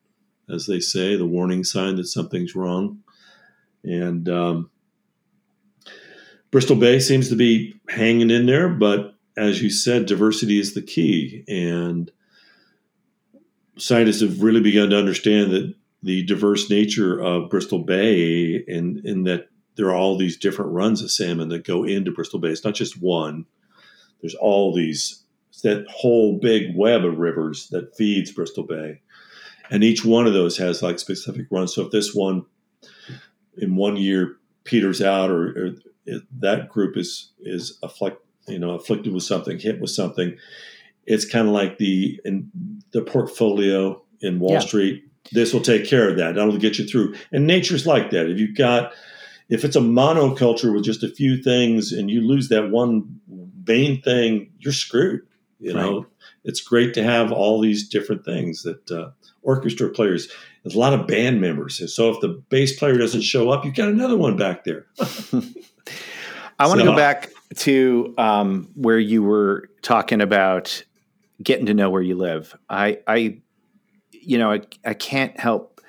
as 0.48 0.66
they 0.66 0.80
say, 0.80 1.16
the 1.16 1.26
warning 1.26 1.64
sign 1.64 1.96
that 1.96 2.06
something's 2.06 2.54
wrong. 2.54 3.00
And 3.82 4.28
um, 4.28 4.70
Bristol 6.50 6.76
Bay 6.76 6.98
seems 6.98 7.28
to 7.28 7.36
be 7.36 7.74
hanging 7.88 8.30
in 8.30 8.46
there, 8.46 8.68
but 8.68 9.14
as 9.36 9.62
you 9.62 9.70
said, 9.70 10.06
diversity 10.06 10.58
is 10.58 10.74
the 10.74 10.82
key. 10.82 11.44
And 11.48 12.10
scientists 13.76 14.20
have 14.20 14.42
really 14.42 14.60
begun 14.60 14.90
to 14.90 14.98
understand 14.98 15.52
that 15.52 15.74
the 16.02 16.24
diverse 16.24 16.68
nature 16.70 17.18
of 17.20 17.50
Bristol 17.50 17.80
Bay 17.80 18.64
and 18.66 19.04
in 19.04 19.24
that 19.24 19.48
there 19.76 19.86
are 19.86 19.94
all 19.94 20.18
these 20.18 20.36
different 20.36 20.72
runs 20.72 21.02
of 21.02 21.10
salmon 21.10 21.48
that 21.48 21.64
go 21.64 21.84
into 21.84 22.10
Bristol 22.10 22.38
Bay. 22.38 22.48
It's 22.48 22.64
not 22.64 22.74
just 22.74 23.00
one. 23.00 23.46
There's 24.20 24.34
all 24.34 24.74
these 24.74 25.24
that 25.62 25.86
whole 25.90 26.38
big 26.38 26.74
web 26.74 27.04
of 27.04 27.18
rivers 27.18 27.68
that 27.68 27.94
feeds 27.94 28.32
Bristol 28.32 28.64
Bay. 28.64 29.00
And 29.70 29.84
each 29.84 30.04
one 30.04 30.26
of 30.26 30.32
those 30.32 30.56
has 30.56 30.82
like 30.82 30.98
specific 30.98 31.46
runs. 31.50 31.74
So 31.74 31.82
if 31.84 31.92
this 31.92 32.14
one 32.14 32.46
in 33.58 33.76
one 33.76 33.96
year 33.96 34.36
peters 34.64 35.02
out 35.02 35.30
or, 35.30 35.48
or 35.48 35.74
it, 36.16 36.22
that 36.40 36.68
group 36.68 36.96
is 36.96 37.32
is 37.40 37.78
afflict, 37.82 38.24
you 38.48 38.58
know 38.58 38.70
afflicted 38.72 39.12
with 39.12 39.22
something, 39.22 39.58
hit 39.58 39.80
with 39.80 39.90
something. 39.90 40.36
It's 41.06 41.24
kind 41.24 41.48
of 41.48 41.54
like 41.54 41.78
the 41.78 42.20
in 42.24 42.50
the 42.92 43.02
portfolio 43.02 44.02
in 44.20 44.38
Wall 44.40 44.52
Yeah. 44.52 44.58
Street. 44.60 45.04
This 45.32 45.52
will 45.52 45.60
take 45.60 45.86
care 45.86 46.08
of 46.08 46.16
that. 46.16 46.34
That'll 46.34 46.56
get 46.58 46.78
you 46.78 46.86
through. 46.86 47.14
And 47.32 47.46
nature's 47.46 47.86
like 47.86 48.10
that. 48.10 48.28
If 48.30 48.38
you've 48.38 48.56
got 48.56 48.92
if 49.48 49.64
it's 49.64 49.76
a 49.76 49.80
monoculture 49.80 50.72
with 50.72 50.84
just 50.84 51.02
a 51.02 51.08
few 51.08 51.42
things 51.42 51.92
and 51.92 52.10
you 52.10 52.20
lose 52.20 52.48
that 52.48 52.70
one 52.70 53.20
main 53.66 54.00
thing, 54.02 54.50
you're 54.58 54.72
screwed. 54.72 55.22
You 55.58 55.74
know, 55.74 56.06
it's 56.44 56.60
great 56.62 56.94
to 56.94 57.02
have 57.02 57.32
all 57.32 57.60
these 57.60 57.86
different 57.88 58.24
things 58.24 58.62
that 58.62 58.90
uh, 58.90 59.10
orchestra 59.42 59.90
players. 59.90 60.28
There's 60.62 60.74
a 60.74 60.78
lot 60.78 60.94
of 60.94 61.06
band 61.06 61.40
members, 61.40 61.94
so 61.94 62.10
if 62.10 62.20
the 62.20 62.28
bass 62.48 62.78
player 62.78 62.96
doesn't 62.96 63.20
show 63.22 63.50
up, 63.50 63.64
you've 63.64 63.74
got 63.74 63.88
another 63.88 64.16
one 64.16 64.36
back 64.36 64.64
there. 64.64 64.86
I 66.60 66.66
want 66.66 66.80
to 66.80 66.86
So- 66.86 66.92
go 66.92 66.96
back 66.96 67.30
to 67.56 68.14
um, 68.18 68.68
where 68.74 68.98
you 68.98 69.22
were 69.22 69.70
talking 69.82 70.20
about 70.20 70.84
getting 71.42 71.66
to 71.66 71.74
know 71.74 71.88
where 71.88 72.02
you 72.02 72.16
live. 72.16 72.54
I, 72.68 72.98
I 73.06 73.38
you 74.12 74.36
know, 74.36 74.52
I, 74.52 74.60
I 74.84 74.94
can't 74.94 75.38
help 75.40 75.80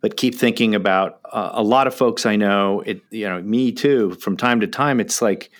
but 0.00 0.16
keep 0.16 0.34
thinking 0.34 0.74
about 0.74 1.20
uh, 1.30 1.50
a 1.52 1.62
lot 1.62 1.86
of 1.86 1.94
folks 1.94 2.26
I 2.26 2.36
know. 2.36 2.80
It, 2.80 3.02
you 3.10 3.28
know, 3.28 3.40
me 3.42 3.70
too. 3.72 4.14
From 4.14 4.36
time 4.36 4.60
to 4.60 4.66
time, 4.66 4.98
it's 4.98 5.20
like 5.20 5.50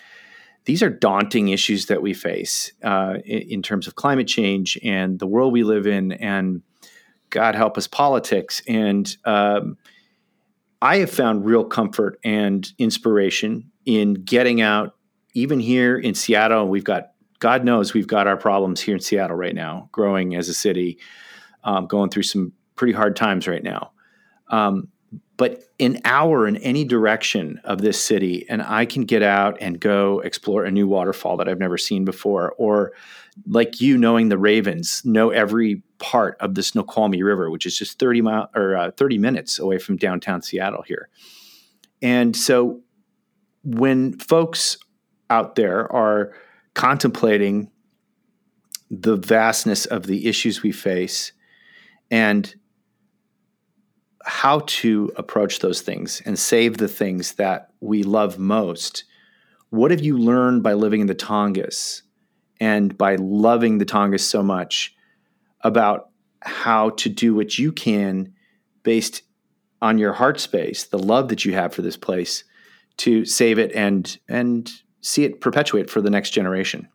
these 0.64 0.82
are 0.82 0.90
daunting 0.90 1.48
issues 1.48 1.86
that 1.86 2.00
we 2.00 2.14
face 2.14 2.72
uh, 2.82 3.16
in, 3.24 3.42
in 3.42 3.62
terms 3.62 3.86
of 3.86 3.96
climate 3.96 4.26
change 4.26 4.78
and 4.82 5.18
the 5.18 5.26
world 5.26 5.52
we 5.52 5.62
live 5.62 5.86
in, 5.86 6.12
and 6.12 6.62
God 7.28 7.54
help 7.54 7.76
us, 7.76 7.86
politics. 7.86 8.62
And 8.66 9.14
um, 9.26 9.76
I 10.80 10.96
have 10.98 11.10
found 11.10 11.44
real 11.44 11.64
comfort 11.64 12.18
and 12.24 12.70
inspiration 12.78 13.70
in 13.86 14.14
getting 14.14 14.60
out, 14.60 14.94
even 15.34 15.60
here 15.60 15.96
in 15.96 16.14
Seattle. 16.14 16.68
We've 16.68 16.84
got, 16.84 17.12
God 17.38 17.64
knows, 17.64 17.94
we've 17.94 18.06
got 18.06 18.26
our 18.26 18.36
problems 18.36 18.80
here 18.80 18.94
in 18.94 19.00
Seattle 19.00 19.36
right 19.36 19.54
now, 19.54 19.88
growing 19.92 20.34
as 20.34 20.48
a 20.48 20.54
city, 20.54 20.98
um, 21.64 21.86
going 21.86 22.10
through 22.10 22.22
some 22.22 22.52
pretty 22.76 22.92
hard 22.92 23.16
times 23.16 23.46
right 23.46 23.62
now. 23.62 23.92
Um, 24.48 24.88
but 25.36 25.64
an 25.80 26.00
hour 26.04 26.46
in 26.46 26.56
any 26.58 26.84
direction 26.84 27.60
of 27.64 27.80
this 27.80 28.00
city, 28.00 28.46
and 28.48 28.62
I 28.62 28.86
can 28.86 29.02
get 29.02 29.22
out 29.22 29.56
and 29.60 29.80
go 29.80 30.20
explore 30.20 30.64
a 30.64 30.70
new 30.70 30.86
waterfall 30.86 31.36
that 31.38 31.48
I've 31.48 31.58
never 31.58 31.76
seen 31.76 32.04
before, 32.04 32.54
or 32.56 32.92
like 33.46 33.80
you 33.80 33.98
knowing 33.98 34.28
the 34.28 34.38
Ravens, 34.38 35.02
know 35.04 35.30
every 35.30 35.82
part 35.98 36.36
of 36.38 36.54
the 36.54 36.62
Snoqualmie 36.62 37.22
River, 37.22 37.50
which 37.50 37.66
is 37.66 37.76
just 37.76 37.98
thirty 37.98 38.20
mile 38.20 38.48
or 38.54 38.76
uh, 38.76 38.90
thirty 38.92 39.18
minutes 39.18 39.58
away 39.58 39.78
from 39.78 39.96
downtown 39.96 40.40
Seattle 40.40 40.82
here. 40.82 41.08
And 42.00 42.36
so, 42.36 42.80
when 43.64 44.18
folks 44.18 44.76
out 45.30 45.56
there 45.56 45.90
are 45.92 46.32
contemplating 46.74 47.70
the 48.90 49.16
vastness 49.16 49.86
of 49.86 50.06
the 50.06 50.26
issues 50.26 50.62
we 50.62 50.70
face 50.70 51.32
and 52.10 52.54
how 54.24 54.60
to 54.60 55.10
approach 55.16 55.58
those 55.58 55.80
things 55.80 56.22
and 56.24 56.38
save 56.38 56.78
the 56.78 56.88
things 56.88 57.34
that 57.34 57.70
we 57.80 58.02
love 58.02 58.38
most. 58.38 59.04
What 59.70 59.90
have 59.90 60.00
you 60.00 60.16
learned 60.16 60.62
by 60.62 60.74
living 60.74 61.00
in 61.00 61.06
the 61.06 61.14
Tongass 61.14 62.02
and 62.60 62.96
by 62.96 63.16
loving 63.16 63.78
the 63.78 63.84
Tongass 63.84 64.20
so 64.20 64.42
much 64.42 64.94
about 65.60 66.10
how 66.40 66.90
to 66.90 67.08
do 67.08 67.34
what 67.34 67.58
you 67.58 67.72
can 67.72 68.32
based 68.82 69.22
on 69.82 69.98
your 69.98 70.12
heart 70.12 70.40
space, 70.40 70.84
the 70.84 70.98
love 70.98 71.28
that 71.28 71.44
you 71.44 71.54
have 71.54 71.74
for 71.74 71.82
this 71.82 71.96
place 71.96 72.44
to 72.98 73.24
save 73.24 73.58
it 73.58 73.72
and 73.72 74.18
and 74.28 74.70
see 75.00 75.24
it 75.24 75.40
perpetuate 75.40 75.90
for 75.90 76.00
the 76.00 76.10
next 76.10 76.30
generation? 76.30 76.88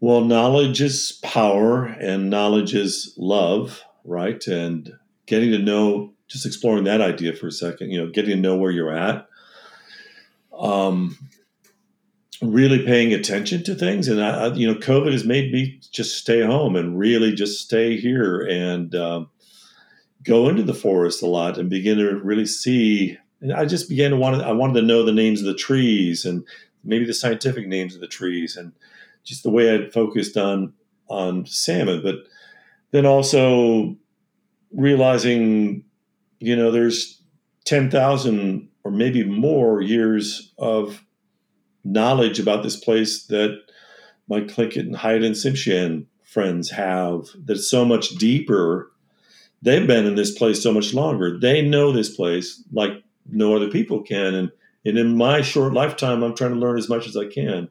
Well, 0.00 0.22
knowledge 0.22 0.82
is 0.82 1.18
power, 1.22 1.86
and 1.86 2.28
knowledge 2.28 2.74
is 2.74 3.14
love, 3.16 3.82
right? 4.04 4.46
And 4.46 4.92
getting 5.24 5.50
to 5.52 5.58
know, 5.58 6.12
just 6.28 6.44
exploring 6.44 6.84
that 6.84 7.00
idea 7.00 7.34
for 7.34 7.46
a 7.46 7.52
second, 7.52 7.90
you 7.90 7.98
know, 7.98 8.10
getting 8.10 8.36
to 8.36 8.42
know 8.42 8.56
where 8.56 8.70
you're 8.70 8.94
at, 8.94 9.26
um, 10.58 11.16
really 12.42 12.84
paying 12.84 13.14
attention 13.14 13.64
to 13.64 13.74
things. 13.74 14.08
And, 14.08 14.22
I, 14.22 14.48
you 14.48 14.66
know, 14.66 14.78
COVID 14.78 15.12
has 15.12 15.24
made 15.24 15.50
me 15.50 15.80
just 15.90 16.18
stay 16.18 16.42
home 16.42 16.76
and 16.76 16.98
really 16.98 17.32
just 17.32 17.64
stay 17.64 17.96
here 17.96 18.42
and 18.42 18.94
um, 18.94 19.30
go 20.22 20.50
into 20.50 20.64
the 20.64 20.74
forest 20.74 21.22
a 21.22 21.26
lot 21.26 21.56
and 21.56 21.70
begin 21.70 21.96
to 21.96 22.16
really 22.16 22.46
see. 22.46 23.16
And 23.44 23.52
I 23.52 23.66
just 23.66 23.90
began 23.90 24.10
to 24.10 24.16
want 24.16 24.40
to, 24.40 24.46
I 24.46 24.52
wanted 24.52 24.80
to 24.80 24.86
know 24.86 25.04
the 25.04 25.12
names 25.12 25.40
of 25.40 25.46
the 25.46 25.54
trees 25.54 26.24
and 26.24 26.46
maybe 26.82 27.04
the 27.04 27.12
scientific 27.12 27.68
names 27.68 27.94
of 27.94 28.00
the 28.00 28.06
trees 28.06 28.56
and 28.56 28.72
just 29.22 29.42
the 29.42 29.50
way 29.50 29.72
I'd 29.72 29.92
focused 29.92 30.38
on 30.38 30.72
on 31.08 31.44
salmon, 31.44 32.00
but 32.02 32.16
then 32.90 33.04
also 33.04 33.94
realizing, 34.72 35.84
you 36.40 36.56
know, 36.56 36.70
there's 36.70 37.22
ten 37.66 37.90
thousand 37.90 38.70
or 38.82 38.90
maybe 38.90 39.22
more 39.24 39.82
years 39.82 40.54
of 40.56 41.04
knowledge 41.84 42.40
about 42.40 42.62
this 42.62 42.76
place 42.76 43.26
that 43.26 43.60
my 44.26 44.40
Tlingit 44.40 44.80
and 44.80 44.96
Haida 44.96 45.26
and 45.26 45.34
Tsimshian 45.34 46.06
friends 46.22 46.70
have 46.70 47.26
that's 47.44 47.68
so 47.68 47.84
much 47.84 48.08
deeper. 48.16 48.90
They've 49.60 49.86
been 49.86 50.06
in 50.06 50.14
this 50.14 50.36
place 50.36 50.62
so 50.62 50.72
much 50.72 50.94
longer. 50.94 51.38
They 51.38 51.60
know 51.60 51.92
this 51.92 52.08
place 52.16 52.64
like 52.72 53.03
no 53.28 53.56
other 53.56 53.70
people 53.70 54.02
can. 54.02 54.34
And, 54.34 54.52
and 54.84 54.98
in 54.98 55.16
my 55.16 55.42
short 55.42 55.72
lifetime, 55.72 56.22
I'm 56.22 56.34
trying 56.34 56.52
to 56.52 56.58
learn 56.58 56.78
as 56.78 56.88
much 56.88 57.06
as 57.06 57.16
I 57.16 57.26
can. 57.26 57.68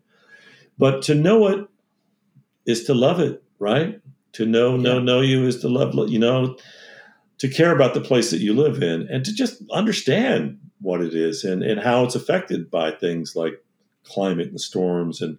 But 0.78 1.04
to 1.04 1.16
know 1.16 1.48
it 1.48 1.68
is 2.66 2.86
to 2.86 2.94
love 2.94 3.20
it, 3.20 3.44
right? 3.60 4.02
To 4.34 4.46
know, 4.46 4.78
know, 4.78 5.00
know 5.00 5.22
you 5.22 5.46
is 5.46 5.60
to 5.62 5.70
love, 5.70 5.94
you 6.10 6.20
know, 6.20 6.58
to 7.38 7.50
care 7.50 7.76
about 7.76 7.94
the 7.94 8.02
place 8.02 8.32
that 8.32 8.40
you 8.40 8.54
live 8.54 8.82
in 8.82 9.08
and 9.10 9.24
to 9.26 9.34
just 9.34 9.62
understand 9.72 10.60
what 10.82 11.02
it 11.02 11.14
is 11.14 11.44
and, 11.44 11.64
and 11.64 11.80
how 11.80 12.04
it's 12.04 12.16
affected 12.16 12.72
by 12.72 12.92
things 12.92 13.36
like 13.36 13.64
climate 14.04 14.50
and 14.50 14.60
storms 14.60 15.22
and 15.22 15.38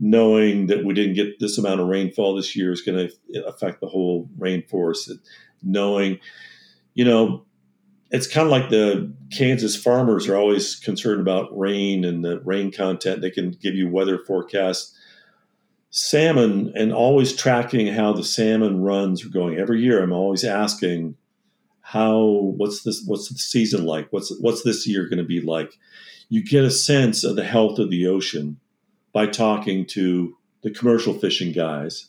knowing 0.00 0.68
that 0.68 0.84
we 0.84 0.94
didn't 0.94 1.14
get 1.14 1.38
this 1.40 1.58
amount 1.58 1.80
of 1.80 1.88
rainfall 1.88 2.36
this 2.36 2.54
year 2.54 2.72
is 2.72 2.82
going 2.82 3.08
to 3.08 3.44
affect 3.46 3.80
the 3.80 3.88
whole 3.88 4.28
rainforest 4.38 5.08
and 5.08 5.18
knowing 5.62 6.18
you 6.94 7.04
know 7.04 7.44
it's 8.10 8.26
kind 8.26 8.46
of 8.46 8.50
like 8.50 8.70
the 8.70 9.12
kansas 9.30 9.76
farmers 9.76 10.28
are 10.28 10.36
always 10.36 10.76
concerned 10.76 11.20
about 11.20 11.56
rain 11.56 12.04
and 12.04 12.24
the 12.24 12.40
rain 12.40 12.72
content. 12.72 13.20
They 13.20 13.30
can 13.30 13.50
give 13.50 13.74
you 13.74 13.88
weather 13.88 14.18
forecasts. 14.18 14.94
Salmon 15.90 16.72
and 16.74 16.92
always 16.92 17.34
tracking 17.34 17.86
how 17.86 18.12
the 18.12 18.24
salmon 18.24 18.82
runs 18.82 19.24
are 19.24 19.30
going. 19.30 19.58
Every 19.58 19.80
year 19.80 20.02
i'm 20.02 20.12
always 20.12 20.44
asking 20.44 21.16
how 21.80 22.18
what's 22.56 22.82
this 22.82 23.02
what's 23.06 23.28
the 23.28 23.38
season 23.38 23.84
like? 23.84 24.08
What's 24.10 24.34
what's 24.40 24.62
this 24.62 24.86
year 24.86 25.04
going 25.04 25.18
to 25.18 25.24
be 25.24 25.40
like? 25.40 25.78
You 26.28 26.44
get 26.44 26.64
a 26.64 26.70
sense 26.70 27.24
of 27.24 27.36
the 27.36 27.44
health 27.44 27.78
of 27.78 27.90
the 27.90 28.06
ocean 28.06 28.60
by 29.12 29.26
talking 29.26 29.86
to 29.86 30.36
the 30.62 30.70
commercial 30.70 31.14
fishing 31.14 31.52
guys 31.52 32.08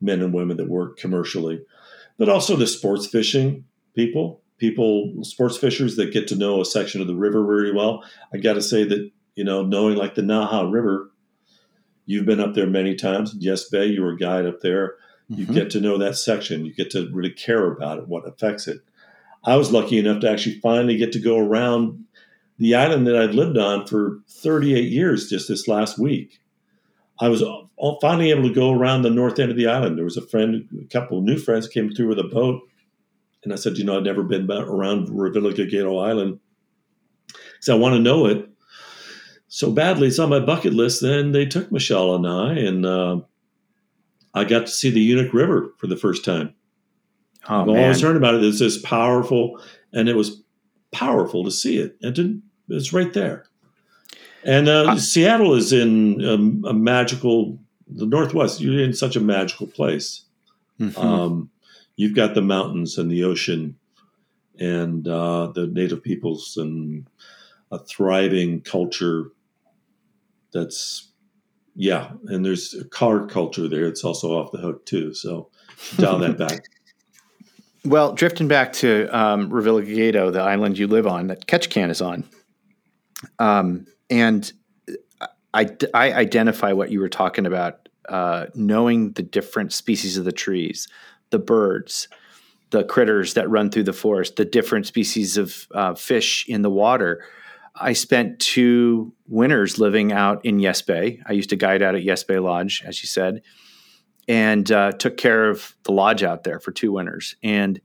men 0.00 0.20
and 0.20 0.32
women 0.32 0.56
that 0.56 0.68
work 0.68 0.98
commercially 0.98 1.64
but 2.18 2.28
also 2.28 2.56
the 2.56 2.66
sports 2.66 3.06
fishing 3.06 3.64
people 3.94 4.42
people 4.58 5.12
sports 5.22 5.56
fishers 5.56 5.96
that 5.96 6.12
get 6.12 6.26
to 6.28 6.36
know 6.36 6.60
a 6.60 6.64
section 6.64 7.00
of 7.00 7.06
the 7.06 7.14
river 7.14 7.44
very 7.44 7.72
well 7.72 8.02
i 8.32 8.36
got 8.38 8.54
to 8.54 8.62
say 8.62 8.84
that 8.84 9.10
You 9.36 9.44
know, 9.44 9.62
knowing 9.62 9.96
like 9.98 10.14
the 10.14 10.22
Naha 10.22 10.72
River, 10.72 11.10
you've 12.06 12.24
been 12.24 12.40
up 12.40 12.54
there 12.54 12.66
many 12.66 12.94
times. 12.94 13.34
Yes, 13.38 13.68
Bay, 13.68 13.84
you 13.84 14.00
were 14.02 14.12
a 14.12 14.16
guide 14.16 14.46
up 14.46 14.60
there. 14.62 14.94
You 15.28 15.44
Mhm. 15.46 15.52
get 15.54 15.70
to 15.72 15.80
know 15.80 15.98
that 15.98 16.16
section. 16.16 16.64
You 16.64 16.72
get 16.72 16.90
to 16.92 17.10
really 17.12 17.32
care 17.34 17.70
about 17.70 17.98
it, 17.98 18.08
what 18.08 18.26
affects 18.26 18.66
it. 18.66 18.78
I 19.44 19.56
was 19.56 19.72
lucky 19.72 19.98
enough 19.98 20.20
to 20.20 20.30
actually 20.30 20.58
finally 20.60 20.96
get 20.96 21.12
to 21.12 21.18
go 21.18 21.36
around 21.36 22.04
the 22.58 22.74
island 22.74 23.06
that 23.06 23.14
I'd 23.16 23.34
lived 23.34 23.58
on 23.58 23.86
for 23.86 24.20
38 24.26 24.90
years 24.90 25.28
just 25.28 25.48
this 25.48 25.68
last 25.68 25.98
week. 25.98 26.40
I 27.20 27.28
was 27.28 27.42
all- 27.42 27.98
finally 28.00 28.30
able 28.30 28.48
to 28.48 28.54
go 28.54 28.72
around 28.72 29.02
the 29.02 29.10
north 29.10 29.38
end 29.38 29.50
of 29.50 29.58
the 29.58 29.66
island. 29.66 29.98
There 29.98 30.04
was 30.04 30.16
a 30.16 30.22
friend, 30.32 30.66
a 30.80 30.84
couple 30.90 31.18
of 31.18 31.24
new 31.24 31.36
friends 31.36 31.68
came 31.68 31.90
through 31.90 32.08
with 32.08 32.18
a 32.18 32.24
boat. 32.38 32.62
And 33.46 33.52
I 33.52 33.56
said, 33.56 33.78
you 33.78 33.84
know, 33.84 33.96
I'd 33.96 34.02
never 34.02 34.24
been 34.24 34.50
around 34.50 35.06
Revillagigedo 35.06 36.04
Island 36.04 36.40
because 37.28 37.68
I 37.68 37.74
want 37.76 37.94
to 37.94 38.00
know 38.00 38.26
it 38.26 38.48
so 39.46 39.70
badly. 39.70 40.08
It's 40.08 40.18
on 40.18 40.30
my 40.30 40.40
bucket 40.40 40.72
list. 40.72 41.00
Then 41.00 41.30
they 41.30 41.46
took 41.46 41.70
Michelle 41.70 42.16
and 42.16 42.26
I, 42.26 42.54
and 42.54 42.84
uh, 42.84 43.20
I 44.34 44.42
got 44.42 44.66
to 44.66 44.72
see 44.72 44.90
the 44.90 45.12
Unuk 45.12 45.32
River 45.32 45.72
for 45.78 45.86
the 45.86 45.96
first 45.96 46.24
time. 46.24 46.54
Oh 47.48 47.60
I've 47.60 47.66
man, 47.68 47.76
always 47.84 48.00
heard 48.00 48.16
about 48.16 48.34
it. 48.34 48.42
It's 48.42 48.58
this 48.58 48.82
powerful, 48.82 49.62
and 49.92 50.08
it 50.08 50.16
was 50.16 50.42
powerful 50.90 51.44
to 51.44 51.50
see 51.52 51.78
it. 51.78 51.96
And 52.02 52.16
to, 52.16 52.42
it's 52.68 52.92
right 52.92 53.12
there. 53.12 53.44
And 54.42 54.68
uh, 54.68 54.86
I- 54.88 54.96
Seattle 54.96 55.54
is 55.54 55.72
in 55.72 56.24
um, 56.26 56.64
a 56.66 56.74
magical, 56.74 57.60
the 57.86 58.06
Northwest. 58.06 58.60
You're 58.60 58.82
in 58.82 58.92
such 58.92 59.14
a 59.14 59.20
magical 59.20 59.68
place. 59.68 60.22
Mhm. 60.80 60.98
Um, 60.98 61.50
you've 61.96 62.14
got 62.14 62.34
the 62.34 62.42
mountains 62.42 62.98
and 62.98 63.10
the 63.10 63.24
ocean, 63.24 63.76
and 64.58 65.06
uh, 65.08 65.48
the 65.48 65.66
native 65.66 66.02
peoples, 66.02 66.56
and 66.56 67.06
a 67.72 67.78
thriving 67.78 68.60
culture. 68.60 69.32
That's 70.52 71.12
yeah, 71.74 72.12
and 72.26 72.44
there's 72.44 72.74
a 72.74 72.84
car 72.84 73.26
culture 73.26 73.68
there. 73.68 73.86
It's 73.86 74.04
also 74.04 74.38
off 74.38 74.52
the 74.52 74.58
hook 74.58 74.86
too. 74.86 75.12
So 75.12 75.50
dial 75.96 76.18
that 76.18 76.38
back. 76.38 76.64
Well, 77.84 78.12
drifting 78.12 78.48
back 78.48 78.72
to 78.74 79.06
um, 79.16 79.50
Revillagigedo, 79.50 80.32
the 80.32 80.40
island 80.40 80.76
you 80.76 80.88
live 80.88 81.06
on, 81.06 81.28
that 81.28 81.46
Ketchikan 81.46 81.90
is 81.90 82.00
on, 82.00 82.24
um, 83.38 83.86
and 84.10 84.52
I, 85.54 85.70
I 85.94 86.12
identify 86.12 86.72
what 86.72 86.90
you 86.90 87.00
were 87.00 87.08
talking 87.08 87.46
about, 87.46 87.88
uh, 88.08 88.46
knowing 88.54 89.12
the 89.12 89.22
different 89.22 89.72
species 89.72 90.16
of 90.16 90.24
the 90.24 90.32
trees, 90.32 90.88
the 91.30 91.38
birds, 91.38 92.08
the 92.70 92.84
critters 92.84 93.34
that 93.34 93.48
run 93.50 93.70
through 93.70 93.84
the 93.84 93.92
forest, 93.92 94.36
the 94.36 94.44
different 94.44 94.86
species 94.86 95.36
of 95.36 95.66
uh, 95.74 95.94
fish 95.94 96.44
in 96.48 96.62
the 96.62 96.70
water. 96.70 97.24
I 97.74 97.92
spent 97.92 98.40
two 98.40 99.12
winters 99.28 99.78
living 99.78 100.12
out 100.12 100.44
in 100.44 100.58
Yes 100.58 100.82
Bay. 100.82 101.20
I 101.26 101.32
used 101.32 101.50
to 101.50 101.56
guide 101.56 101.82
out 101.82 101.94
at 101.94 102.02
Yes 102.02 102.24
Bay 102.24 102.38
Lodge, 102.38 102.82
as 102.86 103.02
you 103.02 103.06
said 103.06 103.42
and 104.28 104.70
uh, 104.72 104.92
took 104.92 105.16
care 105.16 105.48
of 105.48 105.74
the 105.84 105.92
lodge 105.92 106.22
out 106.22 106.44
there 106.44 106.58
for 106.58 106.72
two 106.72 106.92
winters. 106.92 107.36
And 107.42 107.80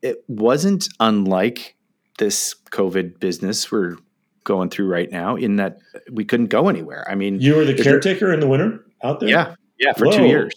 it 0.00 0.24
wasn't 0.28 0.88
unlike 1.00 1.76
this 2.18 2.54
COVID 2.70 3.18
business 3.18 3.70
we're 3.70 3.96
going 4.44 4.70
through 4.70 4.88
right 4.88 5.10
now, 5.10 5.36
in 5.36 5.56
that 5.56 5.78
we 6.10 6.24
couldn't 6.24 6.46
go 6.46 6.68
anywhere. 6.68 7.06
I 7.08 7.14
mean, 7.14 7.40
You 7.40 7.56
were 7.56 7.64
the 7.64 7.74
caretaker 7.74 8.32
in 8.32 8.40
the 8.40 8.48
winter 8.48 8.84
out 9.02 9.20
there. 9.20 9.28
yeah, 9.28 9.54
yeah, 9.78 9.92
for 9.92 10.06
Whoa. 10.06 10.16
two 10.18 10.26
years. 10.26 10.52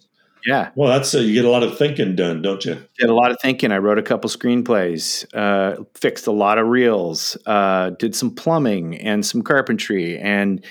Yeah, 0.46 0.70
Well, 0.76 0.90
that's 0.90 1.16
uh, 1.16 1.20
you 1.20 1.34
get 1.34 1.46
a 1.46 1.50
lot 1.50 1.64
of 1.64 1.78
thinking 1.78 2.16
done, 2.16 2.42
don't 2.42 2.64
you? 2.66 2.86
did 3.00 3.10
a 3.10 3.14
lot 3.14 3.32
of 3.32 3.38
thinking. 3.42 3.72
I 3.72 3.78
wrote 3.80 3.98
a 3.98 4.04
couple 4.04 4.30
screenplays, 4.30 5.26
uh, 5.34 5.84
fixed 5.96 6.28
a 6.28 6.32
lot 6.32 6.60
of 6.60 6.68
reels, 6.68 7.36
uh, 7.48 7.92
did 7.92 8.16
some 8.16 8.34
plumbing 8.36 8.96
and 8.98 9.26
some 9.26 9.42
carpentry 9.42 10.20
and 10.20 10.64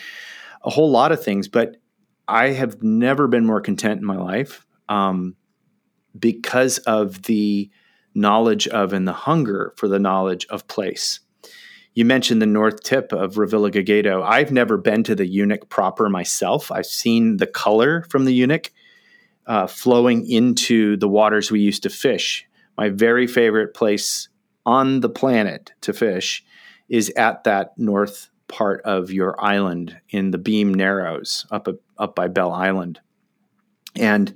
a 0.62 0.70
whole 0.70 0.90
lot 0.90 1.10
of 1.10 1.22
things. 1.22 1.48
But 1.48 1.76
I 2.28 2.50
have 2.50 2.82
never 2.82 3.26
been 3.26 3.44
more 3.44 3.60
content 3.60 3.98
in 4.00 4.06
my 4.06 4.16
life 4.16 4.64
um, 4.88 5.34
because 6.16 6.78
of 6.78 7.22
the 7.22 7.68
knowledge 8.14 8.68
of 8.68 8.92
and 8.92 9.08
the 9.08 9.12
hunger 9.12 9.74
for 9.76 9.88
the 9.88 9.98
knowledge 9.98 10.46
of 10.50 10.68
place. 10.68 11.18
You 11.94 12.04
mentioned 12.04 12.40
the 12.42 12.46
north 12.46 12.82
tip 12.82 13.12
of 13.12 13.34
Revillagigedo. 13.34 14.22
I've 14.22 14.52
never 14.52 14.76
been 14.76 15.02
to 15.04 15.14
the 15.14 15.28
Unuk 15.38 15.68
proper 15.68 16.08
myself. 16.08 16.72
I've 16.72 16.86
seen 16.86 17.36
the 17.38 17.46
color 17.46 18.04
from 18.08 18.24
the 18.24 18.40
Unuk 18.40 18.70
uh, 19.46 19.66
flowing 19.66 20.28
into 20.28 20.96
the 20.96 21.08
waters 21.08 21.50
we 21.50 21.60
used 21.60 21.82
to 21.82 21.90
fish. 21.90 22.46
My 22.76 22.88
very 22.88 23.26
favorite 23.26 23.74
place 23.74 24.28
on 24.66 25.00
the 25.00 25.08
planet 25.08 25.72
to 25.82 25.92
fish 25.92 26.44
is 26.88 27.10
at 27.16 27.44
that 27.44 27.78
north 27.78 28.30
part 28.48 28.82
of 28.82 29.10
your 29.10 29.42
island 29.42 29.98
in 30.10 30.30
the 30.30 30.38
Behm 30.38 30.74
Narrows 30.74 31.46
up 31.50 31.68
up 31.98 32.14
by 32.14 32.28
Bell 32.28 32.52
Island. 32.52 33.00
And 33.96 34.34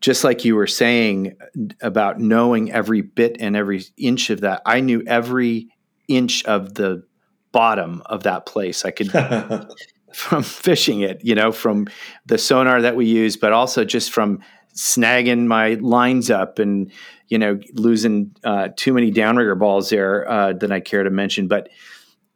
just 0.00 0.24
like 0.24 0.44
you 0.44 0.56
were 0.56 0.66
saying 0.66 1.36
about 1.80 2.18
knowing 2.18 2.72
every 2.72 3.00
bit 3.00 3.36
and 3.40 3.56
every 3.56 3.84
inch 3.96 4.30
of 4.30 4.40
that, 4.40 4.62
I 4.66 4.80
knew 4.80 5.02
every 5.06 5.68
inch 6.08 6.44
of 6.44 6.74
the 6.74 7.04
bottom 7.52 8.02
of 8.06 8.24
that 8.24 8.46
place. 8.46 8.84
I 8.84 8.90
could 8.90 9.12
from 10.14 10.42
fishing 10.42 11.00
it, 11.00 11.20
you 11.24 11.34
know, 11.34 11.52
from 11.52 11.86
the 12.26 12.38
sonar 12.38 12.80
that 12.82 12.96
we 12.96 13.06
use, 13.06 13.36
but 13.36 13.52
also 13.52 13.84
just 13.84 14.12
from 14.12 14.40
snagging 14.74 15.46
my 15.46 15.74
lines 15.74 16.30
up 16.30 16.58
and, 16.58 16.90
you 17.28 17.38
know, 17.38 17.60
losing 17.74 18.34
uh, 18.44 18.68
too 18.76 18.92
many 18.92 19.12
downrigger 19.12 19.58
balls 19.58 19.90
there 19.90 20.28
uh, 20.30 20.52
that 20.54 20.72
I 20.72 20.80
care 20.80 21.02
to 21.02 21.10
mention. 21.10 21.48
But 21.48 21.68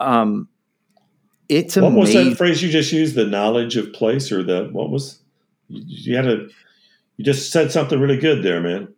um, 0.01 0.49
it's 1.49 1.77
what 1.77 1.93
was 1.93 2.13
that 2.13 2.37
phrase 2.37 2.63
you 2.63 2.71
just 2.71 2.93
used? 2.93 3.15
The 3.15 3.25
knowledge 3.25 3.77
of 3.77 3.93
place, 3.93 4.33
or 4.33 4.43
the 4.43 4.69
what 4.73 4.91
was? 4.91 5.21
You, 5.69 6.17
had 6.17 6.27
a. 6.27 6.47
You 7.17 7.25
just 7.25 7.51
said 7.51 7.73
something 7.73 7.99
really 7.99 8.19
good 8.19 8.43
there, 8.43 8.61
man. 8.61 8.89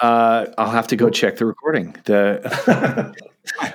Uh, 0.00 0.46
I'll 0.56 0.70
have 0.70 0.86
to 0.88 0.96
go 0.96 1.10
check 1.10 1.36
the 1.36 1.46
recording. 1.46 1.94
The 2.04 3.14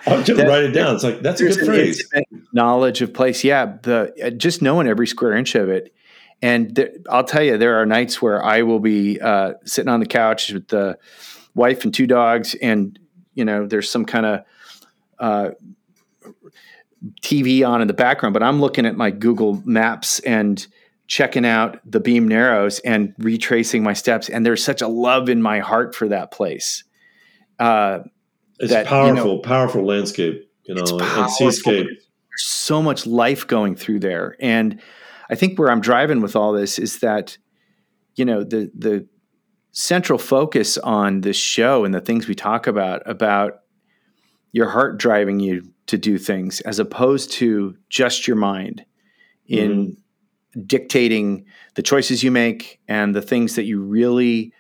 I'll 0.08 0.24
just 0.24 0.38
That- 0.38 0.48
write 0.48 0.64
it 0.64 0.72
down. 0.72 0.96
It's 0.96 1.04
like 1.04 1.22
that's 1.22 1.42
a 1.42 1.46
good 1.46 1.66
phrase. 1.66 2.10
Knowledge 2.56 3.02
of 3.02 3.14
place. 3.14 3.44
Yeah, 3.44 3.78
the 3.84 4.14
uh, 4.24 4.30
just 4.30 4.62
knowing 4.62 4.88
every 4.88 5.08
square 5.08 5.34
inch 5.34 5.56
of 5.56 5.70
it. 5.70 5.94
And 6.42 7.04
I'll 7.10 7.24
tell 7.24 7.44
you, 7.44 7.58
there 7.58 7.82
are 7.82 7.86
nights 7.86 8.22
where 8.22 8.44
I 8.44 8.62
will 8.62 8.80
be 8.80 9.20
uh, 9.20 9.54
sitting 9.66 9.90
on 9.90 10.00
the 10.00 10.06
couch 10.06 10.52
with 10.52 10.70
the 10.70 10.98
wife 11.54 11.84
and 11.84 11.94
two 11.94 12.08
dogs, 12.08 12.56
and 12.56 12.98
you 13.34 13.44
know, 13.44 13.68
there's 13.68 13.90
some 13.90 14.06
kind 14.06 14.26
of 14.26 14.40
uh, 15.20 15.50
TV 17.22 17.68
on 17.68 17.82
in 17.82 17.88
the 17.88 17.94
background, 17.94 18.34
but 18.34 18.42
I'm 18.42 18.62
looking 18.62 18.86
at 18.86 18.96
my 18.96 19.12
Google 19.12 19.62
Maps 19.66 20.20
and 20.22 20.66
checking 21.08 21.46
out 21.46 21.80
the 21.86 22.02
Behm 22.02 22.24
Narrows 22.24 22.80
and 22.80 23.14
retracing 23.18 23.84
my 23.84 23.94
steps. 23.94 24.30
And 24.30 24.46
there's 24.46 24.64
such 24.64 24.82
a 24.82 24.88
love 24.88 25.30
in 25.30 25.42
my 25.42 25.60
heart 25.60 25.94
for 25.94 26.08
that 26.08 26.32
place. 26.32 26.84
Uh, 27.60 28.00
It's 28.60 28.72
that, 28.72 28.86
you 28.86 28.90
powerful, 28.90 29.40
powerful 29.40 29.86
landscape. 29.86 30.50
You 30.64 30.76
know, 30.76 30.84
and 30.84 31.00
powerful. 31.00 31.52
seascape. 31.52 31.88
So 32.38 32.82
much 32.82 33.06
life 33.06 33.48
going 33.48 33.76
through 33.76 34.00
there. 34.00 34.36
And 34.40 34.82
i 35.30 35.36
think 35.36 35.58
where 35.58 35.72
i'm 35.72 35.82
driving 35.82 36.22
with 36.22 36.36
all 36.36 36.54
this 36.54 36.80
is 36.80 37.00
that 37.00 37.38
you 38.16 38.26
know 38.26 38.44
the 38.44 38.72
the 38.76 39.08
central 39.72 40.18
focus 40.18 40.78
on 40.78 41.22
this 41.22 41.36
show 41.36 41.84
and 41.84 41.94
the 41.94 42.02
things 42.02 42.28
we 42.28 42.36
talk 42.36 42.68
about 42.68 43.02
about 43.06 43.60
your 44.52 44.70
heart 44.70 44.98
driving 44.98 45.40
you 45.40 45.62
to 45.88 45.98
do 45.98 46.18
things 46.18 46.62
as 46.62 46.80
opposed 46.80 47.32
to 47.32 47.76
just 47.90 48.28
your 48.28 48.38
mind 48.38 48.86
in 49.48 49.72
mm-hmm. 49.72 50.62
dictating 50.66 51.46
the 51.76 51.84
choices 51.84 52.24
you 52.24 52.32
make 52.32 52.80
and 52.88 53.14
the 53.14 53.22
things 53.22 53.56
that 53.56 53.66
you 53.66 53.82
really 53.82 54.54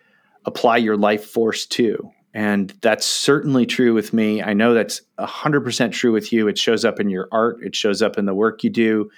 apply 0.46 0.78
your 0.78 0.98
life 0.98 1.26
force 1.26 1.66
to 1.66 2.12
and 2.36 2.74
that's 2.82 3.06
certainly 3.06 3.66
true 3.66 3.94
with 3.94 4.12
me. 4.12 4.44
I 4.44 4.54
know 4.54 4.74
that's 4.74 5.02
100% 5.20 5.92
true 5.94 6.12
with 6.12 6.34
you. 6.34 6.50
It 6.50 6.58
shows 6.58 6.84
up 6.84 7.00
in 7.00 7.10
your 7.10 7.30
art, 7.32 7.64
it 7.64 7.78
shows 7.78 8.02
up 8.02 8.18
in 8.18 8.26
the 8.26 8.34
work 8.34 8.62
you 8.62 8.70
do. 8.70 9.10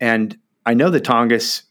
And 0.00 0.38
I 0.64 0.72
know 0.72 0.88
that 0.88 1.04
Tongass, 1.04 1.64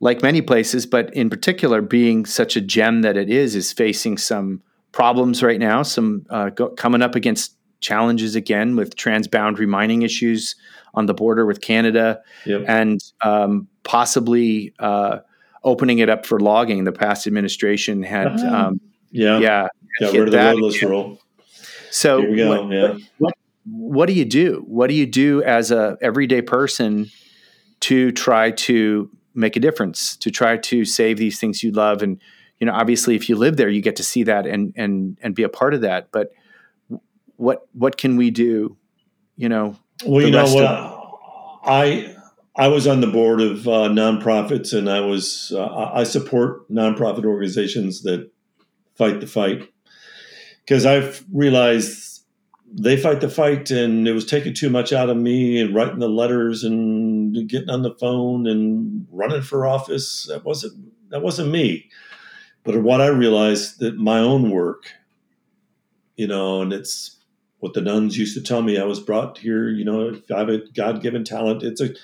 like 0.00 0.20
many 0.20 0.42
places, 0.42 0.84
but 0.84 1.14
in 1.14 1.30
particular, 1.30 1.80
being 1.80 2.26
such 2.26 2.56
a 2.56 2.60
gem 2.60 3.02
that 3.02 3.16
it 3.16 3.30
is, 3.30 3.54
is 3.54 3.72
facing 3.72 4.18
some 4.18 4.62
problems 4.90 5.44
right 5.44 5.60
now, 5.60 5.82
some 5.84 6.26
uh, 6.28 6.48
go, 6.50 6.70
coming 6.70 7.00
up 7.00 7.14
against 7.14 7.54
challenges 7.78 8.34
again 8.34 8.74
with 8.74 8.96
transboundary 8.96 9.68
mining 9.68 10.02
issues 10.02 10.56
on 10.94 11.06
the 11.06 11.14
border 11.14 11.46
with 11.46 11.60
Canada 11.60 12.20
Yep. 12.46 12.64
and 12.66 13.00
um, 13.22 13.68
possibly 13.84 14.74
uh, 14.80 15.18
opening 15.62 16.00
it 16.00 16.10
up 16.10 16.26
for 16.26 16.40
logging. 16.40 16.82
The 16.82 16.90
past 16.90 17.28
administration 17.28 18.02
had. 18.02 18.40
Ah. 18.40 18.66
Um, 18.66 18.80
Yeah. 19.16 19.38
yeah. 19.40 19.68
Got 20.00 20.12
rid 20.12 20.22
of 20.28 20.30
the 20.32 20.38
roadless 20.38 20.76
again. 20.76 20.90
rule. 20.90 21.18
So 21.90 22.20
Here 22.20 22.30
we 22.30 22.36
go. 22.36 22.48
what, 22.64 22.72
yeah. 22.72 22.96
what, 23.18 23.34
what 23.64 24.06
do 24.06 24.12
you 24.12 24.24
do? 24.24 24.62
What 24.66 24.88
do 24.88 24.94
you 24.94 25.06
do 25.06 25.42
as 25.42 25.70
a 25.70 25.96
everyday 26.02 26.42
person 26.42 27.06
to 27.80 28.12
try 28.12 28.50
to 28.50 29.10
make 29.34 29.56
a 29.56 29.60
difference, 29.60 30.16
to 30.18 30.30
try 30.30 30.56
to 30.58 30.84
save 30.84 31.16
these 31.16 31.40
things 31.40 31.62
you 31.62 31.72
love? 31.72 32.02
And 32.02 32.20
you 32.60 32.66
know, 32.66 32.72
obviously, 32.72 33.14
if 33.16 33.28
you 33.28 33.36
live 33.36 33.56
there, 33.56 33.68
you 33.68 33.80
get 33.82 33.96
to 33.96 34.02
see 34.02 34.22
that 34.24 34.46
and 34.46 34.72
and 34.76 35.18
and 35.22 35.34
be 35.34 35.42
a 35.42 35.48
part 35.48 35.74
of 35.74 35.80
that. 35.82 36.10
But 36.10 36.32
what 37.36 37.66
what 37.72 37.96
can 37.96 38.16
we 38.16 38.30
do? 38.30 38.76
You 39.36 39.48
know, 39.48 39.76
Well, 40.04 40.22
you 40.24 40.30
know 40.30 40.44
what? 40.44 40.64
of- 40.64 41.02
I 41.64 42.14
I 42.56 42.68
was 42.68 42.86
on 42.86 43.00
the 43.00 43.06
board 43.06 43.40
of 43.40 43.66
uh, 43.66 43.88
nonprofits, 43.88 44.72
and 44.76 44.88
I 44.88 45.00
was 45.00 45.52
uh, 45.54 45.90
I 45.92 46.04
support 46.04 46.70
nonprofit 46.70 47.24
organizations 47.24 48.02
that 48.02 48.30
fight 48.96 49.20
the 49.20 49.26
fight 49.26 49.68
because 50.60 50.84
I've 50.84 51.24
realized 51.32 52.06
they 52.72 52.96
fight 52.96 53.20
the 53.20 53.28
fight, 53.28 53.70
and 53.70 54.06
it 54.08 54.12
was 54.12 54.26
taking 54.26 54.52
too 54.52 54.68
much 54.68 54.92
out 54.92 55.08
of 55.08 55.16
me 55.16 55.60
and 55.60 55.74
writing 55.74 56.00
the 56.00 56.08
letters 56.08 56.64
and 56.64 57.48
getting 57.48 57.70
on 57.70 57.82
the 57.82 57.94
phone 57.94 58.46
and 58.46 59.06
running 59.10 59.42
for 59.42 59.66
office. 59.66 60.26
That 60.28 60.44
wasn't 60.44 60.92
that 61.10 61.22
wasn't 61.22 61.50
me. 61.50 61.88
But 62.64 62.82
what 62.82 63.00
I 63.00 63.06
realized 63.06 63.78
that 63.78 63.96
my 63.96 64.18
own 64.18 64.50
work, 64.50 64.90
you 66.16 66.26
know, 66.26 66.62
and 66.62 66.72
it's 66.72 67.16
what 67.60 67.74
the 67.74 67.80
nuns 67.80 68.18
used 68.18 68.36
to 68.36 68.42
tell 68.42 68.62
me. 68.62 68.78
I 68.78 68.84
was 68.84 69.00
brought 69.00 69.38
here, 69.38 69.68
you 69.68 69.84
know, 69.84 70.20
I 70.34 70.38
have 70.38 70.48
a 70.48 70.62
God 70.74 71.00
given 71.00 71.24
talent, 71.24 71.62
it's 71.62 71.80
a 71.80 71.94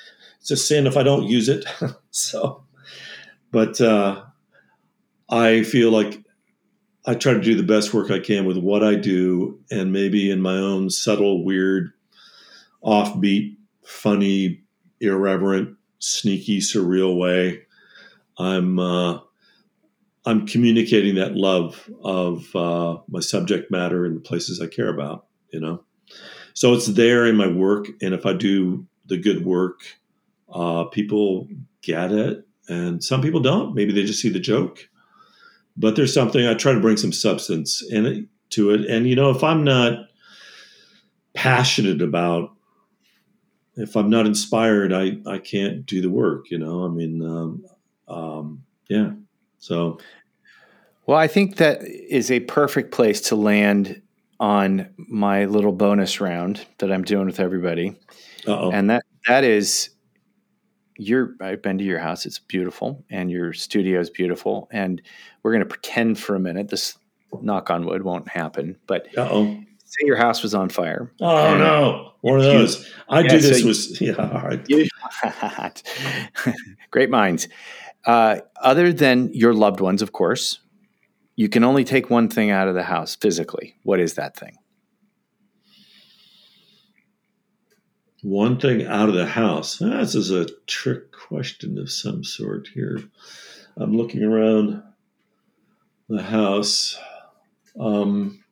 it's 0.41 0.51
a 0.51 0.57
sin 0.57 0.87
if 0.87 0.97
I 0.97 1.03
don't 1.03 1.29
use 1.29 1.49
it. 1.49 1.65
so, 2.11 2.65
but 3.51 3.81
uh, 3.81 4.23
I 5.29 5.63
feel 5.63 5.91
like 5.91 6.23
I 7.05 7.15
try 7.15 7.35
to 7.35 7.41
do 7.41 7.57
the 7.57 7.63
best 7.65 7.93
work 7.93 8.11
I 8.11 8.21
can 8.21 8.45
with 8.45 8.59
what 8.59 8.85
I 8.85 8.95
do, 8.95 9.59
and 9.71 9.93
maybe 9.93 10.31
in 10.31 10.41
my 10.41 10.57
own 10.57 10.89
subtle, 10.89 11.45
weird, 11.45 11.93
offbeat, 12.85 13.57
funny, 13.83 14.63
irreverent, 15.01 15.77
sneaky, 15.99 16.59
surreal 16.59 17.19
way. 17.19 17.63
I'm 18.39 18.79
uh, 18.79 19.19
I'm 20.25 20.47
communicating 20.47 21.17
that 21.17 21.35
love 21.35 21.91
of 22.05 22.55
uh, 22.55 22.99
my 23.09 23.21
subject 23.21 23.71
matter 23.71 24.05
and 24.05 24.17
the 24.17 24.21
places 24.21 24.61
I 24.61 24.69
care 24.69 24.89
about. 24.89 25.27
You 25.51 25.61
know, 25.61 25.85
so 26.55 26.73
it's 26.73 26.87
there 26.87 27.27
in 27.27 27.37
my 27.37 27.49
work, 27.49 27.89
and 28.01 28.15
if 28.15 28.25
I 28.27 28.33
do 28.33 28.87
the 29.07 29.17
good 29.17 29.45
work, 29.45 29.81
uh, 30.53 30.85
people 30.85 31.49
get 31.83 32.13
it, 32.13 32.47
and 32.69 33.03
some 33.03 33.23
people 33.23 33.41
don't. 33.41 33.75
Maybe 33.75 33.93
they 33.93 34.05
just 34.05 34.21
see 34.21 34.29
the 34.29 34.39
joke 34.39 34.89
but 35.77 35.97
there's 35.97 36.15
something 36.15 36.47
I 36.47 36.55
try 36.55 36.73
to 36.73 36.81
bring 36.81 36.97
some 36.97 37.13
substance 37.13 37.83
in 37.91 38.07
it, 38.07 38.25
to 38.51 38.71
it. 38.71 38.87
And 38.87 39.09
you 39.09 39.17
know, 39.17 39.31
if 39.31 39.43
I'm 39.43 39.65
not 39.65 40.09
passionate 41.35 42.03
about, 42.03 42.51
if 43.77 43.97
I'm 43.97 44.11
not 44.11 44.27
inspired, 44.27 44.93
I 44.93 45.19
I 45.27 45.39
can't 45.39 45.87
do 45.87 46.03
the 46.03 46.11
work. 46.11 46.51
You 46.51 46.59
know, 46.59 46.85
I 46.85 46.89
mean, 46.89 47.23
um, 47.23 47.65
um, 48.09 48.65
yeah. 48.89 49.13
So, 49.59 49.99
well, 51.07 51.19
I 51.19 51.29
think 51.29 51.57
that 51.57 51.83
is 51.85 52.31
a 52.31 52.41
perfect 52.41 52.91
place 52.93 53.21
to 53.23 53.37
land 53.37 54.03
on 54.41 54.89
my 54.97 55.45
little 55.45 55.73
bonus 55.73 56.21
round 56.21 56.67
that 56.79 56.91
I'm 56.91 57.05
doing 57.05 57.27
with 57.27 57.41
everybody, 57.41 57.97
Uh-oh. 58.47 58.73
and 58.73 58.91
that 58.91 59.05
that 59.29 59.45
is 59.45 59.91
your 60.97 61.35
I've 61.41 61.63
been 61.63 61.79
to 61.79 61.85
your 61.85 61.99
house. 61.99 62.27
It's 62.27 62.39
beautiful, 62.39 63.05
and 63.11 63.31
your 63.31 63.53
studio 63.53 64.01
is 64.01 64.11
beautiful. 64.11 64.69
And 64.73 65.03
we're 65.43 65.53
going 65.53 65.65
to 65.65 65.69
pretend 65.69 66.19
for 66.19 66.35
a 66.35 66.41
minute 66.41 66.69
this 66.69 66.99
knock 67.41 67.71
on 67.71 67.87
wood 67.87 68.03
won't 68.03 68.29
happen. 68.29 68.77
But 68.87 69.07
oh, 69.17 69.59
say 69.85 70.07
your 70.07 70.17
house 70.17 70.43
was 70.43 70.55
on 70.55 70.69
fire. 70.69 71.13
Oh 71.21 71.57
no, 71.57 72.13
one 72.21 72.39
of 72.39 72.45
those. 72.45 72.91
I 73.09 73.21
yeah, 73.21 73.29
do 73.29 73.41
this 73.41 73.61
so 73.61 73.67
was 73.67 74.01
yeah. 74.01 74.15
All 74.15 74.49
right. 74.49 74.65
You, 74.69 74.89
great 76.91 77.11
minds. 77.11 77.49
Uh, 78.05 78.41
other 78.61 78.93
than 78.93 79.33
your 79.33 79.55
loved 79.55 79.81
ones, 79.81 80.03
of 80.03 80.13
course, 80.13 80.59
you 81.37 81.49
can 81.49 81.63
only 81.63 81.85
take 81.85 82.11
one 82.11 82.29
thing 82.29 82.51
out 82.51 82.69
of 82.69 82.75
the 82.75 82.83
house 82.83 83.15
physically. 83.15 83.77
What 83.85 84.01
is 84.01 84.15
that 84.15 84.37
thing? 84.37 84.57
One 88.23 88.59
thing 88.59 88.87
out 88.87 89.09
of 89.09 89.15
the 89.15 89.27
house. 89.27 89.79
This 89.79 90.15
is 90.15 90.31
a 90.31 90.47
trick 90.67 91.13
question 91.13 91.79
of 91.79 91.91
some 91.91 92.25
sort 92.25 92.69
here. 92.73 93.03
I'm 93.77 93.97
looking 93.97 94.23
around 94.23 94.83
the 96.09 96.23
house. 96.23 96.99
Um, 97.79 98.43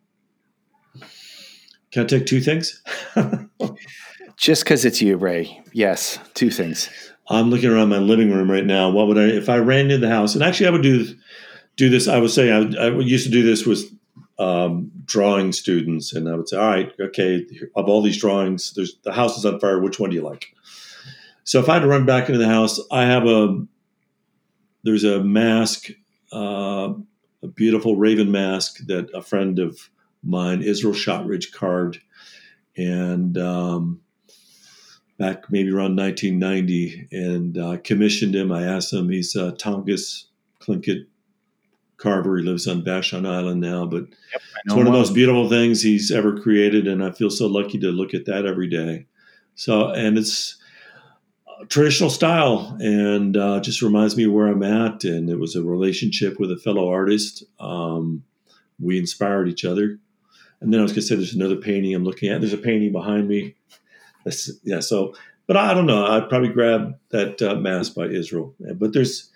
can 1.93 2.05
I 2.05 2.07
take 2.07 2.27
two 2.27 2.41
things? 2.41 2.83
Just 4.37 4.65
because 4.65 4.85
it's 4.85 5.03
you, 5.03 5.17
Ray. 5.17 5.63
Yes, 5.73 6.19
two 6.35 6.51
things. 6.51 6.89
I'm 7.29 7.51
looking 7.51 7.71
around 7.71 7.91
my 7.91 7.99
living 7.99 8.33
room 8.33 8.51
right 8.51 8.65
now. 8.65 8.91
What 8.91 9.07
would 9.07 9.19
I, 9.19 9.27
if 9.27 9.49
I 9.49 9.59
ran 9.59 9.91
into 9.91 9.99
the 9.99 10.09
house? 10.09 10.35
And 10.35 10.43
actually, 10.43 10.67
I 10.67 10.71
would 10.71 10.83
do 10.83 11.07
do 11.77 11.89
this. 11.89 12.09
I 12.09 12.19
would 12.19 12.31
say 12.31 12.51
I, 12.51 12.87
I 12.87 12.91
used 12.99 13.25
to 13.27 13.31
do 13.31 13.43
this 13.43 13.65
with 13.67 13.85
um, 14.39 14.91
drawing 15.11 15.53
students, 15.53 16.13
and 16.13 16.29
I 16.29 16.37
would 16.37 16.49
say, 16.49 16.57
"All 16.57 16.69
right, 16.69 16.93
okay, 17.01 17.45
of 17.75 17.89
all 17.89 18.01
these 18.01 18.21
drawings, 18.21 18.73
there's 18.75 18.97
the 19.03 19.13
house 19.13 19.37
is 19.37 19.45
on 19.45 19.59
fire. 19.59 19.81
Which 19.81 19.99
one 19.99 20.11
do 20.11 20.17
you 20.17 20.23
like?" 20.23 20.55
So 21.45 21.59
if 21.59 21.69
I 21.69 21.75
had 21.75 21.81
to 21.81 21.89
run 21.89 22.07
back 22.07 22.29
into 22.29 22.39
the 22.39 22.49
house, 22.49 22.79
I 22.93 23.03
have 23.03 23.27
a 23.27 23.67
there's 24.85 25.05
a 25.05 25.23
mask, 25.23 25.91
uh, 26.33 26.95
a 27.43 27.49
beautiful 27.49 27.97
raven 27.97 28.31
mask 28.31 28.87
that 28.87 29.11
a 29.13 29.21
friend 29.21 29.59
of 29.59 29.91
mine, 30.23 30.63
Israel 30.63 30.95
Shotridge, 30.95 31.53
carved, 31.53 31.99
and 32.77 33.37
um, 33.37 34.01
back 35.19 35.51
maybe 35.51 35.71
around 35.71 35.97
1990, 35.97 37.09
and 37.11 37.59
uh, 37.59 37.77
commissioned 37.83 38.37
him. 38.37 38.53
I 38.53 38.63
asked 38.63 38.93
him, 38.93 39.09
he's 39.09 39.35
a 39.35 39.53
Tongass 39.53 40.25
Tlingit 40.61 41.07
Carver. 42.01 42.39
He 42.39 42.45
lives 42.45 42.67
on 42.67 42.83
Vashon 42.83 43.29
Island 43.29 43.61
now, 43.61 43.87
but 43.87 44.05
yep, 44.33 44.43
it's 44.65 44.75
one 44.75 44.87
of 44.87 44.93
the 44.93 44.99
most 44.99 45.15
beautiful 45.15 45.49
things 45.49 45.83
he's 45.83 46.11
ever 46.11 46.41
created, 46.41 46.89
and 46.89 47.05
I 47.05 47.11
feel 47.13 47.31
so 47.31 47.47
lucky 47.47 47.79
to 47.79 47.89
look 47.89 48.15
at 48.15 48.27
that 48.27 48.47
every 48.47 48.69
day. 48.69 49.07
So, 49.55 49.91
and 49.91 50.19
it's 50.19 50.57
traditional 51.69 52.11
style, 52.11 52.77
and 52.81 53.37
uh, 53.37 53.61
just 53.61 53.83
reminds 53.83 54.17
me 54.17 54.27
where 54.27 54.49
I'm 54.49 54.63
at. 54.63 55.05
And 55.05 55.29
it 55.29 55.39
was 55.39 55.55
a 55.55 55.63
relationship 55.63 56.41
with 56.41 56.51
a 56.51 56.57
fellow 56.57 56.89
artist. 56.89 57.45
Um, 57.59 58.25
we 58.79 58.99
inspired 58.99 59.49
each 59.49 59.65
other, 59.65 59.99
and 60.61 60.73
then 60.73 60.81
I 60.81 60.83
was 60.83 60.93
going 60.93 61.03
to 61.03 61.07
say, 61.07 61.17
there's 61.17 61.35
another 61.35 61.57
painting 61.57 61.95
I'm 61.95 62.05
looking 62.05 62.31
at. 62.31 62.41
There's 62.41 62.53
a 62.53 62.59
painting 62.59 62.93
behind 62.93 63.29
me. 63.29 63.55
That's, 64.25 64.51
yeah, 64.65 64.81
so. 64.81 65.15
But 65.47 65.57
I 65.57 65.75
don't 65.75 65.87
know. 65.87 66.07
I'd 66.07 66.29
probably 66.29 66.51
grab 66.51 66.97
that 67.09 67.43
uh, 67.43 67.57
mask 67.57 67.97
by 67.97 68.05
Israel. 68.05 68.55
But 68.77 68.93
there's 68.93 69.31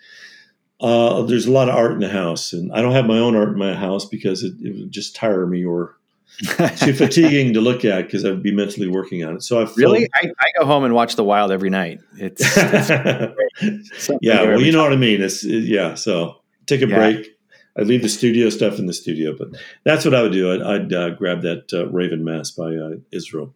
uh, 0.81 1.21
there's 1.23 1.45
a 1.45 1.51
lot 1.51 1.69
of 1.69 1.75
art 1.75 1.93
in 1.93 1.99
the 1.99 2.09
house, 2.09 2.53
and 2.53 2.71
I 2.73 2.81
don't 2.81 2.91
have 2.91 3.05
my 3.05 3.17
own 3.17 3.35
art 3.35 3.49
in 3.49 3.57
my 3.57 3.73
house 3.73 4.05
because 4.05 4.43
it, 4.43 4.53
it 4.61 4.77
would 4.77 4.91
just 4.91 5.15
tire 5.15 5.45
me 5.45 5.63
or 5.63 5.97
too 6.77 6.93
fatiguing 6.93 7.53
to 7.53 7.61
look 7.61 7.85
at 7.85 8.05
because 8.05 8.25
I'd 8.25 8.43
be 8.43 8.53
mentally 8.53 8.89
working 8.89 9.23
on 9.23 9.35
it. 9.35 9.43
So 9.43 9.61
I 9.61 9.71
really 9.77 10.09
I, 10.15 10.31
I, 10.39 10.47
go 10.59 10.65
home 10.65 10.83
and 10.83 10.93
watch 10.93 11.15
The 11.15 11.23
Wild 11.23 11.51
every 11.51 11.69
night. 11.69 12.01
It's, 12.17 12.41
it's 12.45 14.09
yeah, 14.21 14.41
well, 14.43 14.61
you 14.61 14.73
know 14.73 14.83
what 14.83 14.91
I 14.91 14.97
mean. 14.97 15.21
It's 15.21 15.45
it, 15.45 15.63
yeah. 15.63 15.93
So 15.95 16.41
take 16.65 16.81
a 16.81 16.87
yeah. 16.87 16.95
break. 16.95 17.31
I 17.77 17.83
leave 17.83 18.01
the 18.01 18.09
studio 18.09 18.49
stuff 18.49 18.79
in 18.79 18.85
the 18.85 18.93
studio, 18.93 19.35
but 19.37 19.49
that's 19.83 20.03
what 20.05 20.13
I 20.13 20.21
would 20.21 20.31
do. 20.31 20.53
I'd, 20.53 20.61
I'd 20.61 20.93
uh, 20.93 21.09
grab 21.11 21.41
that 21.41 21.73
uh, 21.73 21.87
Raven 21.87 22.23
Mask 22.23 22.55
by 22.55 22.75
uh, 22.75 22.91
Israel. 23.11 23.53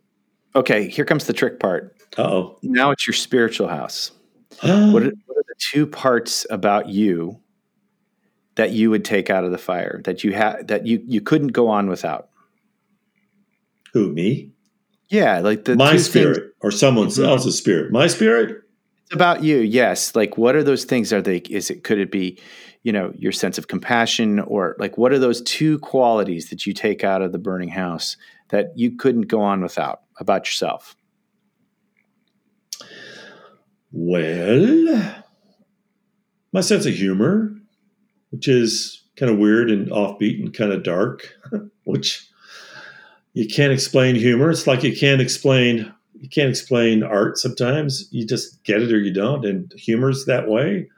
Okay, 0.55 0.87
here 0.89 1.05
comes 1.05 1.25
the 1.25 1.33
trick 1.33 1.59
part. 1.59 1.95
oh. 2.17 2.57
Now 2.61 2.91
it's 2.91 3.05
your 3.07 3.13
spiritual 3.13 3.67
house. 3.67 4.11
what, 4.91 5.03
are, 5.03 5.13
what 5.25 5.37
are 5.37 5.45
the 5.47 5.55
two 5.57 5.87
parts 5.87 6.45
about 6.49 6.89
you 6.89 7.39
that 8.55 8.71
you 8.71 8.89
would 8.89 9.05
take 9.05 9.29
out 9.29 9.45
of 9.45 9.51
the 9.51 9.57
fire 9.57 10.01
that 10.03 10.23
you 10.23 10.33
had 10.33 10.67
that 10.67 10.85
you 10.85 11.01
you 11.05 11.21
couldn't 11.21 11.49
go 11.49 11.69
on 11.69 11.87
without? 11.87 12.29
Who 13.93 14.11
me? 14.11 14.51
Yeah, 15.07 15.39
like 15.39 15.65
the 15.65 15.75
my 15.75 15.97
spirit 15.97 16.35
things, 16.35 16.53
or 16.61 16.71
someone 16.71 17.07
mm-hmm. 17.07 17.23
else's 17.23 17.57
spirit. 17.57 17.91
My 17.91 18.07
spirit. 18.07 18.63
It's 19.05 19.15
about 19.15 19.43
you. 19.43 19.57
Yes. 19.57 20.15
Like, 20.15 20.37
what 20.37 20.55
are 20.55 20.63
those 20.63 20.83
things? 20.83 21.11
Are 21.13 21.21
they? 21.21 21.37
Is 21.37 21.71
it? 21.71 21.83
Could 21.83 21.99
it 21.99 22.11
be? 22.11 22.39
You 22.83 22.93
know, 22.93 23.11
your 23.15 23.31
sense 23.31 23.57
of 23.57 23.67
compassion, 23.67 24.39
or 24.39 24.75
like, 24.79 24.97
what 24.97 25.11
are 25.11 25.19
those 25.19 25.41
two 25.41 25.79
qualities 25.79 26.49
that 26.49 26.65
you 26.65 26.73
take 26.73 27.03
out 27.03 27.21
of 27.21 27.31
the 27.31 27.37
burning 27.37 27.69
house 27.69 28.15
that 28.49 28.71
you 28.75 28.95
couldn't 28.95 29.23
go 29.23 29.41
on 29.41 29.61
without 29.61 30.01
about 30.19 30.45
yourself? 30.47 30.95
Well, 33.91 35.23
my 36.51 36.61
sense 36.61 36.85
of 36.85 36.93
humor, 36.93 37.55
which 38.31 38.47
is 38.47 39.03
kind 39.15 39.31
of 39.31 39.37
weird 39.37 39.69
and 39.69 39.89
offbeat 39.89 40.39
and 40.39 40.53
kind 40.53 40.71
of 40.71 40.83
dark, 40.83 41.33
which 41.83 42.27
you 43.33 43.47
can't 43.47 43.73
explain 43.73 44.15
humor. 44.15 44.49
It's 44.49 44.67
like 44.67 44.83
you 44.83 44.95
can't 44.95 45.21
explain 45.21 45.93
you 46.19 46.27
can't 46.27 46.49
explain 46.49 47.01
art 47.01 47.37
sometimes. 47.37 48.07
You 48.11 48.25
just 48.25 48.63
get 48.63 48.81
it 48.81 48.91
or 48.91 48.99
you 48.99 49.13
don't, 49.13 49.45
and 49.45 49.71
humor's 49.73 50.25
that 50.25 50.47
way. 50.47 50.89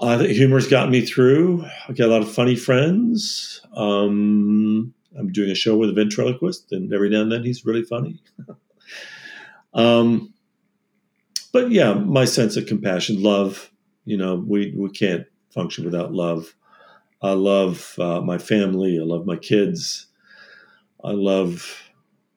I 0.00 0.18
think 0.18 0.30
humor's 0.30 0.68
got 0.68 0.90
me 0.90 1.00
through. 1.00 1.64
I 1.88 1.92
got 1.92 2.08
a 2.08 2.12
lot 2.12 2.22
of 2.22 2.32
funny 2.32 2.56
friends. 2.56 3.60
Um, 3.74 4.92
I'm 5.16 5.32
doing 5.32 5.50
a 5.50 5.54
show 5.54 5.76
with 5.76 5.90
a 5.90 5.94
ventriloquist, 5.94 6.72
and 6.72 6.92
every 6.92 7.08
now 7.08 7.22
and 7.22 7.32
then 7.32 7.44
he's 7.44 7.64
really 7.64 7.84
funny. 7.84 8.20
um, 9.74 10.31
but 11.52 11.70
yeah, 11.70 11.94
my 11.94 12.24
sense 12.24 12.56
of 12.56 12.66
compassion, 12.66 13.22
love. 13.22 13.70
You 14.04 14.16
know, 14.16 14.34
we 14.34 14.74
we 14.76 14.90
can't 14.90 15.26
function 15.52 15.84
without 15.84 16.12
love. 16.12 16.54
I 17.22 17.32
love 17.32 17.94
uh, 17.98 18.20
my 18.20 18.38
family. 18.38 18.98
I 18.98 19.04
love 19.04 19.26
my 19.26 19.36
kids. 19.36 20.08
I 21.04 21.12
love 21.12 21.92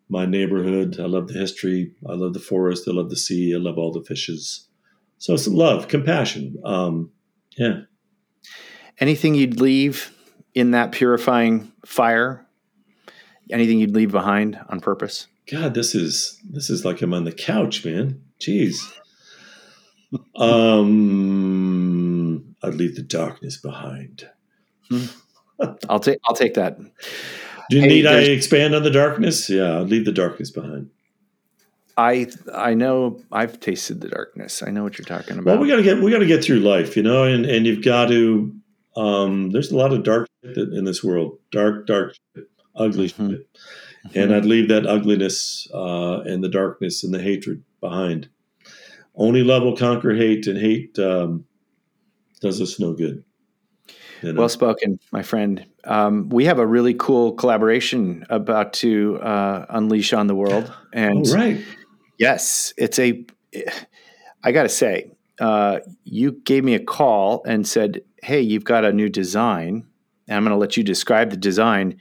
my 0.10 0.26
neighborhood. 0.26 1.00
I 1.00 1.06
love 1.06 1.28
the 1.28 1.40
history. 1.40 1.94
I 2.08 2.14
love 2.14 2.34
the 2.34 2.40
forest. 2.40 2.88
I 2.88 2.92
love 2.92 3.10
the 3.10 3.16
sea. 3.16 3.56
I 3.56 3.58
love 3.58 3.78
all 3.78 3.92
the 3.92 4.04
fishes. 4.04 4.68
So 5.18 5.34
it's 5.34 5.48
love, 5.48 5.88
compassion. 5.88 6.58
Um, 6.64 7.12
yeah. 7.58 7.82
Anything 9.00 9.34
you'd 9.34 9.60
leave 9.60 10.14
in 10.54 10.72
that 10.72 10.92
purifying 10.92 11.72
fire? 11.86 12.46
Anything 13.52 13.80
you'd 13.80 13.96
leave 13.96 14.12
behind 14.12 14.60
on 14.70 14.82
purpose? 14.82 15.28
God, 15.50 15.74
this 15.74 15.94
is 15.96 16.40
this 16.50 16.70
is 16.70 16.86
like 16.86 17.02
I'm 17.02 17.14
on 17.14 17.24
the 17.24 17.32
couch, 17.32 17.86
man. 17.86 18.22
Jeez. 18.40 18.78
Um, 20.36 22.56
I'd 22.64 22.76
leave 22.76 22.96
the 22.96 23.02
darkness 23.02 23.58
behind. 23.58 24.28
I'll 25.90 26.00
take 26.00 26.20
I'll 26.26 26.36
take 26.36 26.54
that. 26.56 26.78
Do 27.70 27.78
you 27.78 27.82
Hey, 27.82 27.88
need 27.88 28.06
I 28.06 28.20
expand 28.20 28.76
on 28.76 28.84
the 28.84 28.92
darkness? 28.92 29.50
Yeah, 29.50 29.82
I'd 29.82 29.90
leave 29.90 30.06
the 30.06 30.12
darkness 30.12 30.52
behind. 30.52 30.90
I 31.98 32.28
I 32.54 32.74
know 32.74 33.22
I've 33.32 33.60
tasted 33.60 34.02
the 34.02 34.10
darkness. 34.10 34.62
I 34.66 34.70
know 34.70 34.84
what 34.84 34.98
you're 34.98 35.06
talking 35.06 35.38
about. 35.40 35.46
Well, 35.54 35.60
we 35.60 35.70
gotta 35.70 35.84
get 35.84 36.02
we 36.02 36.12
gotta 36.12 36.26
get 36.26 36.44
through 36.44 36.60
life, 36.60 36.96
you 36.98 37.04
know, 37.04 37.24
and 37.24 37.46
and 37.46 37.66
you've 37.66 37.84
got 37.84 38.10
to. 38.10 38.54
Um, 38.98 39.52
there's 39.52 39.72
a 39.72 39.78
lot 39.78 39.92
of 39.92 40.04
dark 40.04 40.30
shit 40.44 40.58
in 40.58 40.86
this 40.86 41.04
world, 41.04 41.38
dark, 41.52 41.86
dark, 41.88 42.16
shit, 42.36 42.46
ugly 42.76 43.10
Mhm. 43.10 43.30
shit, 43.32 43.48
and 44.16 44.34
I'd 44.34 44.46
leave 44.46 44.70
that 44.70 44.86
ugliness 44.86 45.68
uh, 45.74 46.20
and 46.22 46.44
the 46.44 46.48
darkness 46.50 47.04
and 47.04 47.14
the 47.14 47.22
hatred 47.22 47.64
behind. 47.82 48.30
Only 49.18 49.44
love 49.44 49.64
will 49.64 49.78
conquer 49.78 50.14
hate, 50.14 50.48
and 50.48 50.58
hate 50.58 50.98
um, 51.00 51.46
does 52.42 52.62
us 52.62 52.80
no 52.80 52.94
good. 52.94 53.24
You 54.22 54.34
know? 54.34 54.40
Well 54.40 54.50
spoken, 54.50 55.00
my 55.12 55.24
friend. 55.24 55.66
Um, 55.84 56.30
we 56.30 56.46
have 56.46 56.60
a 56.60 56.66
really 56.66 56.94
cool 56.94 57.34
collaboration 57.34 58.26
about 58.30 58.74
to 58.74 59.20
uh, 59.22 59.66
unleash 59.70 60.14
on 60.14 60.28
the 60.28 60.36
world, 60.36 60.74
and 60.94 61.28
right. 61.30 61.64
yes, 62.18 62.74
it's 62.78 63.00
a. 63.00 63.26
I 64.44 64.52
got 64.52 64.64
to 64.64 64.70
say, 64.70 65.12
uh, 65.40 65.80
you 66.04 66.34
gave 66.34 66.64
me 66.64 66.76
a 66.76 66.84
call 66.84 67.44
and 67.46 67.68
said, 67.68 68.02
"Hey, 68.22 68.42
you've 68.42 68.66
got 68.66 68.84
a 68.84 68.92
new 68.92 69.10
design, 69.10 69.88
and 70.28 70.38
I'm 70.38 70.44
going 70.44 70.52
to 70.52 70.58
let 70.58 70.76
you 70.76 70.84
describe 70.84 71.30
the 71.30 71.38
design, 71.38 72.00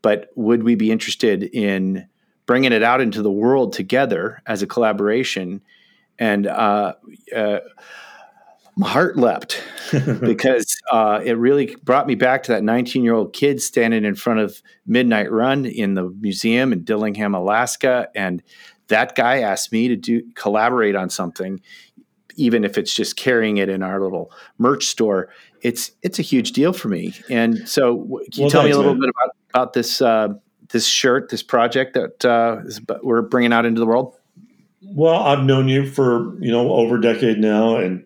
but 0.00 0.30
would 0.34 0.62
we 0.62 0.76
be 0.76 0.90
interested 0.90 1.42
in 1.42 2.08
bringing 2.46 2.72
it 2.72 2.82
out 2.82 3.00
into 3.00 3.22
the 3.22 3.32
world 3.32 3.72
together 3.74 4.42
as 4.46 4.62
a 4.62 4.66
collaboration?" 4.66 5.60
And 6.18 6.46
uh, 6.46 6.94
uh, 7.34 7.58
my 8.76 8.88
heart 8.88 9.16
leapt 9.16 9.62
because 10.20 10.76
uh, 10.90 11.20
it 11.24 11.32
really 11.32 11.76
brought 11.82 12.06
me 12.06 12.14
back 12.14 12.42
to 12.44 12.52
that 12.52 12.64
19 12.64 13.04
year 13.04 13.14
old 13.14 13.32
kid 13.32 13.62
standing 13.62 14.04
in 14.04 14.14
front 14.14 14.40
of 14.40 14.62
Midnight 14.86 15.30
Run 15.30 15.64
in 15.64 15.94
the 15.94 16.10
museum 16.20 16.72
in 16.72 16.84
Dillingham, 16.84 17.34
Alaska. 17.34 18.08
And 18.14 18.42
that 18.88 19.14
guy 19.14 19.40
asked 19.40 19.72
me 19.72 19.88
to 19.88 19.96
do 19.96 20.22
collaborate 20.34 20.96
on 20.96 21.08
something, 21.08 21.60
even 22.36 22.64
if 22.64 22.76
it's 22.76 22.92
just 22.92 23.16
carrying 23.16 23.58
it 23.58 23.68
in 23.68 23.82
our 23.82 24.00
little 24.00 24.30
merch 24.58 24.86
store. 24.86 25.28
It's 25.62 25.92
it's 26.02 26.18
a 26.18 26.22
huge 26.22 26.52
deal 26.52 26.72
for 26.72 26.88
me. 26.88 27.14
And 27.30 27.66
so, 27.68 27.96
can 27.96 28.08
you 28.32 28.42
Well, 28.42 28.50
tell 28.50 28.64
me 28.64 28.70
a 28.70 28.76
little 28.76 28.92
man. 28.94 29.00
bit 29.00 29.10
about 29.10 29.36
about 29.50 29.72
this 29.72 30.02
uh, 30.02 30.28
this 30.70 30.86
shirt, 30.86 31.30
this 31.30 31.42
project 31.42 31.94
that 31.94 32.24
uh, 32.24 32.60
is, 32.66 32.80
we're 33.02 33.22
bringing 33.22 33.52
out 33.52 33.64
into 33.64 33.80
the 33.80 33.86
world? 33.86 34.16
Well, 34.86 35.22
I've 35.22 35.44
known 35.44 35.68
you 35.68 35.90
for 35.90 36.36
you 36.40 36.52
know 36.52 36.72
over 36.72 36.96
a 36.96 37.00
decade 37.00 37.38
now, 37.38 37.76
and 37.76 38.04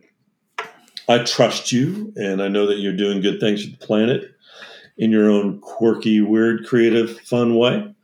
I 1.08 1.18
trust 1.24 1.72
you, 1.72 2.12
and 2.16 2.42
I 2.42 2.48
know 2.48 2.66
that 2.66 2.78
you're 2.78 2.96
doing 2.96 3.20
good 3.20 3.40
things 3.40 3.64
for 3.64 3.70
the 3.70 3.76
planet 3.78 4.34
in 4.96 5.10
your 5.10 5.30
own 5.30 5.60
quirky, 5.60 6.20
weird, 6.20 6.66
creative, 6.66 7.18
fun 7.20 7.54
way. 7.54 7.94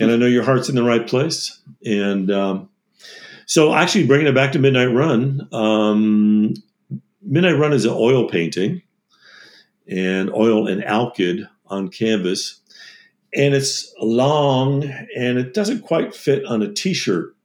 and 0.00 0.10
I 0.10 0.16
know 0.16 0.26
your 0.26 0.42
heart's 0.42 0.68
in 0.68 0.74
the 0.74 0.82
right 0.82 1.06
place. 1.06 1.60
And 1.84 2.30
um, 2.30 2.68
so, 3.46 3.74
actually, 3.74 4.06
bringing 4.06 4.26
it 4.26 4.34
back 4.34 4.52
to 4.52 4.58
Midnight 4.58 4.92
Run, 4.92 5.48
um, 5.52 6.54
Midnight 7.22 7.58
Run 7.58 7.72
is 7.72 7.84
an 7.84 7.94
oil 7.94 8.28
painting, 8.28 8.82
and 9.88 10.30
oil 10.32 10.66
and 10.66 10.82
alkyd 10.82 11.48
on 11.66 11.88
canvas, 11.88 12.60
and 13.34 13.54
it's 13.54 13.94
long, 14.00 14.84
and 14.84 15.38
it 15.38 15.54
doesn't 15.54 15.82
quite 15.82 16.14
fit 16.14 16.44
on 16.44 16.62
a 16.62 16.72
T-shirt 16.72 17.35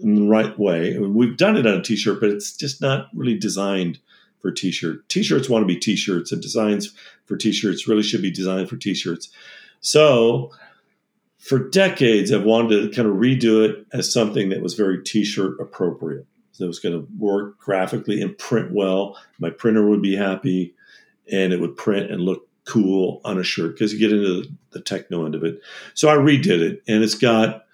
in 0.00 0.14
the 0.14 0.28
right 0.28 0.58
way. 0.58 0.98
We've 0.98 1.36
done 1.36 1.56
it 1.56 1.66
on 1.66 1.74
a 1.74 1.82
t-shirt, 1.82 2.20
but 2.20 2.30
it's 2.30 2.56
just 2.56 2.80
not 2.80 3.08
really 3.14 3.36
designed 3.36 3.98
for 4.40 4.50
t-shirt. 4.50 5.08
T-shirts 5.08 5.48
want 5.48 5.62
to 5.62 5.66
be 5.66 5.78
t-shirts, 5.78 6.32
and 6.32 6.42
designs 6.42 6.92
for 7.26 7.36
t-shirts 7.36 7.86
really 7.86 8.02
should 8.02 8.22
be 8.22 8.30
designed 8.30 8.68
for 8.68 8.76
t-shirts. 8.76 9.30
So, 9.80 10.50
for 11.38 11.58
decades, 11.58 12.32
I've 12.32 12.44
wanted 12.44 12.82
to 12.82 12.94
kind 12.94 13.08
of 13.08 13.16
redo 13.16 13.68
it 13.68 13.84
as 13.92 14.12
something 14.12 14.48
that 14.50 14.62
was 14.62 14.74
very 14.74 15.02
t-shirt 15.02 15.60
appropriate. 15.60 16.26
So 16.52 16.64
it 16.64 16.68
was 16.68 16.78
going 16.78 16.94
to 16.94 17.08
work 17.18 17.58
graphically 17.58 18.20
and 18.22 18.36
print 18.36 18.72
well. 18.72 19.18
My 19.38 19.50
printer 19.50 19.88
would 19.88 20.02
be 20.02 20.14
happy, 20.14 20.74
and 21.30 21.52
it 21.52 21.60
would 21.60 21.76
print 21.76 22.10
and 22.10 22.20
look 22.20 22.46
cool 22.64 23.20
on 23.24 23.38
a 23.38 23.42
shirt 23.42 23.74
because 23.74 23.92
you 23.92 23.98
get 23.98 24.12
into 24.12 24.42
the, 24.42 24.56
the 24.70 24.80
techno 24.80 25.24
end 25.24 25.34
of 25.34 25.42
it. 25.42 25.60
So 25.94 26.08
I 26.08 26.14
redid 26.14 26.60
it, 26.60 26.82
and 26.86 27.02
it's 27.02 27.16
got 27.16 27.64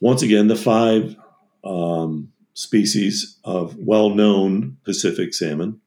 once 0.00 0.22
again 0.22 0.48
the 0.48 0.56
five 0.56 1.16
um, 1.66 2.32
species 2.54 3.38
of 3.44 3.76
well-known 3.76 4.76
Pacific 4.84 5.34
salmon. 5.34 5.80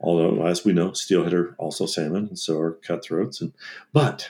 Although, 0.00 0.46
as 0.46 0.64
we 0.64 0.72
know, 0.72 0.92
steelhead 0.92 1.32
are 1.32 1.54
also 1.58 1.86
salmon, 1.86 2.26
and 2.28 2.38
so 2.38 2.58
are 2.58 2.72
cutthroats. 2.72 3.40
And 3.40 3.52
but 3.92 4.28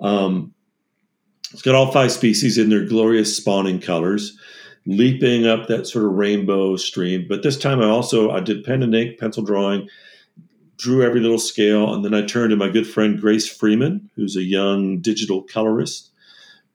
um, 0.00 0.54
it's 1.52 1.62
got 1.62 1.74
all 1.74 1.92
five 1.92 2.12
species 2.12 2.56
in 2.56 2.70
their 2.70 2.86
glorious 2.86 3.36
spawning 3.36 3.80
colors, 3.80 4.38
leaping 4.86 5.46
up 5.46 5.66
that 5.66 5.86
sort 5.86 6.06
of 6.06 6.12
rainbow 6.12 6.76
stream. 6.76 7.26
But 7.28 7.42
this 7.42 7.58
time, 7.58 7.80
I 7.80 7.86
also 7.86 8.30
I 8.30 8.40
did 8.40 8.64
pen 8.64 8.82
and 8.82 8.94
ink, 8.94 9.18
pencil 9.18 9.42
drawing, 9.42 9.88
drew 10.78 11.02
every 11.02 11.20
little 11.20 11.38
scale, 11.38 11.92
and 11.92 12.04
then 12.04 12.14
I 12.14 12.24
turned 12.24 12.50
to 12.50 12.56
my 12.56 12.70
good 12.70 12.86
friend 12.86 13.20
Grace 13.20 13.48
Freeman, 13.48 14.08
who's 14.16 14.36
a 14.36 14.42
young 14.42 15.00
digital 15.00 15.42
colorist 15.42 16.09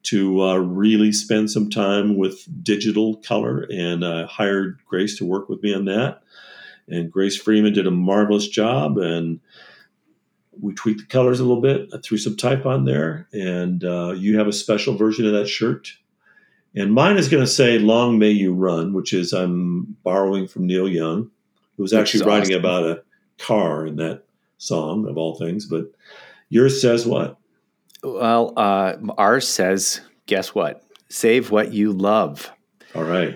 to 0.05 0.41
uh, 0.41 0.55
really 0.57 1.11
spend 1.11 1.51
some 1.51 1.69
time 1.69 2.17
with 2.17 2.47
digital 2.63 3.17
color 3.17 3.67
and 3.71 4.05
I 4.05 4.25
hired 4.25 4.79
Grace 4.85 5.17
to 5.17 5.25
work 5.25 5.49
with 5.49 5.61
me 5.63 5.73
on 5.73 5.85
that. 5.85 6.21
And 6.87 7.11
Grace 7.11 7.35
Freeman 7.35 7.73
did 7.73 7.87
a 7.87 7.91
marvelous 7.91 8.47
job 8.47 8.97
and 8.97 9.39
we 10.61 10.73
tweaked 10.73 11.01
the 11.01 11.07
colors 11.07 11.39
a 11.39 11.43
little 11.43 11.61
bit. 11.61 11.89
I 11.93 11.97
threw 11.97 12.17
some 12.17 12.37
type 12.37 12.65
on 12.65 12.85
there 12.85 13.27
and 13.33 13.83
uh, 13.83 14.13
you 14.15 14.37
have 14.37 14.47
a 14.47 14.53
special 14.53 14.95
version 14.95 15.25
of 15.25 15.33
that 15.33 15.47
shirt. 15.47 15.91
And 16.75 16.93
mine 16.93 17.17
is 17.17 17.29
going 17.29 17.43
to 17.43 17.49
say 17.49 17.79
"Long 17.79 18.19
May 18.19 18.31
You 18.31 18.53
Run," 18.53 18.93
which 18.93 19.13
is 19.13 19.31
I'm 19.31 19.95
borrowing 20.03 20.45
from 20.45 20.67
Neil 20.67 20.89
Young, 20.89 21.31
who 21.77 21.83
was 21.83 21.93
actually 21.93 22.21
is 22.21 22.25
writing 22.27 22.53
about 22.53 22.83
a 22.83 23.01
car 23.37 23.85
in 23.85 23.95
that 23.95 24.25
song 24.57 25.07
of 25.07 25.17
all 25.17 25.35
things. 25.35 25.65
But 25.65 25.85
yours 26.49 26.81
says 26.81 27.05
what? 27.05 27.37
Well, 28.05 28.53
uh, 28.55 28.97
ours 29.17 29.47
says, 29.47 30.01
guess 30.27 30.53
what? 30.53 30.83
Save 31.09 31.51
what 31.51 31.73
you 31.73 31.91
love. 31.91 32.51
All 32.93 33.03
right. 33.03 33.29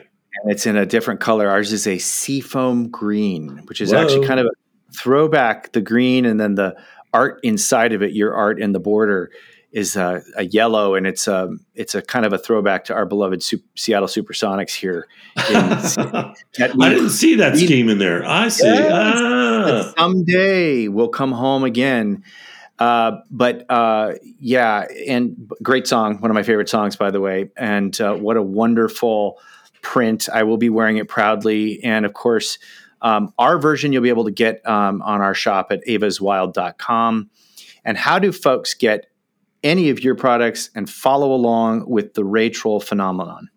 And 0.44 0.52
it's 0.52 0.66
in 0.66 0.78
a 0.78 0.86
different 0.86 1.20
color. 1.20 1.50
Ours 1.50 1.74
is 1.74 1.88
a 1.88 1.98
seafoam 1.98 2.90
green, 2.90 3.64
which 3.66 3.82
is 3.82 3.92
Whoa. 3.92 4.02
actually 4.02 4.28
kind 4.28 4.40
of 4.40 4.46
a 4.46 4.94
throwback, 4.96 5.72
the 5.74 5.82
green, 5.82 6.26
and 6.26 6.40
then 6.40 6.56
the 6.56 6.76
art 7.14 7.40
inside 7.44 7.94
of 7.94 8.04
it, 8.04 8.14
your 8.14 8.34
art 8.34 8.62
in 8.62 8.72
the 8.72 8.80
border 8.80 9.32
is 9.72 9.96
a, 9.96 10.22
a 10.36 10.46
yellow, 10.46 10.96
and 10.96 11.06
it's 11.06 11.28
a 11.28 11.50
it's 11.76 11.94
a 11.94 12.02
kind 12.02 12.26
of 12.26 12.34
a 12.34 12.38
throwback 12.38 12.86
to 12.86 12.94
our 12.94 13.06
beloved 13.06 13.44
Sup- 13.44 13.60
Seattle 13.76 14.08
Supersonics 14.08 14.74
here. 14.74 15.08
I 15.38 16.34
didn't 16.58 17.10
see 17.10 17.36
that 17.36 17.58
scheme 17.58 17.90
in 17.90 18.00
there. 18.00 18.26
I 18.26 18.48
see. 18.48 18.66
Yes. 18.66 18.92
Ah. 18.92 19.94
someday 19.98 20.88
we'll 20.88 21.10
come 21.10 21.32
home 21.32 21.64
again. 21.64 22.24
Uh, 22.80 23.18
but 23.30 23.66
uh, 23.70 24.14
yeah, 24.40 24.86
and 25.08 25.52
great 25.62 25.86
song, 25.86 26.20
one 26.22 26.32
of 26.32 26.36
my 26.36 26.44
favorite 26.44 26.70
songs, 26.70 26.96
by 26.96 27.12
the 27.12 27.20
way. 27.20 27.52
And 27.58 28.00
uh, 28.00 28.16
what 28.16 28.38
a 28.38 28.42
wonderful 28.42 29.38
print! 29.82 30.30
I 30.34 30.44
will 30.44 30.58
be 30.58 30.70
wearing 30.70 30.98
it 30.98 31.08
proudly. 31.08 31.84
And 31.84 32.06
of 32.06 32.14
course, 32.14 32.58
um, 33.02 33.34
our 33.38 33.60
version 33.60 33.92
you'll 33.92 34.04
be 34.04 34.10
able 34.10 34.26
to 34.26 34.32
get 34.32 34.66
um, 34.68 35.02
on 35.02 35.22
our 35.22 35.34
shop 35.34 35.72
at 35.72 35.86
avaswild.com. 35.86 37.30
And 37.86 37.98
how 37.98 38.20
do 38.20 38.32
folks 38.32 38.74
get 38.74 39.08
any 39.64 39.90
of 39.90 40.02
your 40.02 40.16
products 40.16 40.70
and 40.76 40.90
follow 40.90 41.34
along 41.34 41.90
with 41.90 42.14
the 42.14 42.24
Ray 42.24 42.50
Troll 42.50 42.80
phenomenon? 42.80 43.50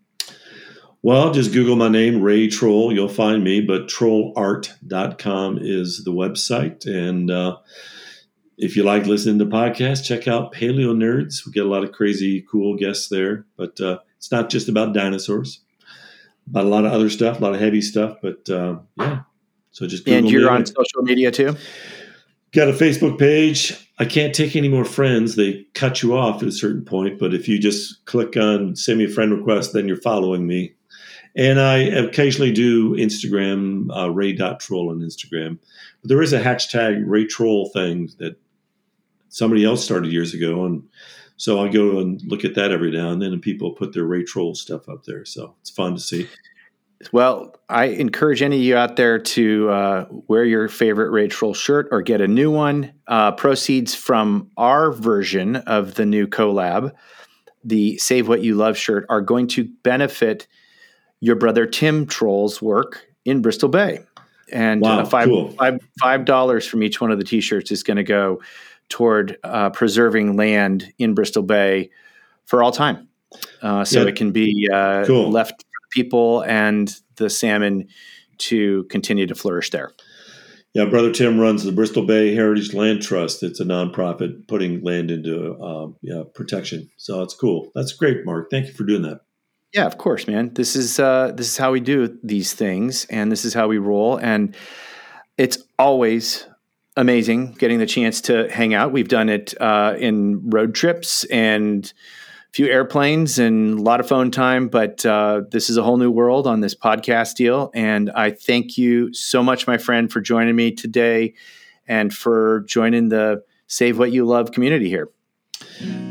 Well, 1.05 1.33
just 1.33 1.53
Google 1.53 1.75
my 1.75 1.89
name, 1.89 2.23
Ray 2.23 2.49
Troll. 2.49 2.93
You'll 2.93 3.09
find 3.09 3.43
me, 3.43 3.61
but 3.61 3.89
trollart.com 3.89 5.59
is 5.61 6.05
the 6.05 6.13
website. 6.13 6.87
And 6.87 7.29
uh, 7.29 7.57
if 8.63 8.77
you 8.77 8.85
like 8.85 9.07
listening 9.07 9.41
to 9.41 9.47
podcasts, 9.47 10.05
check 10.05 10.29
out 10.29 10.53
Paleo 10.53 10.95
Nerds. 10.95 11.45
We 11.45 11.51
get 11.51 11.67
a 11.67 11.69
lot 11.69 11.83
of 11.83 11.91
crazy, 11.91 12.47
cool 12.49 12.77
guests 12.77 13.09
there. 13.09 13.45
But 13.57 13.81
uh, 13.81 13.99
it's 14.17 14.31
not 14.31 14.51
just 14.51 14.69
about 14.69 14.95
dinosaurs, 14.95 15.61
about 16.47 16.67
a 16.67 16.69
lot 16.69 16.85
of 16.85 16.93
other 16.93 17.11
stuff, 17.11 17.41
a 17.41 17.43
lot 17.43 17.55
of 17.55 17.61
heavy 17.61 17.81
stuff. 17.81 18.19
But 18.23 18.49
uh, 18.49 18.79
yeah, 18.97 19.23
so 19.73 19.89
just 19.89 20.05
Google 20.05 20.19
and 20.21 20.31
you're 20.31 20.43
me. 20.43 20.59
on 20.59 20.67
social 20.67 21.03
media 21.03 21.33
too. 21.33 21.57
Got 22.53 22.69
a 22.69 22.73
Facebook 22.73 23.19
page. 23.19 23.89
I 23.99 24.05
can't 24.05 24.33
take 24.33 24.55
any 24.55 24.69
more 24.69 24.85
friends. 24.85 25.35
They 25.35 25.67
cut 25.75 26.01
you 26.03 26.17
off 26.17 26.41
at 26.41 26.49
a 26.49 26.53
certain 26.53 26.85
point. 26.85 27.19
But 27.19 27.35
if 27.35 27.49
you 27.49 27.59
just 27.59 28.05
click 28.05 28.37
on 28.37 28.77
send 28.77 28.99
me 28.99 29.07
a 29.07 29.09
friend 29.09 29.37
request, 29.37 29.73
then 29.73 29.89
you're 29.89 29.97
following 29.97 30.47
me. 30.47 30.75
And 31.35 31.59
I 31.59 31.79
occasionally 31.79 32.53
do 32.53 32.95
Instagram, 32.95 33.89
uh, 33.97 34.11
ray.troll 34.11 34.91
on 34.91 35.01
Instagram. 35.01 35.59
But 36.03 36.09
there 36.11 36.23
is 36.23 36.33
a 36.33 36.41
hashtag 36.41 37.03
Ray 37.07 37.25
Troll 37.25 37.71
thing 37.71 38.11
that 38.19 38.37
somebody 39.33 39.65
else 39.65 39.83
started 39.83 40.13
years 40.13 40.35
ago. 40.35 40.67
And 40.67 40.83
so 41.37 41.65
I 41.65 41.69
go 41.69 41.99
and 41.99 42.23
look 42.25 42.45
at 42.45 42.55
that 42.55 42.71
every 42.71 42.91
now 42.91 43.11
and 43.11 43.21
then, 43.21 43.33
and 43.33 43.43
people 43.43 43.73
put 43.73 43.95
their 43.95 44.05
Ray 44.05 44.23
Troll 44.23 44.55
stuff 44.55 44.89
up 44.89 45.05
there. 45.05 45.25
So 45.25 45.55
it's 45.61 45.71
fun 45.71 45.95
to 45.95 46.01
see. 46.01 46.29
Well, 47.11 47.57
I 47.69 47.87
encourage 47.87 48.43
any 48.43 48.57
of 48.57 48.63
you 48.63 48.77
out 48.77 48.95
there 48.95 49.19
to 49.19 49.71
uh, 49.71 50.07
wear 50.29 50.45
your 50.45 50.69
favorite 50.69 51.11
Ray 51.11 51.27
Troll 51.27 51.55
shirt 51.55 51.89
or 51.91 52.03
get 52.03 52.21
a 52.21 52.29
new 52.29 52.51
one. 52.51 52.93
Uh, 53.09 53.33
proceeds 53.33 53.95
from 53.95 54.51
our 54.57 54.93
version 54.93 55.57
of 55.57 55.95
the 55.95 56.07
new 56.07 56.29
collab, 56.29 56.93
the 57.65 57.99
Save 57.99 58.29
What 58.29 58.43
You 58.43 58.55
Love 58.55 58.77
shirt, 58.77 59.07
are 59.09 59.21
going 59.21 59.49
to 59.49 59.65
benefit 59.83 60.47
your 61.21 61.37
brother 61.37 61.67
Tim 61.67 62.07
Troll's 62.07 62.63
work 62.63 63.07
in 63.25 63.43
Bristol 63.43 63.69
Bay. 63.69 64.01
And 64.53 64.83
Wow, 64.83 65.01
uh, 65.01 65.05
five, 65.05 65.29
cool. 65.29 65.51
five, 65.53 65.81
five 65.99 66.25
dollars 66.25 66.67
from 66.67 66.83
each 66.83 67.01
one 67.01 67.11
of 67.11 67.19
the 67.19 67.25
t-shirts 67.25 67.73
is 67.73 67.83
going 67.83 67.97
to 67.97 68.05
go 68.05 68.41
toward 68.93 69.39
uh, 69.43 69.71
preserving 69.71 70.37
land 70.37 70.93
in 70.99 71.15
Bristol 71.15 71.43
Bay 71.43 71.89
for 72.45 72.63
all 72.63 72.73
time. 72.73 73.09
Uh, 73.63 73.85
so 73.87 74.03
Yeah. 74.03 74.09
it 74.09 74.17
can 74.17 74.33
be 74.33 74.69
uh, 74.71 75.05
Cool. 75.07 75.31
left 75.31 75.63
for 75.63 75.89
people 75.91 76.43
and 76.43 76.95
the 77.17 77.31
salmon 77.31 77.89
to 78.37 78.85
continue 78.91 79.27
to 79.27 79.35
flourish 79.35 79.71
there. 79.71 79.93
Yeah, 80.75 80.85
Brother 80.85 81.11
Tim 81.11 81.39
runs 81.41 81.65
the 81.65 81.73
Bristol 81.73 82.05
Bay 82.05 82.35
Heritage 82.35 82.75
Land 82.75 83.01
Trust. 83.03 83.43
It's 83.43 83.61
a 83.61 83.65
nonprofit 83.65 84.47
putting 84.47 84.83
land 84.83 85.11
into 85.11 85.59
um, 85.63 85.97
yeah, 86.03 86.23
protection. 86.35 86.91
So 86.99 87.23
it's 87.23 87.35
cool. 87.35 87.71
That's 87.75 87.93
great, 87.95 88.27
Mark. 88.27 88.51
Thank 88.51 88.67
you 88.67 88.75
for 88.75 88.85
doing 88.85 89.03
that. 89.03 89.21
Yeah, 89.73 89.87
of 89.87 89.97
course, 89.97 90.27
man. 90.27 90.53
This 90.53 90.77
is 90.77 90.99
uh, 90.99 91.33
this 91.35 91.47
is 91.47 91.57
how 91.57 91.73
we 91.73 91.81
do 91.81 92.19
these 92.23 92.53
things, 92.53 93.07
and 93.07 93.33
this 93.33 93.45
is 93.47 93.55
how 93.55 93.69
we 93.69 93.79
roll. 93.79 94.17
And 94.19 94.55
it's 95.39 95.59
always 95.79 96.47
amazing 96.97 97.53
getting 97.53 97.79
the 97.79 97.87
chance 97.87 98.21
to 98.23 98.51
hang 98.51 98.75
out. 98.75 98.93
We've 98.93 99.09
done 99.09 99.29
it 99.29 99.55
uh, 99.61 99.97
in 99.99 100.51
road 100.51 100.75
trips 100.75 101.25
and 101.25 101.85
a 101.87 102.53
few 102.53 102.67
airplanes 102.67 103.39
and 103.39 103.79
a 103.79 103.83
lot 103.83 104.01
of 104.01 104.09
phone 104.09 104.31
time, 104.31 104.69
but 104.69 105.05
uh, 105.07 105.43
this 105.51 105.71
is 105.71 105.77
a 105.77 105.83
whole 105.83 105.97
new 105.97 106.11
world 106.11 106.47
on 106.47 106.61
this 106.61 106.75
podcast 106.75 107.37
deal. 107.37 107.71
And 107.75 108.11
I 108.11 108.31
thank 108.31 108.77
you 108.77 109.13
so 109.15 109.43
much, 109.43 109.67
my 109.67 109.79
friend, 109.79 110.13
for 110.13 110.21
joining 110.21 110.55
me 110.55 110.73
today 110.73 111.35
and 111.89 112.13
for 112.13 112.65
joining 112.67 113.09
the 113.09 113.43
Save 113.67 113.99
What 113.99 114.13
You 114.13 114.27
Love 114.27 114.53
community 114.53 114.89
here. 114.89 115.09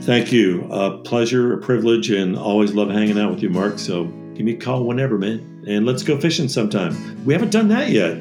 Thank 0.02 0.32
you. 0.32 0.68
A 0.72 0.98
pleasure, 1.00 1.54
a 1.54 1.58
privilege, 1.60 2.10
and 2.10 2.36
always 2.38 2.74
love 2.74 2.90
hanging 2.90 3.20
out 3.20 3.32
with 3.32 3.44
you, 3.44 3.50
Mark. 3.50 3.78
So 3.78 4.06
give 4.34 4.46
me 4.46 4.54
a 4.54 4.58
call 4.58 4.86
whenever, 4.86 5.18
man. 5.18 5.64
And 5.68 5.86
let's 5.86 6.02
go 6.02 6.20
fishing 6.20 6.50
sometime. 6.50 7.24
We 7.24 7.34
haven't 7.34 7.52
done 7.52 7.68
that 7.68 7.90
yet 7.90 8.18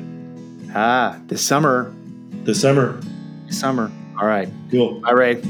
Ah, 0.75 1.19
this 1.27 1.45
summer, 1.45 1.93
this 2.45 2.61
summer. 2.61 3.01
this 3.47 3.59
summer. 3.61 3.91
All 4.21 4.27
right. 4.27 4.49
Cool. 4.71 5.01
Bye, 5.01 5.13
Ray. 5.13 5.43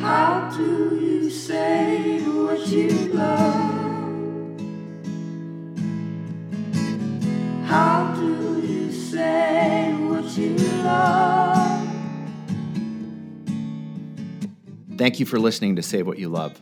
How 0.00 0.50
do 0.56 0.98
you 1.00 1.30
say 1.30 2.20
what 2.22 2.66
you 2.68 2.88
love? 3.12 3.76
How 7.66 8.14
do 8.16 8.66
you 8.66 8.90
say 8.92 9.92
what 9.92 10.24
you 10.38 10.56
love? 10.82 11.86
Thank 14.96 15.20
you 15.20 15.26
for 15.26 15.38
listening 15.38 15.76
to 15.76 15.82
Save 15.82 16.06
What 16.06 16.18
You 16.18 16.28
Love. 16.28 16.60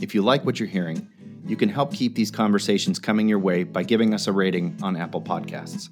If 0.00 0.14
you 0.14 0.22
like 0.22 0.44
what 0.44 0.60
you're 0.60 0.68
hearing, 0.68 1.08
you 1.46 1.56
can 1.56 1.68
help 1.68 1.94
keep 1.94 2.14
these 2.14 2.30
conversations 2.30 2.98
coming 2.98 3.28
your 3.28 3.38
way 3.38 3.64
by 3.64 3.82
giving 3.82 4.12
us 4.12 4.26
a 4.26 4.32
rating 4.32 4.78
on 4.82 4.96
Apple 4.96 5.22
Podcasts. 5.22 5.88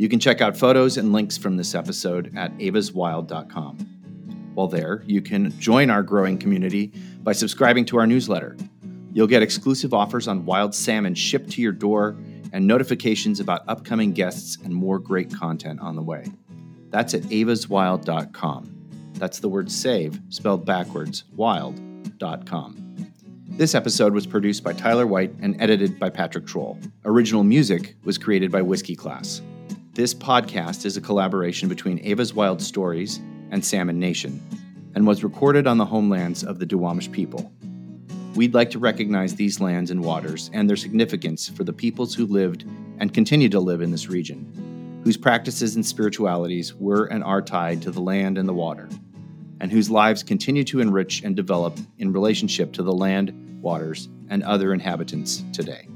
You 0.00 0.08
can 0.08 0.18
check 0.18 0.40
out 0.40 0.56
photos 0.56 0.96
and 0.96 1.12
links 1.12 1.36
from 1.36 1.58
this 1.58 1.74
episode 1.74 2.34
at 2.34 2.56
evaswild.com. 2.56 3.76
While 4.54 4.66
there, 4.66 5.02
you 5.04 5.20
can 5.20 5.52
join 5.60 5.90
our 5.90 6.02
growing 6.02 6.38
community 6.38 6.86
by 7.22 7.32
subscribing 7.32 7.84
to 7.84 7.98
our 7.98 8.06
newsletter. 8.06 8.56
You'll 9.12 9.26
get 9.26 9.42
exclusive 9.42 9.92
offers 9.92 10.26
on 10.26 10.46
wild 10.46 10.74
salmon 10.74 11.14
shipped 11.14 11.50
to 11.50 11.60
your 11.60 11.72
door 11.72 12.16
and 12.50 12.66
notifications 12.66 13.40
about 13.40 13.60
upcoming 13.68 14.12
guests 14.12 14.56
and 14.64 14.74
more 14.74 14.98
great 14.98 15.34
content 15.34 15.80
on 15.80 15.96
the 15.96 16.02
way. 16.02 16.24
That's 16.88 17.12
at 17.12 17.24
evaswild.com. 17.24 19.10
That's 19.18 19.38
the 19.38 19.50
word 19.50 19.70
save, 19.70 20.18
spelled 20.30 20.64
backwards, 20.64 21.24
wild.com. 21.36 23.12
This 23.48 23.74
episode 23.74 24.14
was 24.14 24.26
produced 24.26 24.64
by 24.64 24.72
Tyler 24.72 25.06
White 25.06 25.34
and 25.42 25.60
edited 25.60 25.98
by 25.98 26.08
Patrick 26.08 26.46
Troll. 26.46 26.78
Original 27.04 27.44
music 27.44 27.96
was 28.02 28.16
created 28.16 28.50
by 28.50 28.62
Whiskey 28.62 28.96
Class. 28.96 29.42
This 29.92 30.14
podcast 30.14 30.86
is 30.86 30.96
a 30.96 31.00
collaboration 31.00 31.68
between 31.68 31.98
Eva's 31.98 32.32
Wild 32.32 32.62
Stories 32.62 33.16
and 33.50 33.62
Salmon 33.62 33.98
Nation 33.98 34.40
and 34.94 35.04
was 35.04 35.24
recorded 35.24 35.66
on 35.66 35.78
the 35.78 35.84
homelands 35.84 36.44
of 36.44 36.60
the 36.60 36.64
Duwamish 36.64 37.10
people. 37.10 37.52
We'd 38.36 38.54
like 38.54 38.70
to 38.70 38.78
recognize 38.78 39.34
these 39.34 39.60
lands 39.60 39.90
and 39.90 40.04
waters 40.04 40.48
and 40.52 40.70
their 40.70 40.76
significance 40.76 41.48
for 41.48 41.64
the 41.64 41.72
peoples 41.72 42.14
who 42.14 42.26
lived 42.26 42.64
and 42.98 43.12
continue 43.12 43.48
to 43.48 43.58
live 43.58 43.82
in 43.82 43.90
this 43.90 44.08
region, 44.08 45.00
whose 45.02 45.16
practices 45.16 45.74
and 45.74 45.84
spiritualities 45.84 46.72
were 46.72 47.06
and 47.06 47.24
are 47.24 47.42
tied 47.42 47.82
to 47.82 47.90
the 47.90 48.00
land 48.00 48.38
and 48.38 48.48
the 48.48 48.54
water, 48.54 48.88
and 49.58 49.72
whose 49.72 49.90
lives 49.90 50.22
continue 50.22 50.62
to 50.62 50.78
enrich 50.78 51.24
and 51.24 51.34
develop 51.34 51.76
in 51.98 52.12
relationship 52.12 52.72
to 52.74 52.84
the 52.84 52.94
land, 52.94 53.60
waters, 53.60 54.08
and 54.28 54.44
other 54.44 54.72
inhabitants 54.72 55.42
today. 55.52 55.88